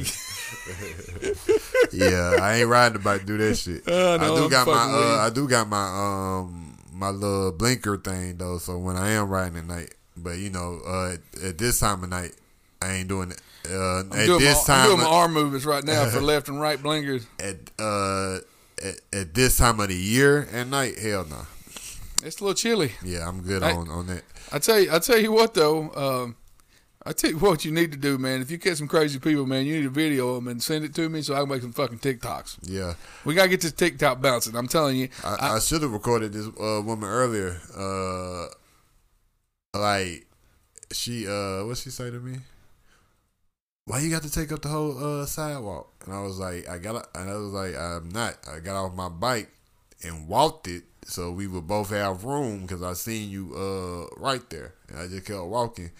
yeah, 1.93 2.37
I 2.41 2.59
ain't 2.59 2.69
riding 2.69 2.95
the 2.95 3.03
bike 3.03 3.21
to 3.21 3.27
do 3.27 3.39
that 3.39 3.57
shit. 3.57 3.83
Uh, 3.97 4.17
no, 4.19 4.25
I 4.25 4.37
do 4.37 4.45
I'm 4.45 4.51
got 4.51 4.67
my 4.67 4.75
fucking 4.75 4.93
with 4.95 5.05
you. 5.05 5.13
uh, 5.13 5.19
I 5.19 5.31
do 5.31 5.49
got 5.49 5.69
my 5.69 6.39
um 6.41 6.79
my 6.93 7.11
little 7.11 7.53
blinker 7.53 7.97
thing 7.99 8.37
though. 8.37 8.59
So 8.59 8.79
when 8.79 8.97
I 8.97 9.11
am 9.11 9.29
riding 9.29 9.59
at 9.59 9.67
night, 9.67 9.95
but 10.17 10.39
you 10.39 10.51
know, 10.51 10.81
uh, 10.87 11.17
at, 11.45 11.59
this 11.59 11.81
time 11.81 12.03
of 12.03 12.11
night, 12.11 12.33
I 12.81 12.93
ain't 12.93 13.09
doing 13.09 13.31
it. 13.33 13.41
Uh, 13.69 14.01
I'm, 14.01 14.13
at 14.13 14.39
this 14.39 14.69
my, 14.69 14.75
I'm 14.75 14.87
doing 14.89 15.01
my 15.01 15.07
arm 15.07 15.33
movements 15.33 15.67
right 15.67 15.83
now 15.83 16.07
for 16.07 16.21
left 16.21 16.49
and 16.49 16.61
right 16.61 16.81
blinkers. 16.81 17.27
at 17.41 17.57
uh 17.79 18.39
at, 18.83 19.01
at 19.13 19.35
this 19.35 19.57
time 19.59 19.81
of 19.81 19.89
the 19.89 19.97
year 19.97 20.49
at 20.53 20.67
night, 20.69 20.99
hell 20.99 21.27
no. 21.29 21.47
It's 22.25 22.41
a 22.41 22.45
little 22.45 22.55
chilly. 22.55 22.93
Yeah, 23.05 23.29
I'm 23.29 23.43
good 23.43 23.63
Hey. 23.63 23.73
on 23.73 23.89
on 23.89 24.07
that. 24.07 24.23
I 24.53 24.59
tell 24.59 24.81
you, 24.81 24.93
I 24.93 24.99
tell 24.99 25.19
you 25.19 25.33
what 25.33 25.55
though. 25.55 25.91
Um, 25.95 26.37
I 27.05 27.13
tell 27.13 27.31
you 27.31 27.39
what 27.39 27.65
you 27.65 27.71
need 27.71 27.93
to 27.93 27.99
do, 27.99 28.19
man. 28.19 28.41
If 28.41 28.51
you 28.51 28.59
catch 28.59 28.79
some 28.79 28.89
crazy 28.89 29.21
people, 29.21 29.47
man, 29.47 29.65
you 29.65 29.77
need 29.77 29.85
to 29.85 29.91
video 29.91 30.35
them 30.35 30.49
and 30.49 30.61
send 30.61 30.85
it 30.85 30.93
to 30.97 31.09
me 31.09 31.23
so 31.23 31.35
I 31.35 31.41
can 31.41 31.49
make 31.49 31.63
some 31.63 31.73
fucking 31.73 32.01
TikToks. 32.01 32.59
Yeah, 32.63 32.95
We 33.25 33.35
gotta 33.35 33.49
get 33.49 33.61
this 33.61 33.73
TikTok 33.73 34.21
bouncing. 34.21 34.57
I'm 34.57 34.67
telling 34.67 34.97
you. 34.97 35.09
I, 35.23 35.55
I, 35.55 35.59
should 35.61 35.83
have 35.83 35.93
recorded 35.93 36.33
this 36.33 36.47
uh, 36.47 36.83
woman 36.83 37.09
earlier. 37.09 37.61
Uh, 37.77 38.47
like 39.79 40.27
she 40.93 41.29
uh, 41.29 41.65
what 41.65 41.77
she 41.77 41.91
say 41.91 42.11
to 42.11 42.19
me? 42.19 42.39
Why 43.85 44.01
you 44.01 44.11
got 44.11 44.23
to 44.23 44.31
take 44.31 44.51
up 44.51 44.63
the 44.63 44.69
whole 44.69 45.23
uh, 45.23 45.27
sidewalk? 45.27 45.96
And 46.07 46.15
I 46.15 46.23
was 46.23 46.39
like, 46.39 46.69
I 46.69 46.79
got, 46.79 47.09
and 47.15 47.29
I 47.29 47.35
was 47.35 47.53
like, 47.53 47.77
I'm 47.77 48.09
not. 48.09 48.37
I 48.51 48.61
got 48.61 48.77
off 48.77 48.95
my 48.95 49.09
bike 49.09 49.51
and 50.03 50.29
walked 50.29 50.69
it 50.69 50.85
so 51.05 51.31
we 51.31 51.47
would 51.47 51.67
both 51.67 51.91
have 51.91 52.25
room 52.25 52.63
because 52.63 52.83
I 52.83 52.93
seen 52.95 53.31
you 53.31 53.55
uh 53.55 54.07
right 54.21 54.49
there, 54.51 54.75
and 54.89 54.99
I 54.99 55.07
just 55.09 55.25
kept 55.25 55.45
walking. 55.45 55.91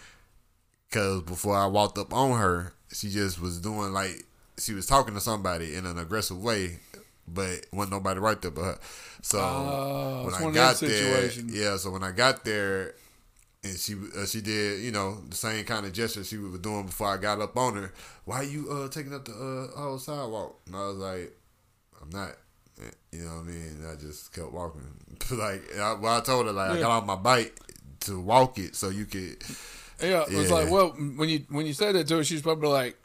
Cause 0.91 1.21
before 1.21 1.55
I 1.55 1.65
walked 1.65 1.97
up 1.97 2.13
on 2.13 2.39
her, 2.39 2.73
she 2.91 3.09
just 3.09 3.39
was 3.41 3.59
doing 3.59 3.91
like 3.93 4.23
she 4.57 4.73
was 4.73 4.85
talking 4.85 5.13
to 5.13 5.19
somebody 5.21 5.75
in 5.75 5.85
an 5.85 5.97
aggressive 5.97 6.41
way, 6.41 6.79
but 7.27 7.65
wasn't 7.71 7.91
nobody 7.93 8.19
right 8.19 8.41
there 8.41 8.51
but 8.51 8.63
her. 8.63 8.79
So 9.21 9.39
Oh, 9.39 10.23
when 10.25 10.33
I 10.33 10.51
got 10.53 10.79
there, 10.79 11.29
yeah. 11.49 11.77
So 11.77 11.91
when 11.91 12.03
I 12.03 12.11
got 12.11 12.45
there, 12.45 12.95
and 13.63 13.77
she 13.77 13.95
uh, 14.17 14.25
she 14.25 14.41
did 14.41 14.81
you 14.81 14.91
know 14.91 15.17
the 15.29 15.35
same 15.35 15.63
kind 15.65 15.85
of 15.85 15.93
gesture 15.93 16.23
she 16.23 16.37
was 16.37 16.59
doing 16.59 16.85
before 16.85 17.07
I 17.07 17.17
got 17.17 17.41
up 17.41 17.57
on 17.57 17.75
her. 17.75 17.93
Why 18.25 18.37
are 18.37 18.43
you 18.43 18.69
uh 18.71 18.87
taking 18.89 19.13
up 19.13 19.25
the 19.25 19.31
uh, 19.75 19.79
whole 19.79 19.97
sidewalk? 19.99 20.59
And 20.67 20.75
I 20.75 20.87
was 20.87 20.97
like, 20.97 21.37
I'm 22.01 22.09
not. 22.09 22.31
You 23.11 23.23
know 23.23 23.35
what 23.37 23.41
I 23.41 23.43
mean? 23.45 23.61
And 23.79 23.87
I 23.87 23.95
just 23.95 24.31
kept 24.33 24.51
walking. 24.51 24.83
like, 25.31 25.63
I, 25.77 25.93
well, 25.93 26.17
I 26.17 26.21
told 26.21 26.45
her 26.45 26.51
like 26.51 26.71
I 26.71 26.79
got 26.79 26.91
off 26.91 27.05
my 27.05 27.15
bike 27.15 27.57
to 28.01 28.19
walk 28.19 28.59
it 28.59 28.75
so 28.75 28.89
you 28.89 29.05
could. 29.05 29.37
Yeah, 29.99 30.21
it 30.29 30.33
was 30.33 30.49
Yeah. 30.49 30.53
like, 30.55 30.69
well, 30.69 30.89
when 30.89 31.27
you 31.27 31.43
when 31.49 31.65
you 31.65 31.73
said 31.73 31.95
that 31.95 32.07
to 32.09 32.17
her, 32.17 32.23
she's 32.23 32.43
probably 32.43 32.69
like, 32.69 32.95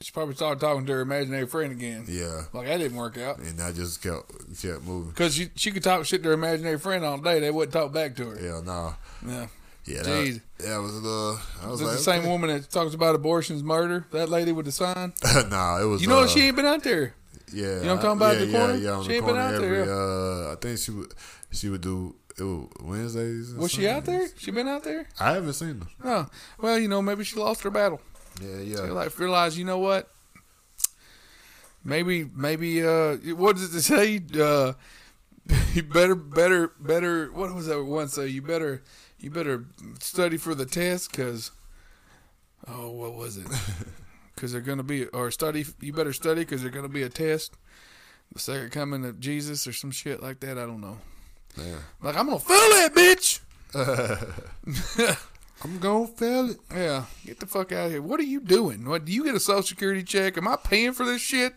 she 0.00 0.12
probably 0.12 0.36
started 0.36 0.60
talking 0.60 0.86
to 0.86 0.92
her 0.92 1.00
imaginary 1.00 1.46
friend 1.48 1.72
again. 1.72 2.04
Yeah, 2.06 2.42
Like 2.52 2.68
that 2.68 2.76
didn't 2.76 2.96
work 2.96 3.18
out 3.18 3.38
and 3.38 3.60
I 3.60 3.72
just 3.72 4.00
kept 4.00 4.30
kept 4.62 4.82
moving. 4.84 5.10
because 5.10 5.34
she 5.34 5.48
she 5.56 5.72
could 5.72 5.82
talk 5.82 6.04
shit 6.04 6.22
to 6.22 6.28
her 6.28 6.34
imaginary 6.34 6.78
friend 6.78 7.04
all 7.04 7.18
day. 7.18 7.40
They 7.40 7.50
wouldn't 7.50 7.72
talk 7.72 7.92
back 7.92 8.14
to 8.16 8.26
her. 8.30 8.38
Hell 8.38 8.62
no. 8.62 8.94
Yeah. 9.26 9.46
Yeah, 9.86 10.02
Jeez. 10.02 10.40
that, 10.58 10.66
that 10.66 10.76
was 10.78 10.96
a 10.96 10.98
little. 10.98 11.38
I 11.62 11.68
was 11.68 11.78
this 11.80 11.88
like, 11.88 11.96
the 11.98 12.02
same 12.02 12.20
okay. 12.20 12.28
woman 12.28 12.50
that 12.50 12.70
talks 12.70 12.94
about 12.94 13.14
abortion's 13.14 13.62
murder? 13.62 14.06
That 14.10 14.28
lady 14.28 14.50
with 14.52 14.66
the 14.66 14.72
sign? 14.72 15.12
nah, 15.48 15.80
it 15.80 15.84
was. 15.84 16.02
You 16.02 16.08
know 16.08 16.24
uh, 16.24 16.26
she 16.26 16.40
ain't 16.42 16.56
been 16.56 16.66
out 16.66 16.82
there. 16.82 17.14
Yeah, 17.52 17.62
You 17.62 17.68
know 17.68 17.78
what 17.78 17.90
I'm 17.90 17.98
talking 17.98 18.16
about 18.16 18.32
Yeah, 18.34 18.38
the 18.40 18.46
yeah, 18.46 18.58
corner? 18.58 18.74
Yeah, 18.74 18.90
on 18.90 19.02
She 19.04 19.08
the 19.08 19.14
ain't 19.14 19.26
been 19.26 19.36
out 19.36 19.50
there, 19.52 19.74
every. 19.76 19.86
yeah. 19.86 20.48
Uh, 20.50 20.52
I 20.52 20.56
think 20.60 20.78
she 20.78 20.90
would. 20.90 21.14
She 21.52 21.68
would 21.68 21.80
do 21.80 22.16
it 22.38 22.42
was 22.42 22.68
Wednesdays. 22.82 23.54
Was 23.54 23.72
she 23.72 23.88
out 23.88 24.04
there? 24.04 24.28
She 24.36 24.50
been 24.50 24.68
out 24.68 24.84
there? 24.84 25.06
I 25.18 25.32
haven't 25.32 25.54
seen 25.54 25.80
her. 25.80 25.86
Oh, 26.04 26.26
well, 26.60 26.78
you 26.78 26.88
know, 26.88 27.00
maybe 27.00 27.24
she 27.24 27.36
lost 27.36 27.62
her 27.62 27.70
battle. 27.70 28.00
Yeah, 28.42 28.58
yeah. 28.58 28.80
like 28.80 29.18
realized, 29.18 29.56
you 29.56 29.64
know 29.64 29.78
what? 29.78 30.10
Maybe, 31.82 32.28
maybe. 32.34 32.86
Uh, 32.86 33.16
what 33.36 33.56
does 33.56 33.74
it 33.74 33.82
say? 33.82 34.20
Uh, 34.38 34.74
you 35.72 35.82
better, 35.82 36.14
better, 36.14 36.72
better. 36.78 37.32
What 37.32 37.54
was 37.54 37.66
that 37.66 37.82
one 37.82 38.08
say? 38.08 38.26
You 38.26 38.42
better, 38.42 38.82
you 39.18 39.30
better 39.30 39.64
study 40.00 40.36
for 40.36 40.54
the 40.54 40.66
test, 40.66 41.12
cause. 41.12 41.50
Oh, 42.68 42.90
what 42.90 43.14
was 43.14 43.36
it? 43.36 43.46
Because 44.34 44.52
they're 44.52 44.60
gonna 44.60 44.82
be, 44.82 45.06
or 45.06 45.30
study. 45.30 45.64
You 45.80 45.94
better 45.94 46.12
study, 46.12 46.44
cause 46.44 46.60
they're 46.60 46.70
gonna 46.70 46.90
be 46.90 47.02
a 47.02 47.08
test. 47.08 47.54
The 48.34 48.38
second 48.38 48.70
coming 48.70 49.02
of 49.06 49.18
Jesus, 49.18 49.66
or 49.66 49.72
some 49.72 49.90
shit 49.90 50.22
like 50.22 50.40
that. 50.40 50.58
I 50.58 50.66
don't 50.66 50.82
know. 50.82 50.98
yeah. 51.56 51.78
Like 52.02 52.18
I'm 52.18 52.26
gonna 52.26 52.38
fail 52.38 52.58
that 52.58 52.92
bitch. 52.94 53.40
I'm 55.64 55.78
gonna 55.78 56.06
fail 56.06 56.50
it. 56.50 56.58
Yeah, 56.70 57.04
get 57.24 57.40
the 57.40 57.46
fuck 57.46 57.72
out 57.72 57.86
of 57.86 57.92
here. 57.92 58.02
What 58.02 58.20
are 58.20 58.24
you 58.24 58.40
doing? 58.40 58.86
What 58.86 59.06
do 59.06 59.12
you 59.12 59.24
get 59.24 59.34
a 59.34 59.40
social 59.40 59.62
security 59.62 60.02
check? 60.02 60.36
Am 60.36 60.46
I 60.46 60.56
paying 60.56 60.92
for 60.92 61.06
this 61.06 61.22
shit? 61.22 61.54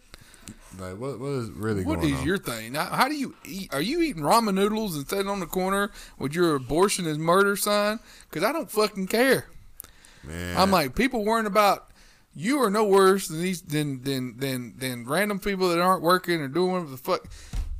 Like, 0.78 0.98
what? 0.98 1.20
What 1.20 1.30
is 1.30 1.50
really 1.50 1.84
What 1.84 2.04
is 2.04 2.14
on? 2.20 2.26
your 2.26 2.38
thing? 2.38 2.74
Now, 2.74 2.86
how 2.86 3.08
do 3.08 3.16
you 3.16 3.36
eat? 3.46 3.74
Are 3.74 3.82
you 3.82 4.02
eating 4.02 4.22
ramen 4.24 4.54
noodles 4.54 4.96
and 4.96 5.08
sitting 5.08 5.28
on 5.28 5.40
the 5.40 5.46
corner 5.48 5.92
with 6.20 6.34
your 6.34 6.56
abortion 6.56 7.06
is 7.08 7.18
murder 7.18 7.56
sign? 7.56 8.00
Because 8.30 8.44
I 8.48 8.52
don't 8.52 8.70
fucking 8.70 9.08
care. 9.08 9.48
Man, 10.24 10.58
I'm 10.58 10.70
like 10.72 10.96
people 10.96 11.24
worrying 11.26 11.48
about 11.48 11.88
you 12.36 12.62
are 12.62 12.70
no 12.70 12.84
worse 12.86 13.28
than 13.30 13.42
these 13.42 13.62
than 13.62 14.04
than 14.04 14.38
than 14.38 14.76
than 14.78 15.06
random 15.06 15.40
people 15.40 15.70
that 15.70 15.80
aren't 15.80 16.04
working 16.04 16.40
or 16.42 16.48
doing 16.48 16.74
whatever 16.74 16.92
the 16.92 16.98
fuck. 16.98 17.28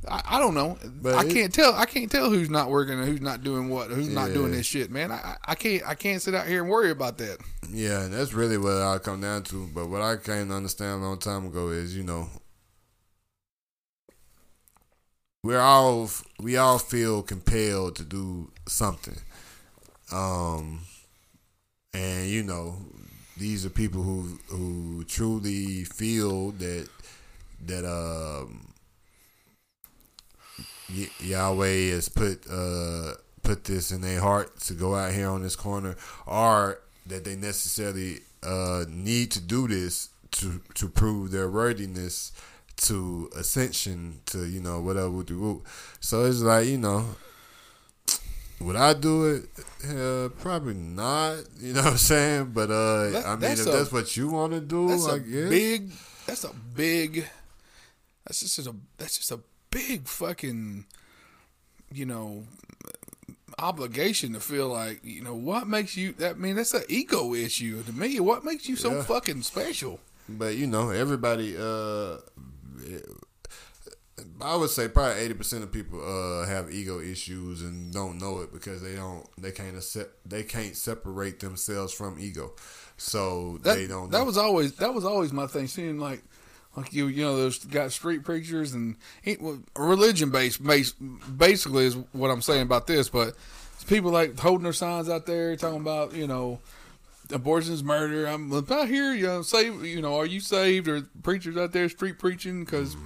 I, 0.08 0.22
I 0.24 0.38
don't 0.38 0.54
know. 0.54 0.78
But 1.02 1.14
I 1.14 1.24
it- 1.26 1.32
can't 1.32 1.52
tell. 1.54 1.74
I 1.74 1.84
can't 1.84 2.10
tell 2.10 2.30
who's 2.30 2.48
not 2.50 2.70
working 2.70 2.98
and 2.98 3.06
who's 3.06 3.20
not 3.20 3.44
doing 3.44 3.68
what. 3.68 3.90
Who's 3.90 4.08
not 4.08 4.32
doing 4.32 4.50
this 4.52 4.64
shit, 4.66 4.90
man. 4.90 5.12
I, 5.12 5.16
I 5.16 5.36
I 5.48 5.54
can't. 5.54 5.82
I 5.86 5.94
can't 5.94 6.20
sit 6.22 6.34
out 6.34 6.46
here 6.46 6.62
and 6.62 6.70
worry 6.70 6.90
about 6.90 7.18
that. 7.18 7.38
Yeah, 7.70 8.08
that's 8.08 8.32
really 8.32 8.56
what 8.58 8.72
I 8.78 8.98
come 8.98 9.20
down 9.20 9.42
to. 9.44 9.68
But 9.74 9.88
what 9.90 10.00
I 10.00 10.16
came 10.16 10.48
to 10.48 10.54
understand 10.54 11.02
a 11.02 11.06
long 11.06 11.18
time 11.18 11.44
ago 11.46 11.68
is, 11.68 11.94
you 11.94 12.02
know, 12.02 12.28
we're 15.42 15.60
all 15.60 16.10
we 16.38 16.56
all 16.56 16.78
feel 16.78 17.22
compelled 17.22 17.96
to 17.96 18.04
do 18.04 18.50
something, 18.66 19.18
um, 20.12 20.80
and 21.94 22.28
you 22.28 22.42
know, 22.42 22.76
these 23.36 23.64
are 23.64 23.70
people 23.70 24.02
who 24.02 24.38
who 24.48 25.04
truly 25.04 25.84
feel 25.84 26.50
that 26.52 26.88
that 27.66 27.84
um, 27.84 28.72
Yahweh 31.20 31.90
has 31.90 32.08
put 32.08 32.46
uh 32.50 33.14
put 33.42 33.64
this 33.64 33.90
in 33.90 34.02
their 34.02 34.20
heart 34.20 34.60
to 34.60 34.74
go 34.74 34.94
out 34.94 35.12
here 35.12 35.28
on 35.28 35.42
this 35.42 35.56
corner, 35.56 35.96
or 36.26 36.80
that 37.06 37.24
they 37.24 37.36
necessarily 37.36 38.20
uh 38.42 38.84
need 38.88 39.30
to 39.30 39.40
do 39.40 39.66
this 39.68 40.10
to 40.32 40.60
to 40.74 40.88
prove 40.88 41.30
their 41.30 41.48
worthiness 41.50 42.32
to 42.88 43.30
ascension 43.36 44.20
to 44.26 44.44
you 44.46 44.60
know 44.60 44.80
whatever 44.80 45.22
the 45.22 45.34
root. 45.34 45.62
So 46.00 46.24
it's 46.24 46.40
like 46.40 46.66
you 46.66 46.78
know. 46.78 47.04
Would 48.60 48.76
I 48.76 48.92
do 48.92 49.24
it? 49.26 49.44
Uh, 49.88 50.28
probably 50.40 50.74
not. 50.74 51.38
You 51.60 51.72
know 51.72 51.80
what 51.82 51.92
I'm 51.92 51.96
saying? 51.96 52.50
But 52.52 52.70
uh, 52.70 53.08
That- 53.10 53.24
I 53.26 53.30
mean, 53.30 53.40
that's 53.40 53.60
if 53.62 53.66
a- 53.68 53.70
that's 53.70 53.90
what 53.92 54.14
you 54.18 54.28
want 54.28 54.52
to 54.52 54.60
do, 54.60 54.88
That's 54.88 55.08
I 55.08 55.16
a 55.16 55.18
guess. 55.18 55.48
big. 55.48 55.90
That's 56.26 56.44
a 56.44 56.52
big. 56.76 57.26
That's 58.26 58.40
just 58.40 58.66
a. 58.66 58.74
That's 58.98 59.16
just 59.16 59.30
a 59.32 59.40
big 59.70 60.06
fucking. 60.06 60.84
You 61.92 62.04
know, 62.06 62.44
obligation 63.58 64.32
to 64.34 64.40
feel 64.40 64.68
like 64.68 65.00
you 65.02 65.22
know 65.22 65.34
what 65.34 65.66
makes 65.66 65.96
you. 65.96 66.12
That 66.12 66.32
I 66.36 66.38
mean, 66.38 66.56
that's 66.56 66.74
an 66.74 66.84
ego 66.88 67.34
issue 67.34 67.82
to 67.82 67.92
me. 67.92 68.20
What 68.20 68.44
makes 68.44 68.68
you 68.68 68.76
so 68.76 68.92
Yeah. 68.96 69.02
fucking 69.02 69.42
special? 69.42 70.00
But 70.28 70.56
you 70.56 70.66
know, 70.66 70.90
everybody. 70.90 71.56
Uh, 71.56 72.18
I 74.42 74.54
would 74.56 74.68
say 74.70 74.88
probably 74.88 75.22
eighty 75.22 75.34
percent 75.34 75.64
of 75.64 75.72
people 75.72 76.00
uh, 76.02 76.46
have 76.46 76.70
ego 76.70 77.00
issues 77.00 77.62
and 77.62 77.92
don't 77.92 78.18
know 78.18 78.40
it 78.40 78.52
because 78.52 78.82
they 78.82 78.94
don't. 78.94 79.26
They 79.38 79.50
can't 79.50 79.76
accept. 79.76 80.28
They 80.28 80.42
can't 80.42 80.76
separate 80.76 81.40
themselves 81.40 81.92
from 81.94 82.18
ego, 82.20 82.52
so 82.98 83.58
That, 83.62 83.76
they 83.76 83.86
don't. 83.86 84.10
that 84.10 84.18
know. 84.18 84.24
was 84.24 84.36
always 84.36 84.72
that 84.74 84.92
was 84.92 85.04
always 85.06 85.32
my 85.32 85.46
thing. 85.46 85.68
Seeing 85.68 85.98
like 85.98 86.22
like 86.76 86.92
you 86.92 87.06
you 87.06 87.24
know 87.24 87.36
those 87.36 87.64
got 87.64 87.92
street 87.92 88.22
preachers 88.22 88.74
and 88.74 88.96
religion 89.76 90.30
based 90.30 90.62
base 90.62 90.92
basically 90.92 91.86
is 91.86 91.96
what 92.12 92.30
I'm 92.30 92.42
saying 92.42 92.62
about 92.62 92.86
this. 92.86 93.08
But 93.08 93.34
it's 93.74 93.84
people 93.84 94.10
like 94.10 94.38
holding 94.38 94.64
their 94.64 94.74
signs 94.74 95.08
out 95.08 95.24
there 95.24 95.56
talking 95.56 95.80
about 95.80 96.14
you 96.14 96.26
know 96.26 96.60
abortion's 97.32 97.82
murder. 97.84 98.26
I'm 98.26 98.52
out 98.52 98.88
here, 98.88 99.12
you 99.14 99.26
know, 99.26 99.42
save. 99.42 99.84
You 99.84 100.00
know, 100.00 100.16
are 100.16 100.26
you 100.26 100.40
saved? 100.40 100.88
Or 100.88 101.02
preachers 101.22 101.56
out 101.56 101.72
there 101.72 101.88
street 101.88 102.18
preaching 102.18 102.64
because. 102.64 102.96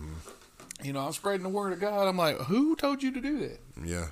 You 0.82 0.92
know, 0.92 1.00
I'm 1.00 1.12
spreading 1.12 1.44
the 1.44 1.48
word 1.48 1.72
of 1.72 1.80
God. 1.80 2.06
I'm 2.06 2.18
like, 2.18 2.36
who 2.40 2.76
told 2.76 3.02
you 3.02 3.10
to 3.12 3.20
do 3.20 3.38
that? 3.38 3.58
yeah. 3.86 4.08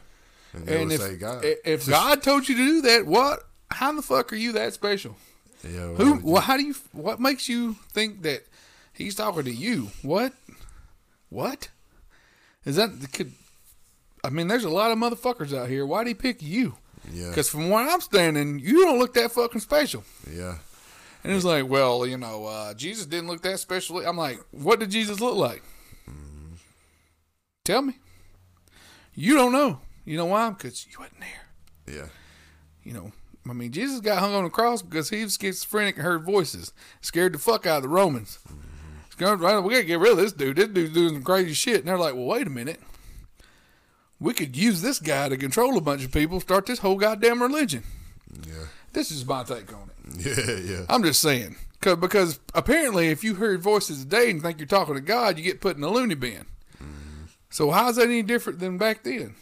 And 0.54 0.66
And 0.68 0.92
if 0.92 1.00
say 1.02 1.16
God. 1.16 1.44
if 1.44 1.86
God 1.88 2.22
told 2.22 2.48
you 2.48 2.56
to 2.56 2.64
do 2.64 2.80
that, 2.82 3.04
what? 3.04 3.40
How 3.70 3.92
the 3.92 4.00
fuck 4.00 4.32
are 4.32 4.36
you 4.36 4.52
that 4.52 4.72
special? 4.72 5.16
yeah, 5.62 5.88
why 5.90 5.96
Who? 5.96 6.20
Well, 6.22 6.40
how 6.42 6.56
do 6.56 6.62
you? 6.62 6.74
What 6.92 7.20
makes 7.20 7.46
you 7.48 7.76
think 7.92 8.22
that 8.22 8.46
he's 8.94 9.14
talking 9.14 9.44
to 9.44 9.52
you? 9.52 9.90
What? 10.00 10.32
What? 11.28 11.68
Is 12.64 12.76
that? 12.76 12.90
Could, 13.12 13.32
I 14.24 14.30
mean, 14.30 14.48
there's 14.48 14.64
a 14.64 14.70
lot 14.70 14.92
of 14.92 14.98
motherfuckers 14.98 15.54
out 15.56 15.68
here. 15.68 15.84
Why'd 15.84 16.06
he 16.06 16.14
pick 16.14 16.40
you? 16.42 16.76
Yeah, 17.10 17.28
Because 17.28 17.48
from 17.48 17.70
where 17.70 17.88
I'm 17.88 18.00
standing, 18.00 18.58
you 18.58 18.84
don't 18.84 18.98
look 18.98 19.14
that 19.14 19.32
fucking 19.32 19.60
special. 19.60 20.04
yeah. 20.30 20.58
And 21.24 21.32
it's 21.32 21.44
like, 21.44 21.68
well, 21.68 22.04
you 22.04 22.16
know, 22.16 22.46
uh, 22.46 22.74
Jesus 22.74 23.06
didn't 23.06 23.28
look 23.28 23.42
that 23.42 23.60
special. 23.60 24.04
I'm 24.04 24.16
like, 24.16 24.40
what 24.50 24.80
did 24.80 24.90
Jesus 24.90 25.20
look 25.20 25.36
like? 25.36 25.62
Tell 27.64 27.82
me. 27.82 27.98
You 29.14 29.34
don't 29.36 29.52
know. 29.52 29.78
You 30.04 30.16
know 30.16 30.26
why? 30.26 30.50
Because 30.50 30.84
you 30.90 30.98
wasn't 30.98 31.20
there. 31.20 31.96
Yeah, 31.96 32.06
You 32.82 32.92
know, 32.92 33.12
I 33.48 33.52
mean, 33.52 33.70
Jesus 33.72 34.00
got 34.00 34.18
hung 34.18 34.34
on 34.34 34.44
the 34.44 34.50
cross 34.50 34.82
because 34.82 35.10
he 35.10 35.22
was 35.22 35.36
schizophrenic 35.40 35.96
and 35.96 36.04
heard 36.04 36.24
voices, 36.24 36.72
scared 37.00 37.34
the 37.34 37.38
fuck 37.38 37.66
out 37.66 37.76
of 37.78 37.82
the 37.82 37.88
Romans. 37.88 38.38
Scared, 39.10 39.40
right, 39.40 39.58
we 39.60 39.74
gotta 39.74 39.84
get 39.84 39.98
rid 40.00 40.12
of 40.12 40.18
this 40.18 40.32
dude. 40.32 40.56
This 40.56 40.68
dude's 40.68 40.94
doing 40.94 41.14
some 41.14 41.22
crazy 41.22 41.52
shit. 41.54 41.80
And 41.80 41.86
they're 41.88 41.98
like, 41.98 42.14
well, 42.14 42.24
wait 42.24 42.46
a 42.46 42.50
minute. 42.50 42.80
We 44.22 44.32
could 44.34 44.56
use 44.56 44.82
this 44.82 44.98
guy 45.00 45.28
to 45.28 45.36
control 45.36 45.76
a 45.76 45.80
bunch 45.80 46.04
of 46.04 46.12
people, 46.12 46.38
start 46.40 46.66
this 46.66 46.78
whole 46.78 46.96
goddamn 46.96 47.42
religion. 47.42 47.82
yeah, 48.46 48.66
This 48.92 49.10
is 49.10 49.26
my 49.26 49.42
take 49.42 49.72
on 49.72 49.90
it. 49.90 50.26
yeah, 50.64 50.72
yeah. 50.78 50.86
I'm 50.88 51.02
just 51.02 51.20
saying. 51.20 51.56
Because 51.72 51.96
because 51.96 52.40
apparently, 52.54 53.08
if 53.08 53.24
you 53.24 53.34
heard 53.34 53.60
voices 53.60 54.04
today 54.04 54.30
and 54.30 54.40
think 54.40 54.58
you're 54.60 54.68
talking 54.68 54.94
to 54.94 55.00
God, 55.00 55.36
you 55.36 55.42
get 55.42 55.60
put 55.60 55.76
in 55.76 55.82
a 55.82 55.88
loony 55.88 56.14
bin. 56.14 56.46
So, 57.50 57.70
how's 57.70 57.96
that 57.96 58.04
any 58.04 58.22
different 58.22 58.60
than 58.60 58.78
back 58.78 59.02
then? 59.02 59.34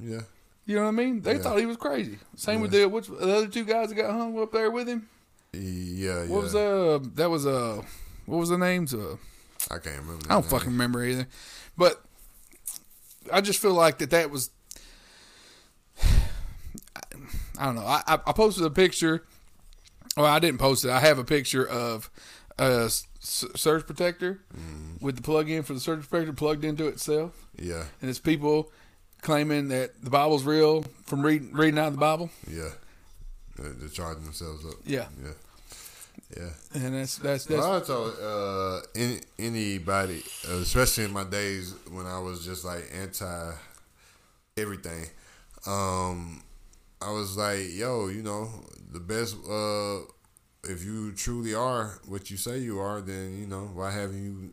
yeah. 0.00 0.20
You 0.66 0.74
know 0.74 0.82
what 0.82 0.88
I 0.88 0.90
mean? 0.90 1.22
They 1.22 1.36
Yeah. 1.36 1.42
thought 1.42 1.58
he 1.58 1.64
was 1.64 1.78
crazy. 1.78 2.18
Same 2.36 2.60
with 2.60 2.72
the 2.72 2.84
which 2.86 3.06
the 3.06 3.14
other 3.36 3.46
two 3.48 3.64
guys 3.64 3.88
that 3.88 3.94
got 3.94 4.10
hung 4.10 4.38
up 4.38 4.52
there 4.52 4.70
with 4.70 4.86
him. 4.86 5.08
Yeah, 5.54 6.24
yeah. 6.24 6.26
What 6.26 6.42
was 6.42 6.54
uh 6.54 6.98
that 7.14 7.30
was 7.30 7.46
uh 7.46 7.80
what 8.26 8.36
was 8.38 8.50
the 8.50 8.58
names? 8.58 8.92
Uh, 8.92 9.16
I 9.70 9.78
can't 9.78 10.00
remember. 10.00 10.26
I 10.28 10.34
don't 10.34 10.42
the 10.44 10.50
fucking 10.50 10.68
remember 10.68 11.02
either. 11.04 11.26
But 11.78 12.02
I 13.32 13.40
just 13.40 13.60
feel 13.60 13.74
like 13.74 13.98
that 13.98 14.10
that 14.10 14.30
was 14.30 14.50
I 17.58 17.64
don't 17.66 17.74
know. 17.74 17.84
I 17.86 18.02
I 18.06 18.32
posted 18.32 18.64
a 18.64 18.70
picture. 18.70 19.24
Well, 20.16 20.26
I 20.26 20.38
didn't 20.38 20.58
post 20.58 20.84
it. 20.84 20.90
I 20.90 21.00
have 21.00 21.18
a 21.18 21.24
picture 21.24 21.66
of 21.66 22.10
a 22.58 22.90
surge 23.20 23.86
protector 23.86 24.40
Mm-hmm. 24.56 25.04
with 25.04 25.16
the 25.16 25.22
plug-in 25.22 25.62
for 25.62 25.74
the 25.74 25.80
surge 25.80 26.08
protector 26.08 26.32
plugged 26.32 26.64
into 26.64 26.86
itself, 26.86 27.32
Yeah, 27.56 27.84
and 28.00 28.08
it's 28.10 28.18
people 28.18 28.70
claiming 29.22 29.68
that 29.68 30.02
the 30.02 30.10
Bible's 30.10 30.44
real 30.44 30.84
from 31.04 31.22
reading 31.22 31.52
reading 31.52 31.78
out 31.78 31.88
of 31.88 31.92
the 31.94 32.00
Bible. 32.00 32.30
yeah. 32.50 32.70
They're 33.56 33.88
charging 33.88 34.22
themselves 34.22 34.64
up. 34.64 34.74
Yeah, 34.86 35.06
Yeah, 35.20 35.32
yeah. 36.36 36.50
and 36.74 36.94
that's 36.94 37.18
that's 37.18 37.44
that's 37.44 37.60
Well, 37.60 37.76
I 37.76 37.80
told 37.80 38.14
uh, 38.22 38.80
any, 38.94 39.20
anybody, 39.38 40.22
uh, 40.48 40.56
especially 40.56 41.04
in 41.04 41.12
my 41.12 41.24
days 41.24 41.74
when 41.90 42.06
I 42.06 42.18
was 42.18 42.44
just 42.44 42.64
like 42.64 42.84
anti 42.94 43.52
everything. 44.56 45.06
Um, 45.66 46.42
I 47.00 47.12
was 47.12 47.36
like, 47.36 47.74
yo, 47.74 48.08
you 48.08 48.22
know, 48.22 48.50
the 48.92 49.00
best 49.00 49.36
uh, 49.48 50.00
if 50.64 50.84
you 50.84 51.12
truly 51.12 51.54
are 51.54 51.98
what 52.06 52.30
you 52.30 52.36
say 52.36 52.58
you 52.58 52.78
are, 52.78 53.00
then 53.00 53.38
you 53.38 53.46
know 53.46 53.70
why 53.74 53.90
haven't 53.90 54.22
you 54.22 54.50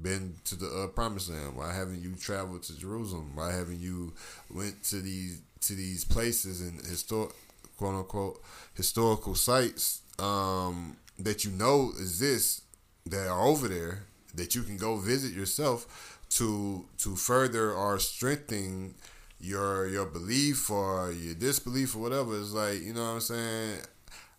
been 0.00 0.34
to 0.44 0.56
the 0.56 0.66
uh, 0.66 0.86
promised 0.88 1.30
land? 1.30 1.56
Why 1.56 1.74
haven't 1.74 2.02
you 2.02 2.14
traveled 2.14 2.62
to 2.64 2.78
Jerusalem? 2.78 3.32
Why 3.34 3.52
haven't 3.52 3.80
you 3.80 4.14
went 4.50 4.82
to 4.84 5.00
these 5.00 5.40
to 5.62 5.74
these 5.74 6.04
places 6.04 6.60
and 6.60 6.80
historic 6.80 7.32
quote 7.76 7.94
unquote 7.94 8.42
historical 8.74 9.34
sites 9.34 10.02
um, 10.18 10.96
that 11.18 11.44
you 11.44 11.50
know 11.50 11.90
exist 11.98 12.62
that 13.06 13.28
are 13.28 13.46
over 13.46 13.68
there 13.68 14.04
that 14.34 14.54
you 14.54 14.62
can 14.62 14.76
go 14.76 14.96
visit 14.96 15.32
yourself 15.32 16.20
to 16.28 16.86
to 16.98 17.16
further 17.16 17.72
or 17.72 17.98
strengthen 17.98 18.94
your 19.40 19.86
your 19.88 20.06
belief 20.06 20.70
or 20.70 21.12
your 21.12 21.34
disbelief 21.34 21.94
or 21.94 22.00
whatever. 22.00 22.38
It's 22.38 22.52
like 22.52 22.82
you 22.82 22.92
know 22.92 23.02
what 23.02 23.14
I'm 23.14 23.20
saying. 23.20 23.78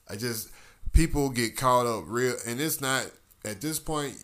I 0.09 0.15
just 0.15 0.49
people 0.93 1.29
get 1.29 1.55
caught 1.55 1.85
up 1.85 2.03
real, 2.07 2.35
and 2.45 2.59
it's 2.59 2.81
not 2.81 3.09
at 3.45 3.61
this 3.61 3.79
point. 3.79 4.15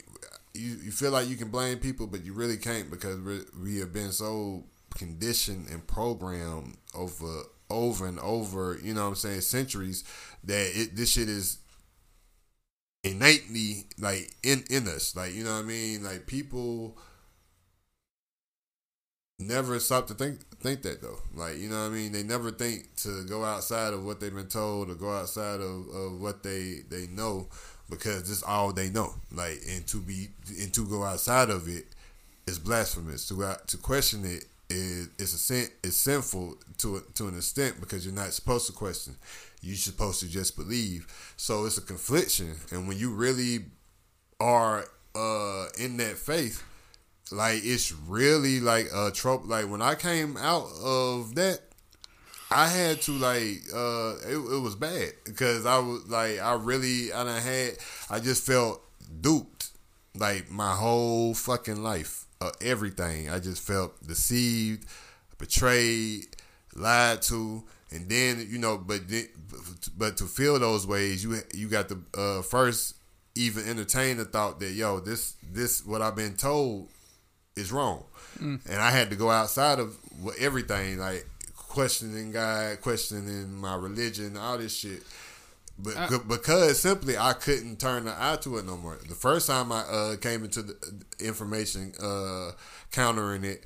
You, 0.55 0.77
you 0.83 0.91
feel 0.91 1.09
like 1.09 1.27
you 1.27 1.35
can 1.35 1.49
blame 1.49 1.79
people, 1.79 2.05
but 2.05 2.23
you 2.23 2.33
really 2.33 2.57
can't 2.57 2.91
because 2.91 3.19
we 3.19 3.39
we 3.61 3.79
have 3.79 3.91
been 3.91 4.11
so 4.11 4.63
conditioned 4.95 5.67
and 5.69 5.85
programmed 5.87 6.77
over 6.93 7.43
over 7.73 8.07
and 8.07 8.19
over. 8.19 8.79
You 8.81 8.93
know 8.93 9.03
what 9.03 9.09
I'm 9.09 9.15
saying? 9.15 9.41
Centuries 9.41 10.03
that 10.43 10.71
it 10.73 10.95
this 10.95 11.11
shit 11.11 11.29
is 11.29 11.57
innately 13.03 13.85
like 13.99 14.31
in 14.43 14.63
in 14.69 14.87
us. 14.87 15.15
Like 15.15 15.33
you 15.33 15.43
know 15.43 15.53
what 15.55 15.65
I 15.65 15.67
mean? 15.67 16.03
Like 16.03 16.27
people 16.27 16.97
never 19.39 19.79
stop 19.79 20.07
to 20.07 20.13
think 20.13 20.39
think 20.59 20.81
that 20.83 21.01
though. 21.01 21.19
Like 21.35 21.57
you 21.57 21.69
know 21.69 21.81
what 21.81 21.91
I 21.91 21.95
mean? 21.95 22.11
They 22.11 22.23
never 22.23 22.51
think 22.51 22.95
to 22.97 23.23
go 23.25 23.43
outside 23.43 23.93
of 23.93 24.05
what 24.05 24.19
they've 24.19 24.33
been 24.33 24.47
told 24.47 24.89
or 24.89 24.95
go 24.95 25.11
outside 25.11 25.59
of, 25.59 25.87
of 25.89 26.21
what 26.21 26.43
they 26.43 26.81
they 26.89 27.07
know 27.07 27.47
because 27.89 28.29
this 28.29 28.43
all 28.43 28.71
they 28.73 28.89
know. 28.89 29.13
Like 29.31 29.59
and 29.69 29.85
to 29.87 29.97
be 29.97 30.29
and 30.59 30.73
to 30.73 30.87
go 30.87 31.03
outside 31.03 31.49
of 31.49 31.67
it 31.67 31.87
is 32.47 32.59
blasphemous. 32.59 33.27
To 33.27 33.57
to 33.67 33.77
question 33.77 34.25
it 34.25 34.45
it's 34.69 35.33
a 35.33 35.37
sin 35.37 35.67
it's 35.83 35.97
sinful 35.97 36.57
to 36.77 37.03
to 37.15 37.27
an 37.27 37.35
extent 37.35 37.79
because 37.79 38.05
you're 38.05 38.15
not 38.15 38.33
supposed 38.33 38.67
to 38.67 38.73
question. 38.73 39.15
You're 39.61 39.75
supposed 39.75 40.19
to 40.19 40.27
just 40.27 40.57
believe. 40.57 41.07
So 41.37 41.65
it's 41.65 41.77
a 41.77 41.81
confliction, 41.81 42.55
and 42.71 42.87
when 42.87 42.97
you 42.97 43.13
really 43.13 43.65
are 44.39 44.85
uh 45.15 45.67
in 45.77 45.97
that 45.97 46.17
faith 46.17 46.63
like 47.31 47.61
it's 47.63 47.91
really 47.91 48.59
like 48.59 48.87
a 48.93 49.11
trope. 49.11 49.47
Like 49.47 49.69
when 49.69 49.81
I 49.81 49.95
came 49.95 50.37
out 50.37 50.67
of 50.83 51.35
that, 51.35 51.59
I 52.51 52.67
had 52.67 53.01
to 53.03 53.11
like 53.11 53.61
uh 53.73 54.15
it, 54.27 54.35
it 54.35 54.61
was 54.61 54.75
bad 54.75 55.13
because 55.25 55.65
I 55.65 55.79
was 55.79 56.07
like 56.07 56.39
I 56.39 56.53
really 56.53 57.11
I 57.11 57.39
had 57.39 57.77
I 58.09 58.19
just 58.19 58.45
felt 58.45 58.81
duped 59.21 59.69
like 60.15 60.51
my 60.51 60.75
whole 60.75 61.33
fucking 61.33 61.81
life 61.81 62.22
uh, 62.43 62.51
everything 62.61 63.29
I 63.29 63.39
just 63.39 63.61
felt 63.61 64.01
deceived 64.05 64.87
betrayed 65.37 66.27
lied 66.75 67.21
to 67.23 67.63
and 67.91 68.09
then 68.09 68.47
you 68.49 68.57
know 68.57 68.77
but 68.77 69.07
then, 69.07 69.27
but 69.97 70.17
to 70.17 70.25
feel 70.25 70.59
those 70.59 70.87
ways 70.87 71.23
you 71.23 71.37
you 71.53 71.67
got 71.67 71.89
to 71.89 71.99
uh, 72.17 72.41
first 72.41 72.95
even 73.35 73.67
entertain 73.67 74.17
the 74.17 74.25
thought 74.25 74.59
that 74.59 74.71
yo 74.71 74.99
this 74.99 75.35
this 75.51 75.85
what 75.85 76.01
I've 76.01 76.15
been 76.15 76.35
told 76.35 76.89
is 77.55 77.71
wrong. 77.71 78.03
Mm. 78.39 78.65
And 78.69 78.81
I 78.81 78.91
had 78.91 79.09
to 79.11 79.15
go 79.15 79.29
outside 79.29 79.79
of 79.79 79.97
everything, 80.39 80.97
like 80.97 81.27
questioning 81.55 82.31
God, 82.31 82.81
questioning 82.81 83.53
my 83.53 83.75
religion, 83.75 84.37
all 84.37 84.57
this 84.57 84.75
shit. 84.75 85.03
But 85.77 85.97
uh, 85.97 86.19
because 86.27 86.79
simply 86.79 87.17
I 87.17 87.33
couldn't 87.33 87.79
turn 87.79 88.05
the 88.05 88.15
eye 88.17 88.37
to 88.41 88.57
it 88.57 88.65
no 88.65 88.77
more. 88.77 88.97
The 89.07 89.15
first 89.15 89.47
time 89.47 89.71
I 89.71 89.81
uh, 89.81 90.15
came 90.17 90.43
into 90.43 90.61
the 90.61 90.75
information 91.19 91.93
uh, 92.01 92.51
countering 92.91 93.43
it, 93.43 93.65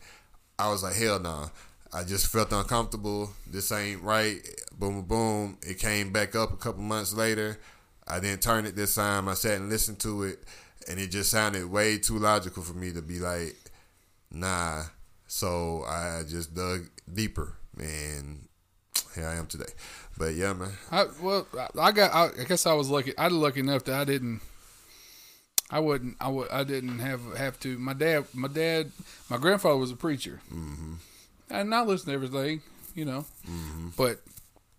I 0.57 0.69
was 0.69 0.83
like, 0.83 0.95
hell 0.95 1.19
no. 1.19 1.41
Nah. 1.41 1.49
I 1.93 2.03
just 2.03 2.27
felt 2.27 2.51
uncomfortable. 2.51 3.29
This 3.49 3.71
ain't 3.71 4.01
right. 4.03 4.39
Boom, 4.77 5.03
boom. 5.03 5.57
It 5.61 5.79
came 5.79 6.11
back 6.11 6.35
up 6.35 6.53
a 6.53 6.57
couple 6.57 6.81
months 6.81 7.13
later. 7.13 7.59
I 8.07 8.19
didn't 8.19 8.41
turn 8.41 8.65
it 8.65 8.75
this 8.75 8.95
time. 8.95 9.27
I 9.27 9.33
sat 9.33 9.59
and 9.59 9.69
listened 9.69 9.99
to 9.99 10.23
it, 10.23 10.43
and 10.89 10.99
it 10.99 11.07
just 11.11 11.31
sounded 11.31 11.69
way 11.69 11.97
too 11.97 12.19
logical 12.19 12.61
for 12.63 12.73
me 12.73 12.91
to 12.91 13.01
be 13.01 13.19
like, 13.19 13.55
Nah. 14.31 14.83
So 15.27 15.83
I 15.87 16.23
just 16.27 16.53
dug 16.53 16.89
deeper, 17.11 17.55
and 17.77 18.46
here 19.15 19.27
I 19.27 19.35
am 19.35 19.47
today. 19.47 19.71
But 20.17 20.35
yeah, 20.35 20.53
man. 20.53 20.71
I, 20.91 21.05
well, 21.21 21.47
I 21.79 21.91
got. 21.91 22.13
I, 22.13 22.41
I 22.41 22.43
guess 22.45 22.65
I 22.65 22.73
was 22.73 22.89
lucky. 22.89 23.17
I 23.17 23.25
was 23.25 23.33
lucky 23.33 23.59
enough 23.59 23.83
that 23.85 23.95
I 23.95 24.03
didn't. 24.03 24.41
I 25.69 25.79
wouldn't. 25.79 26.17
I 26.19 26.29
would. 26.29 26.49
I 26.49 26.63
didn't 26.63 26.99
have 26.99 27.37
have 27.37 27.59
to. 27.61 27.77
My 27.77 27.93
dad. 27.93 28.25
My 28.33 28.47
dad. 28.47 28.91
My 29.29 29.37
grandfather 29.37 29.77
was 29.77 29.91
a 29.91 29.95
preacher, 29.95 30.41
mm-hmm. 30.51 30.93
and 31.49 31.75
I 31.75 31.83
listened 31.83 32.09
to 32.09 32.13
everything, 32.13 32.61
you 32.95 33.05
know. 33.05 33.25
Mm-hmm. 33.47 33.89
But 33.97 34.21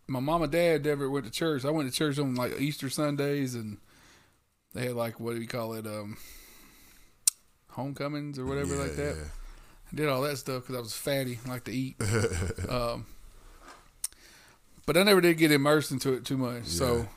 my 0.08 0.20
mom 0.20 0.42
and 0.42 0.50
dad 0.50 0.84
never 0.84 1.08
went 1.08 1.26
to 1.26 1.30
church. 1.30 1.64
I 1.64 1.70
went 1.70 1.90
to 1.90 1.94
church 1.94 2.18
on 2.18 2.34
like 2.34 2.60
Easter 2.60 2.90
Sundays, 2.90 3.54
and 3.54 3.78
they 4.74 4.86
had 4.86 4.94
like 4.94 5.20
what 5.20 5.34
do 5.34 5.40
you 5.40 5.48
call 5.48 5.74
it? 5.74 5.86
Um, 5.86 6.16
homecomings 7.70 8.38
or 8.38 8.46
whatever 8.46 8.74
yeah, 8.74 8.82
like 8.82 8.96
that. 8.96 9.16
Yeah. 9.16 9.24
I 9.92 9.96
did 9.96 10.08
all 10.08 10.22
that 10.22 10.36
stuff 10.36 10.62
because 10.62 10.76
I 10.76 10.80
was 10.80 10.94
fatty, 10.94 11.38
like 11.46 11.64
to 11.64 11.72
eat. 11.72 11.96
um, 12.68 13.06
but 14.89 14.97
I 14.97 15.03
never 15.03 15.20
did 15.20 15.36
get 15.36 15.53
immersed 15.53 15.91
into 15.91 16.14
it 16.14 16.24
too 16.24 16.39
much. 16.39 16.62
Yeah. 16.64 16.78
So, 16.78 17.09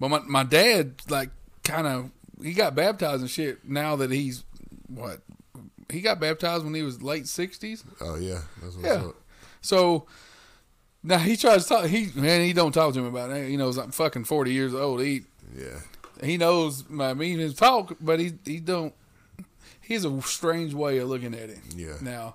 but 0.00 0.08
my 0.08 0.18
my 0.26 0.42
dad 0.42 0.96
like 1.08 1.30
kind 1.62 1.86
of 1.86 2.10
he 2.42 2.52
got 2.52 2.74
baptized 2.74 3.20
and 3.20 3.30
shit. 3.30 3.64
Now 3.64 3.94
that 3.94 4.10
he's 4.10 4.42
what 4.88 5.20
he 5.88 6.00
got 6.00 6.18
baptized 6.18 6.64
when 6.64 6.74
he 6.74 6.82
was 6.82 7.00
late 7.00 7.28
sixties. 7.28 7.84
Oh 8.00 8.16
yeah, 8.16 8.40
yeah. 8.82 9.10
So 9.60 10.06
now 11.04 11.18
he 11.18 11.36
tries 11.36 11.62
to 11.62 11.68
talk. 11.68 11.86
He 11.86 12.10
man, 12.16 12.40
he 12.40 12.52
don't 12.52 12.72
talk 12.72 12.92
to 12.94 12.98
him 12.98 13.06
about 13.06 13.30
it. 13.30 13.48
He 13.48 13.56
knows 13.56 13.78
I'm 13.78 13.92
fucking 13.92 14.24
forty 14.24 14.52
years 14.52 14.74
old. 14.74 15.00
He 15.00 15.22
yeah. 15.56 15.78
He 16.24 16.36
knows 16.36 16.88
my 16.88 17.14
mean 17.14 17.38
his 17.38 17.54
talk, 17.54 17.96
but 18.00 18.18
he 18.18 18.32
he 18.44 18.58
don't 18.58 18.92
he 19.80 19.94
has 19.94 20.04
a 20.04 20.22
strange 20.22 20.74
way 20.74 20.98
of 20.98 21.08
looking 21.08 21.34
at 21.34 21.50
it. 21.50 21.60
Yeah. 21.76 21.98
Now, 22.00 22.34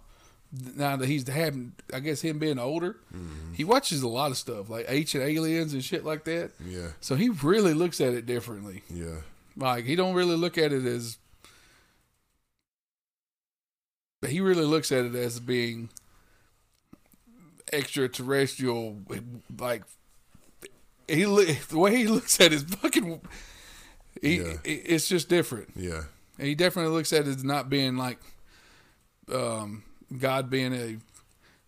now 0.51 0.95
that 0.95 1.07
he's 1.07 1.27
having, 1.27 1.73
I 1.93 1.99
guess 1.99 2.21
him 2.21 2.39
being 2.39 2.57
older, 2.57 2.97
mm-hmm. 3.13 3.53
he 3.53 3.63
watches 3.63 4.01
a 4.01 4.07
lot 4.07 4.31
of 4.31 4.37
stuff 4.37 4.69
like 4.69 4.85
Ancient 4.89 5.23
Aliens 5.23 5.73
and 5.73 5.83
shit 5.83 6.03
like 6.03 6.23
that. 6.25 6.51
Yeah. 6.65 6.89
So 7.01 7.15
he 7.15 7.29
really 7.29 7.73
looks 7.73 8.01
at 8.01 8.13
it 8.13 8.25
differently. 8.25 8.83
Yeah. 8.89 9.21
Like 9.55 9.85
he 9.85 9.95
don't 9.95 10.15
really 10.15 10.35
look 10.35 10.57
at 10.57 10.71
it 10.73 10.85
as. 10.85 11.17
But 14.21 14.31
he 14.31 14.41
really 14.41 14.65
looks 14.65 14.91
at 14.91 15.05
it 15.05 15.15
as 15.15 15.39
being 15.39 15.89
extraterrestrial, 17.71 18.97
like 19.57 19.83
he 21.07 21.23
the 21.23 21.77
way 21.77 21.95
he 21.95 22.07
looks 22.07 22.39
at 22.41 22.51
his 22.51 22.63
fucking. 22.63 23.21
He, 24.21 24.37
yeah. 24.37 24.53
it's 24.65 25.07
just 25.07 25.29
different. 25.29 25.69
Yeah. 25.75 26.03
He 26.37 26.55
definitely 26.55 26.91
looks 26.91 27.13
at 27.13 27.27
it 27.27 27.29
as 27.29 27.43
not 27.43 27.69
being 27.69 27.95
like 27.95 28.19
um, 29.33 29.83
God 30.17 30.49
being 30.49 30.73
a. 30.73 30.97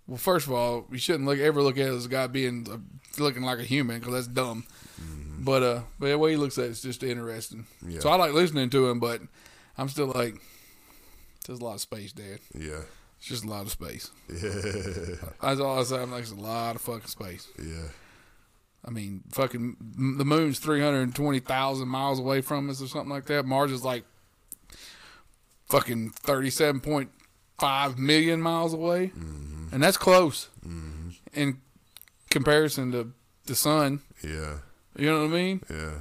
Well, 0.08 0.18
first 0.18 0.48
of 0.48 0.54
all, 0.54 0.88
you 0.92 0.98
shouldn't 0.98 1.26
look 1.26 1.40
ever 1.40 1.62
look 1.62 1.78
at 1.78 1.88
it 1.88 1.94
as 1.94 2.08
God 2.08 2.34
being 2.34 2.68
looking 3.18 3.44
like 3.44 3.60
a 3.60 3.64
human 3.64 4.00
because 4.00 4.14
that's 4.14 4.28
dumb. 4.28 4.66
Mm-hmm. 5.02 5.44
But 5.44 5.64
uh, 5.64 5.82
but 6.00 6.08
the 6.08 6.18
way 6.18 6.32
he 6.32 6.38
looks 6.38 6.58
at 6.58 6.66
it's 6.66 6.82
just 6.82 7.04
interesting. 7.04 7.66
Yeah. 7.88 8.00
So 8.00 8.10
I 8.10 8.16
like 8.16 8.34
listening 8.34 8.70
to 8.72 8.90
him, 8.90 9.00
but 9.00 9.22
I'm 9.78 9.90
still 9.90 10.08
like, 10.08 10.36
there's 11.46 11.60
a 11.60 11.64
lot 11.64 11.76
of 11.76 11.82
space, 11.82 12.12
Dad. 12.12 12.40
Yeah. 12.54 12.82
It's 13.18 13.28
just 13.28 13.46
a 13.46 13.48
lot 13.48 13.62
of 13.62 13.72
space. 13.72 14.10
Yeah. 14.30 15.16
That's 15.42 15.60
all 15.60 15.80
I 15.80 15.84
say. 15.84 16.02
I'm 16.02 16.12
like, 16.12 16.24
it's 16.24 16.32
a 16.32 16.36
lot 16.36 16.76
of 16.76 16.82
fucking 16.82 17.08
space. 17.08 17.48
Yeah. 17.58 17.88
I 18.84 18.90
mean, 18.90 19.22
fucking, 19.30 19.78
the 20.18 20.26
moon's 20.26 20.58
320,000 20.58 21.88
miles 21.88 22.20
away 22.20 22.42
from 22.42 22.70
us 22.70 22.82
or 22.82 22.88
something 22.88 23.12
like 23.12 23.26
that. 23.26 23.46
Mars 23.46 23.72
is 23.72 23.84
like 23.84 24.06
fucking 25.66 26.14
37.5 27.62 27.98
million 27.98 28.42
miles 28.42 28.74
away. 28.74 29.08
Mm-hmm. 29.08 29.74
And 29.74 29.84
that's 29.84 29.98
close 29.98 30.50
mm-hmm. 30.66 31.10
in 31.34 31.62
comparison 32.30 32.92
to 32.92 33.12
the 33.46 33.56
sun. 33.56 34.02
Yeah. 34.24 34.58
You 34.98 35.10
know 35.10 35.22
what 35.22 35.32
I 35.32 35.34
mean? 35.34 35.64
Yeah. 35.70 35.92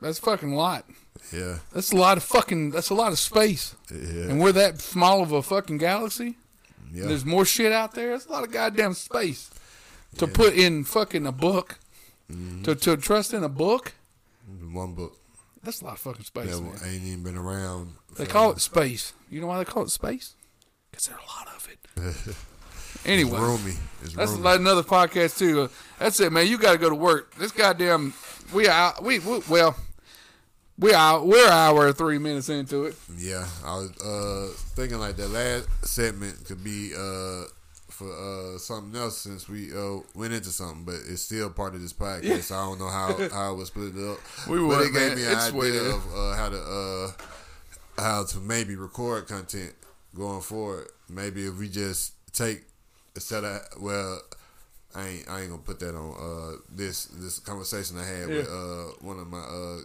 That's 0.00 0.18
fucking 0.18 0.52
a 0.52 0.56
lot. 0.56 0.84
Yeah. 1.32 1.58
That's 1.74 1.92
a 1.92 1.96
lot 1.96 2.16
of 2.16 2.22
fucking, 2.22 2.70
that's 2.70 2.90
a 2.90 2.94
lot 2.94 3.12
of 3.12 3.18
space. 3.18 3.74
Yeah. 3.90 4.30
And 4.30 4.40
we're 4.40 4.52
that 4.52 4.80
small 4.80 5.22
of 5.22 5.32
a 5.32 5.42
fucking 5.42 5.78
galaxy. 5.78 6.36
Yeah. 6.92 7.06
There's 7.06 7.24
more 7.24 7.44
shit 7.44 7.72
out 7.72 7.94
there. 7.94 8.10
That's 8.10 8.26
a 8.26 8.32
lot 8.32 8.44
of 8.44 8.52
goddamn 8.52 8.94
space 8.94 9.50
to 10.16 10.26
yeah. 10.26 10.32
put 10.32 10.54
in 10.54 10.84
fucking 10.84 11.26
a 11.26 11.32
book. 11.32 11.78
Mm-hmm. 12.32 12.62
To, 12.64 12.74
to 12.74 12.96
trust 12.98 13.32
in 13.32 13.42
a 13.42 13.48
book. 13.48 13.94
One 14.72 14.92
book. 14.94 15.16
That's 15.62 15.80
a 15.80 15.86
lot 15.86 15.94
of 15.94 16.00
fucking 16.00 16.24
space. 16.24 16.58
That 16.58 16.86
ain't 16.86 17.04
even 17.04 17.22
been 17.22 17.36
around. 17.36 17.94
They 18.16 18.26
call 18.26 18.52
it 18.52 18.60
space. 18.60 19.12
You 19.30 19.40
know 19.40 19.46
why 19.48 19.58
they 19.58 19.64
call 19.64 19.82
it 19.84 19.90
space? 19.90 20.34
Because 20.98 21.06
there's 21.06 21.20
a 21.20 21.38
lot 21.38 21.48
of 21.56 21.68
it. 22.28 22.36
Anyway, 23.06 23.38
Roomy. 23.38 23.74
It's 24.02 24.14
that's 24.14 24.36
like 24.38 24.58
another 24.58 24.82
podcast 24.82 25.38
too. 25.38 25.70
That's 26.00 26.18
it, 26.20 26.32
man. 26.32 26.48
You 26.48 26.58
got 26.58 26.72
to 26.72 26.78
go 26.78 26.88
to 26.88 26.94
work. 26.96 27.32
This 27.36 27.52
goddamn 27.52 28.12
we 28.52 28.68
out. 28.68 29.02
We, 29.04 29.20
we 29.20 29.40
well, 29.48 29.76
we 30.78 30.92
out. 30.92 31.24
We're 31.26 31.48
hour 31.48 31.92
three 31.92 32.18
minutes 32.18 32.48
into 32.48 32.84
it. 32.86 32.96
Yeah, 33.16 33.46
I 33.64 33.76
was 33.76 33.90
uh, 34.00 34.52
thinking 34.74 34.98
like 34.98 35.16
that 35.16 35.28
last 35.28 35.68
segment 35.86 36.44
could 36.44 36.64
be 36.64 36.92
uh, 36.92 37.44
for 37.88 38.10
uh, 38.12 38.58
something 38.58 39.00
else 39.00 39.18
since 39.18 39.48
we 39.48 39.72
uh, 39.72 39.98
went 40.16 40.32
into 40.32 40.48
something, 40.50 40.84
but 40.84 40.96
it's 41.08 41.22
still 41.22 41.50
part 41.50 41.74
of 41.76 41.80
this 41.80 41.92
podcast. 41.92 42.42
So 42.42 42.56
I 42.56 42.64
don't 42.66 42.80
know 42.80 42.88
how 42.88 43.28
how 43.32 43.48
I 43.50 43.52
would 43.52 43.66
split 43.68 43.94
it 43.96 44.10
up. 44.10 44.18
We 44.48 44.58
but 44.58 44.66
would, 44.66 44.86
it 44.88 44.92
gave 44.92 45.08
man. 45.10 45.16
me 45.16 45.24
an 45.24 45.32
It's 45.32 45.48
idea 45.48 45.58
weird. 45.58 45.86
of 45.94 46.14
uh, 46.14 46.34
how 46.34 46.48
to 46.48 46.58
uh, 46.58 48.02
how 48.02 48.24
to 48.24 48.38
maybe 48.40 48.74
record 48.76 49.28
content 49.28 49.74
going 50.14 50.40
forward. 50.40 50.88
Maybe 51.08 51.46
if 51.46 51.58
we 51.58 51.68
just 51.68 52.12
take 52.32 52.64
instead 53.14 53.44
of 53.44 53.60
well. 53.80 54.20
I 54.94 55.06
ain't, 55.06 55.28
I 55.30 55.40
ain't 55.42 55.50
gonna 55.50 55.60
put 55.62 55.80
that 55.80 55.94
on 55.94 56.14
uh, 56.18 56.56
this 56.74 57.04
this 57.06 57.38
conversation 57.40 57.98
I 57.98 58.04
had 58.04 58.26
with 58.28 58.48
uh, 58.48 58.84
one 59.00 59.18
of 59.18 59.26
my 59.28 59.38
uh, 59.38 59.80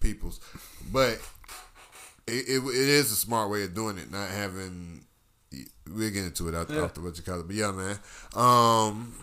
peoples, 0.00 0.38
but 0.92 1.18
it, 2.26 2.44
it, 2.48 2.62
it 2.62 2.74
is 2.88 3.10
a 3.10 3.16
smart 3.16 3.50
way 3.50 3.62
of 3.64 3.74
doing 3.74 3.96
it, 3.96 4.12
not 4.12 4.28
having. 4.28 5.00
We'll 5.90 6.10
get 6.10 6.24
into 6.24 6.46
it 6.48 6.54
after, 6.54 6.74
Yeah. 6.74 6.84
after 6.84 7.00
what 7.00 7.16
you 7.16 7.22
call 7.22 7.40
it, 7.40 7.46
but 7.46 7.56
yeah, 7.56 7.70
man. 7.72 7.98
Um, 8.34 9.14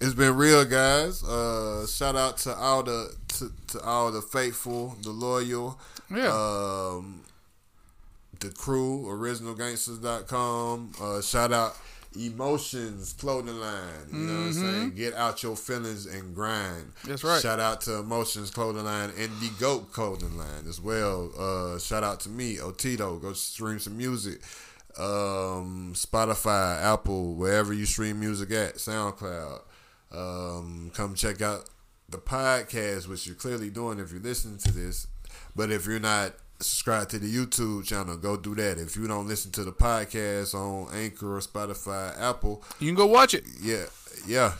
it's 0.00 0.14
been 0.14 0.36
real, 0.36 0.64
guys. 0.64 1.24
Uh, 1.24 1.84
shout 1.88 2.14
out 2.14 2.38
to 2.38 2.54
all 2.54 2.84
the 2.84 3.12
to, 3.38 3.52
to 3.72 3.80
all 3.82 4.12
the 4.12 4.22
faithful, 4.22 4.96
the 5.02 5.10
loyal, 5.10 5.78
Yeah. 6.08 6.28
um, 6.32 7.22
the 8.40 8.50
crew, 8.50 9.04
originalgangsters.com. 9.06 10.92
Uh, 11.00 11.20
shout 11.20 11.52
out 11.52 11.76
Emotions 12.18 13.12
clothing 13.12 13.60
line. 13.60 14.08
You 14.12 14.18
know 14.18 14.40
what 14.40 14.46
I'm 14.46 14.52
saying? 14.52 14.94
Get 14.96 15.14
out 15.14 15.44
your 15.44 15.54
feelings 15.54 16.06
and 16.06 16.34
grind. 16.34 16.86
Mm-hmm. 16.86 17.08
That's 17.08 17.22
right. 17.22 17.40
Shout 17.40 17.60
out 17.60 17.82
to 17.82 17.98
Emotions 17.98 18.50
clothing 18.50 18.84
line 18.84 19.10
and 19.16 19.30
the 19.40 19.50
Goat 19.60 19.92
clothing 19.92 20.36
line 20.36 20.66
as 20.68 20.80
well. 20.80 21.30
Uh, 21.38 21.78
shout 21.78 22.02
out 22.02 22.18
to 22.20 22.28
me, 22.28 22.56
Otito. 22.56 23.22
Go 23.22 23.32
stream 23.32 23.78
some 23.78 23.96
music. 23.96 24.40
Um, 24.98 25.92
Spotify, 25.94 26.82
Apple, 26.82 27.34
wherever 27.34 27.72
you 27.72 27.86
stream 27.86 28.18
music 28.18 28.50
at, 28.50 28.74
SoundCloud. 28.74 29.60
Um, 30.10 30.90
come 30.92 31.14
check 31.14 31.40
out 31.40 31.70
the 32.08 32.18
podcast, 32.18 33.06
which 33.06 33.24
you're 33.24 33.36
clearly 33.36 33.70
doing 33.70 34.00
if 34.00 34.10
you're 34.10 34.20
listening 34.20 34.58
to 34.58 34.72
this. 34.72 35.06
But 35.54 35.70
if 35.70 35.86
you're 35.86 36.00
not 36.00 36.34
subscribed 36.60 37.10
to 37.10 37.18
the 37.18 37.26
YouTube 37.32 37.84
channel, 37.86 38.16
go 38.16 38.36
do 38.36 38.54
that. 38.56 38.78
If 38.78 38.96
you 38.96 39.06
don't 39.08 39.26
listen 39.26 39.50
to 39.52 39.64
the 39.64 39.72
podcast 39.72 40.54
on 40.54 40.92
Anchor 40.94 41.36
or 41.36 41.40
Spotify, 41.40 42.18
Apple, 42.20 42.62
You 42.78 42.88
can 42.88 42.94
go 42.96 43.06
watch 43.06 43.34
it. 43.34 43.44
yeah, 43.60 43.84
yeah, 44.26 44.52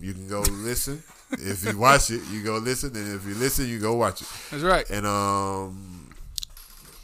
you 0.00 0.12
can 0.14 0.28
go 0.28 0.40
listen. 0.40 1.02
if 1.32 1.64
you 1.64 1.76
watch 1.78 2.10
it, 2.10 2.20
you 2.30 2.42
go 2.44 2.58
listen, 2.58 2.94
and 2.96 3.14
if 3.16 3.26
you 3.26 3.34
listen, 3.34 3.66
you 3.68 3.78
go 3.80 3.94
watch 3.94 4.22
it. 4.22 4.28
That's 4.50 4.62
right. 4.62 4.88
And 4.90 5.06
um, 5.06 6.10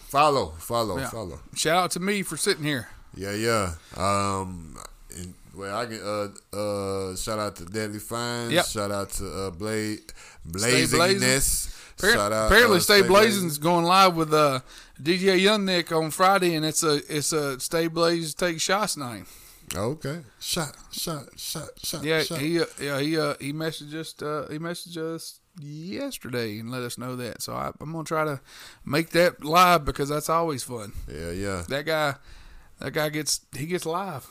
follow, 0.08 0.52
follow, 0.58 0.98
Yeah. 0.98 1.08
follow. 1.10 1.40
Shout 1.54 1.76
out 1.76 1.90
to 1.92 2.00
me 2.00 2.22
for 2.22 2.36
sitting 2.36 2.64
here. 2.64 2.88
Yeah, 3.14 3.32
yeah. 3.32 3.74
Um, 3.96 4.76
and, 5.16 5.34
well, 5.52 5.76
I 5.76 5.86
can 5.86 6.00
uh 6.00 6.56
uh 6.56 7.16
shout 7.16 7.40
out 7.40 7.56
to 7.56 7.64
Deadly 7.64 7.98
Fines. 7.98 8.52
Yep. 8.52 8.66
Shout 8.66 8.90
out 8.92 9.10
to 9.14 9.26
uh 9.46 9.50
Blade. 9.50 10.00
Blazingness. 10.48 11.74
Shout 12.00 12.32
out, 12.32 12.46
apparently, 12.46 12.78
uh, 12.78 12.80
Stay 12.80 13.02
Blazing. 13.02 13.08
Blazing's 13.08 13.58
going 13.58 13.84
live 13.84 14.16
with 14.16 14.32
uh, 14.32 14.60
DJ 15.00 15.40
Young 15.40 15.64
Nick 15.64 15.92
on 15.92 16.10
Friday, 16.10 16.54
and 16.54 16.64
it's 16.64 16.82
a 16.82 17.00
it's 17.08 17.32
a 17.32 17.58
Stay 17.60 17.88
Blaze 17.88 18.34
Take 18.34 18.60
Shots 18.60 18.96
night. 18.96 19.24
Okay. 19.74 20.20
Shot, 20.40 20.76
shot, 20.90 21.26
shot, 21.36 21.68
shot. 21.82 22.02
Yeah, 22.02 22.22
shot. 22.22 22.40
he 22.40 22.60
uh, 22.60 22.64
yeah 22.80 22.98
he 22.98 23.18
uh, 23.18 23.34
he 23.40 23.52
messaged 23.52 23.94
us 23.94 24.20
uh, 24.20 24.48
he 24.50 24.58
messaged 24.58 24.96
us 24.96 25.40
yesterday 25.60 26.58
and 26.58 26.70
let 26.70 26.82
us 26.82 26.98
know 26.98 27.16
that. 27.16 27.42
So 27.42 27.54
I, 27.54 27.70
I'm 27.80 27.92
gonna 27.92 28.04
try 28.04 28.24
to 28.24 28.40
make 28.84 29.10
that 29.10 29.44
live 29.44 29.84
because 29.84 30.08
that's 30.08 30.28
always 30.28 30.62
fun. 30.62 30.92
yeah, 31.08 31.30
yeah. 31.30 31.62
That 31.68 31.86
guy, 31.86 32.14
that 32.80 32.92
guy 32.92 33.08
gets 33.10 33.40
he 33.56 33.66
gets 33.66 33.86
live. 33.86 34.26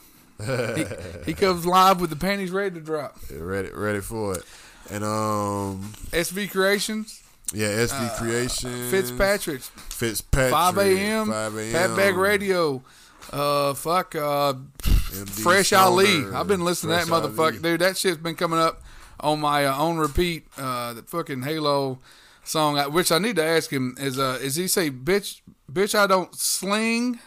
he, 0.45 0.85
he 1.25 1.33
comes 1.33 1.65
live 1.65 2.01
with 2.01 2.09
the 2.09 2.15
panties 2.15 2.51
ready 2.51 2.75
to 2.75 2.81
drop. 2.81 3.17
ready, 3.31 3.69
ready 3.73 4.01
for 4.01 4.35
it. 4.37 4.43
And 4.89 5.03
um, 5.03 5.93
SV 6.11 6.51
Creations, 6.51 7.21
yeah, 7.53 7.67
SV 7.69 8.17
Creation, 8.17 8.87
Uh, 8.87 8.91
Fitzpatrick's, 8.91 9.69
Fitzpatrick, 9.89 10.51
5 10.51 10.77
a.m. 10.77 11.27
five 11.27 11.55
a.m. 11.57 11.73
Fatback 11.73 12.17
Radio. 12.17 12.83
Uh, 13.31 13.73
fuck. 13.73 14.15
Uh, 14.15 14.53
MD 14.81 15.41
Fresh 15.43 15.73
Ali. 15.73 16.25
I've 16.33 16.47
been 16.47 16.63
listening 16.63 16.97
to 16.99 17.05
that 17.05 17.11
motherfucker, 17.11 17.53
Ali. 17.53 17.59
dude. 17.59 17.81
That 17.81 17.97
shit's 17.97 18.17
been 18.17 18.35
coming 18.35 18.59
up 18.59 18.81
on 19.19 19.39
my 19.39 19.65
uh, 19.65 19.75
on 19.75 19.97
repeat. 19.97 20.47
Uh, 20.57 20.93
the 20.93 21.01
fucking 21.03 21.43
Halo 21.43 21.99
song, 22.43 22.77
which 22.93 23.11
I 23.11 23.17
need 23.19 23.35
to 23.35 23.43
ask 23.43 23.71
him 23.71 23.95
is 23.99 24.17
uh, 24.19 24.39
is 24.41 24.55
he 24.55 24.67
say 24.67 24.89
bitch, 24.89 25.41
bitch, 25.71 25.93
I 25.93 26.07
don't 26.07 26.33
sling, 26.35 27.19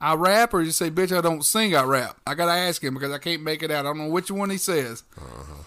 I 0.00 0.14
rap, 0.14 0.54
or 0.54 0.62
you 0.62 0.70
say 0.72 0.90
bitch, 0.90 1.16
I 1.16 1.20
don't 1.20 1.44
sing, 1.44 1.74
I 1.76 1.82
rap? 1.84 2.16
I 2.26 2.34
gotta 2.34 2.52
ask 2.52 2.82
him 2.82 2.94
because 2.94 3.12
I 3.12 3.18
can't 3.18 3.42
make 3.42 3.62
it 3.62 3.70
out. 3.70 3.84
I 3.86 3.90
don't 3.90 3.98
know 3.98 4.08
which 4.08 4.30
one 4.30 4.50
he 4.50 4.58
says, 4.58 5.02
Uh-huh. 5.16 5.62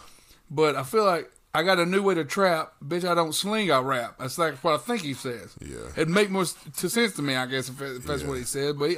but 0.49 0.75
I 0.75 0.83
feel 0.83 1.05
like. 1.05 1.31
I 1.53 1.63
got 1.63 1.79
a 1.79 1.85
new 1.85 2.01
way 2.01 2.15
to 2.15 2.23
trap. 2.23 2.73
Bitch, 2.85 3.03
I 3.03 3.13
don't 3.13 3.33
sling, 3.33 3.71
I 3.71 3.79
rap. 3.79 4.15
That's 4.19 4.37
like 4.37 4.55
what 4.63 4.73
I 4.75 4.77
think 4.77 5.01
he 5.01 5.13
says. 5.13 5.53
Yeah. 5.59 5.77
It'd 5.97 6.09
make 6.09 6.29
more 6.29 6.45
to 6.45 6.89
sense 6.89 7.13
to 7.17 7.21
me, 7.21 7.35
I 7.35 7.45
guess, 7.45 7.67
if, 7.69 7.81
if 7.81 8.05
that's 8.05 8.21
Yeah. 8.21 8.27
what 8.29 8.37
he 8.37 8.43
said. 8.45 8.79
But 8.79 8.89
he, 8.91 8.97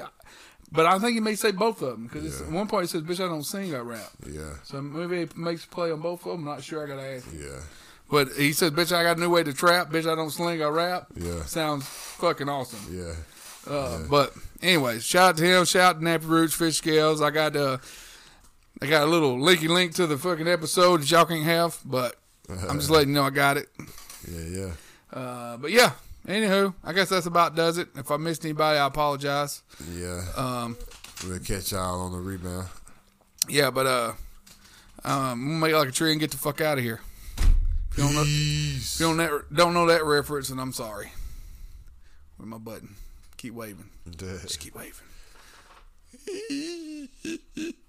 but 0.71 0.85
I 0.85 0.99
think 0.99 1.13
he 1.15 1.19
may 1.19 1.35
say 1.35 1.51
both 1.51 1.81
of 1.81 1.89
them 1.91 2.03
because 2.07 2.41
at 2.41 2.51
one 2.51 2.67
point 2.67 2.83
he 2.83 2.87
says, 2.89 3.01
"Bitch, 3.01 3.23
I 3.23 3.27
don't 3.27 3.43
sing, 3.43 3.73
I 3.75 3.79
rap." 3.79 4.09
Yeah, 4.27 4.53
So 4.63 4.81
maybe 4.81 5.19
he 5.25 5.29
makes 5.39 5.65
play 5.65 5.91
on 5.91 5.99
both 6.01 6.25
of 6.25 6.31
them. 6.31 6.39
I'm 6.41 6.45
Not 6.45 6.63
sure. 6.63 6.83
I 6.83 6.87
gotta 6.87 7.15
ask. 7.15 7.27
yeah, 7.35 7.59
But 8.09 8.29
he 8.37 8.53
says, 8.53 8.71
"Bitch, 8.71 8.95
I 8.95 9.01
got 9.03 9.17
a 9.17 9.19
new 9.19 9.29
way 9.29 9.43
to 9.43 9.53
trap. 9.53 9.89
Bitch, 9.91 10.11
I 10.11 10.15
don't 10.15 10.29
sling, 10.31 10.61
I 10.63 10.67
rap." 10.67 11.07
Yeah. 11.15 11.43
sounds 11.45 11.85
fucking 11.87 12.49
awesome. 12.49 12.79
yeah. 12.91 13.13
Uh, 13.71 13.99
But 14.09 14.33
anyway, 14.61 14.99
shout 14.99 15.29
out 15.29 15.37
to 15.37 15.43
him. 15.45 15.65
Shout 15.65 15.95
out 15.95 15.99
to 16.01 16.05
Nappy 16.05 16.27
Roots, 16.27 16.53
Fish 16.53 16.77
Scales. 16.77 17.21
I 17.21 17.29
got 17.31 17.55
uh, 17.55 17.77
I 18.81 18.87
got 18.87 19.03
a 19.03 19.09
little 19.09 19.37
linky 19.37 19.69
link 19.69 19.93
to 19.95 20.05
the 20.07 20.17
fucking 20.17 20.47
episode 20.47 21.01
that 21.01 21.09
y'all 21.11 21.25
can't 21.25 21.43
have, 21.45 21.79
but 21.85 22.15
I'm 22.49 22.79
just 22.79 22.89
letting 22.89 23.09
you 23.09 23.15
know 23.15 23.23
I 23.23 23.29
got 23.29 23.57
it. 23.57 23.69
Yeah, 24.29 24.43
yeah. 24.43 24.71
Uh, 25.17 25.57
but 25.57 25.71
yeah. 25.71 25.91
Anywho, 26.27 26.73
I 26.83 26.93
guess 26.93 27.09
that's 27.09 27.25
about 27.25 27.55
does 27.55 27.77
it. 27.77 27.89
If 27.95 28.09
I 28.09 28.17
missed 28.17 28.45
anybody, 28.45 28.79
I 28.79 28.85
apologize. 28.85 29.61
Yeah. 29.93 30.23
Um, 30.37 30.77
we'll 31.27 31.39
catch 31.39 31.73
y'all 31.73 32.01
on 32.01 32.13
the 32.13 32.17
rebound. 32.17 32.69
yeah, 33.49 33.69
but 33.71 33.85
uh, 33.85 34.13
um, 35.03 35.45
gonna 35.45 35.59
make 35.59 35.73
like 35.73 35.89
a 35.89 35.91
tree 35.91 36.11
and 36.11 36.19
get 36.21 36.31
the 36.31 36.37
fuck 36.37 36.61
out 36.61 36.77
of 36.77 36.83
here. 36.83 37.01
If 37.91 37.97
you 37.97 38.03
don't 38.05 38.15
know, 38.15 38.23
if 38.25 38.99
you 38.99 39.05
don't, 39.05 39.17
that, 39.17 39.53
don't 39.53 39.73
know 39.73 39.85
that 39.87 40.05
reference, 40.05 40.49
and 40.49 40.61
I'm 40.61 40.71
sorry. 40.71 41.11
Where's 42.37 42.49
my 42.49 42.57
button? 42.57 42.95
Keep 43.37 43.53
waving. 43.55 43.89
Just 44.17 44.59
keep 44.61 44.75
waving. 44.75 44.93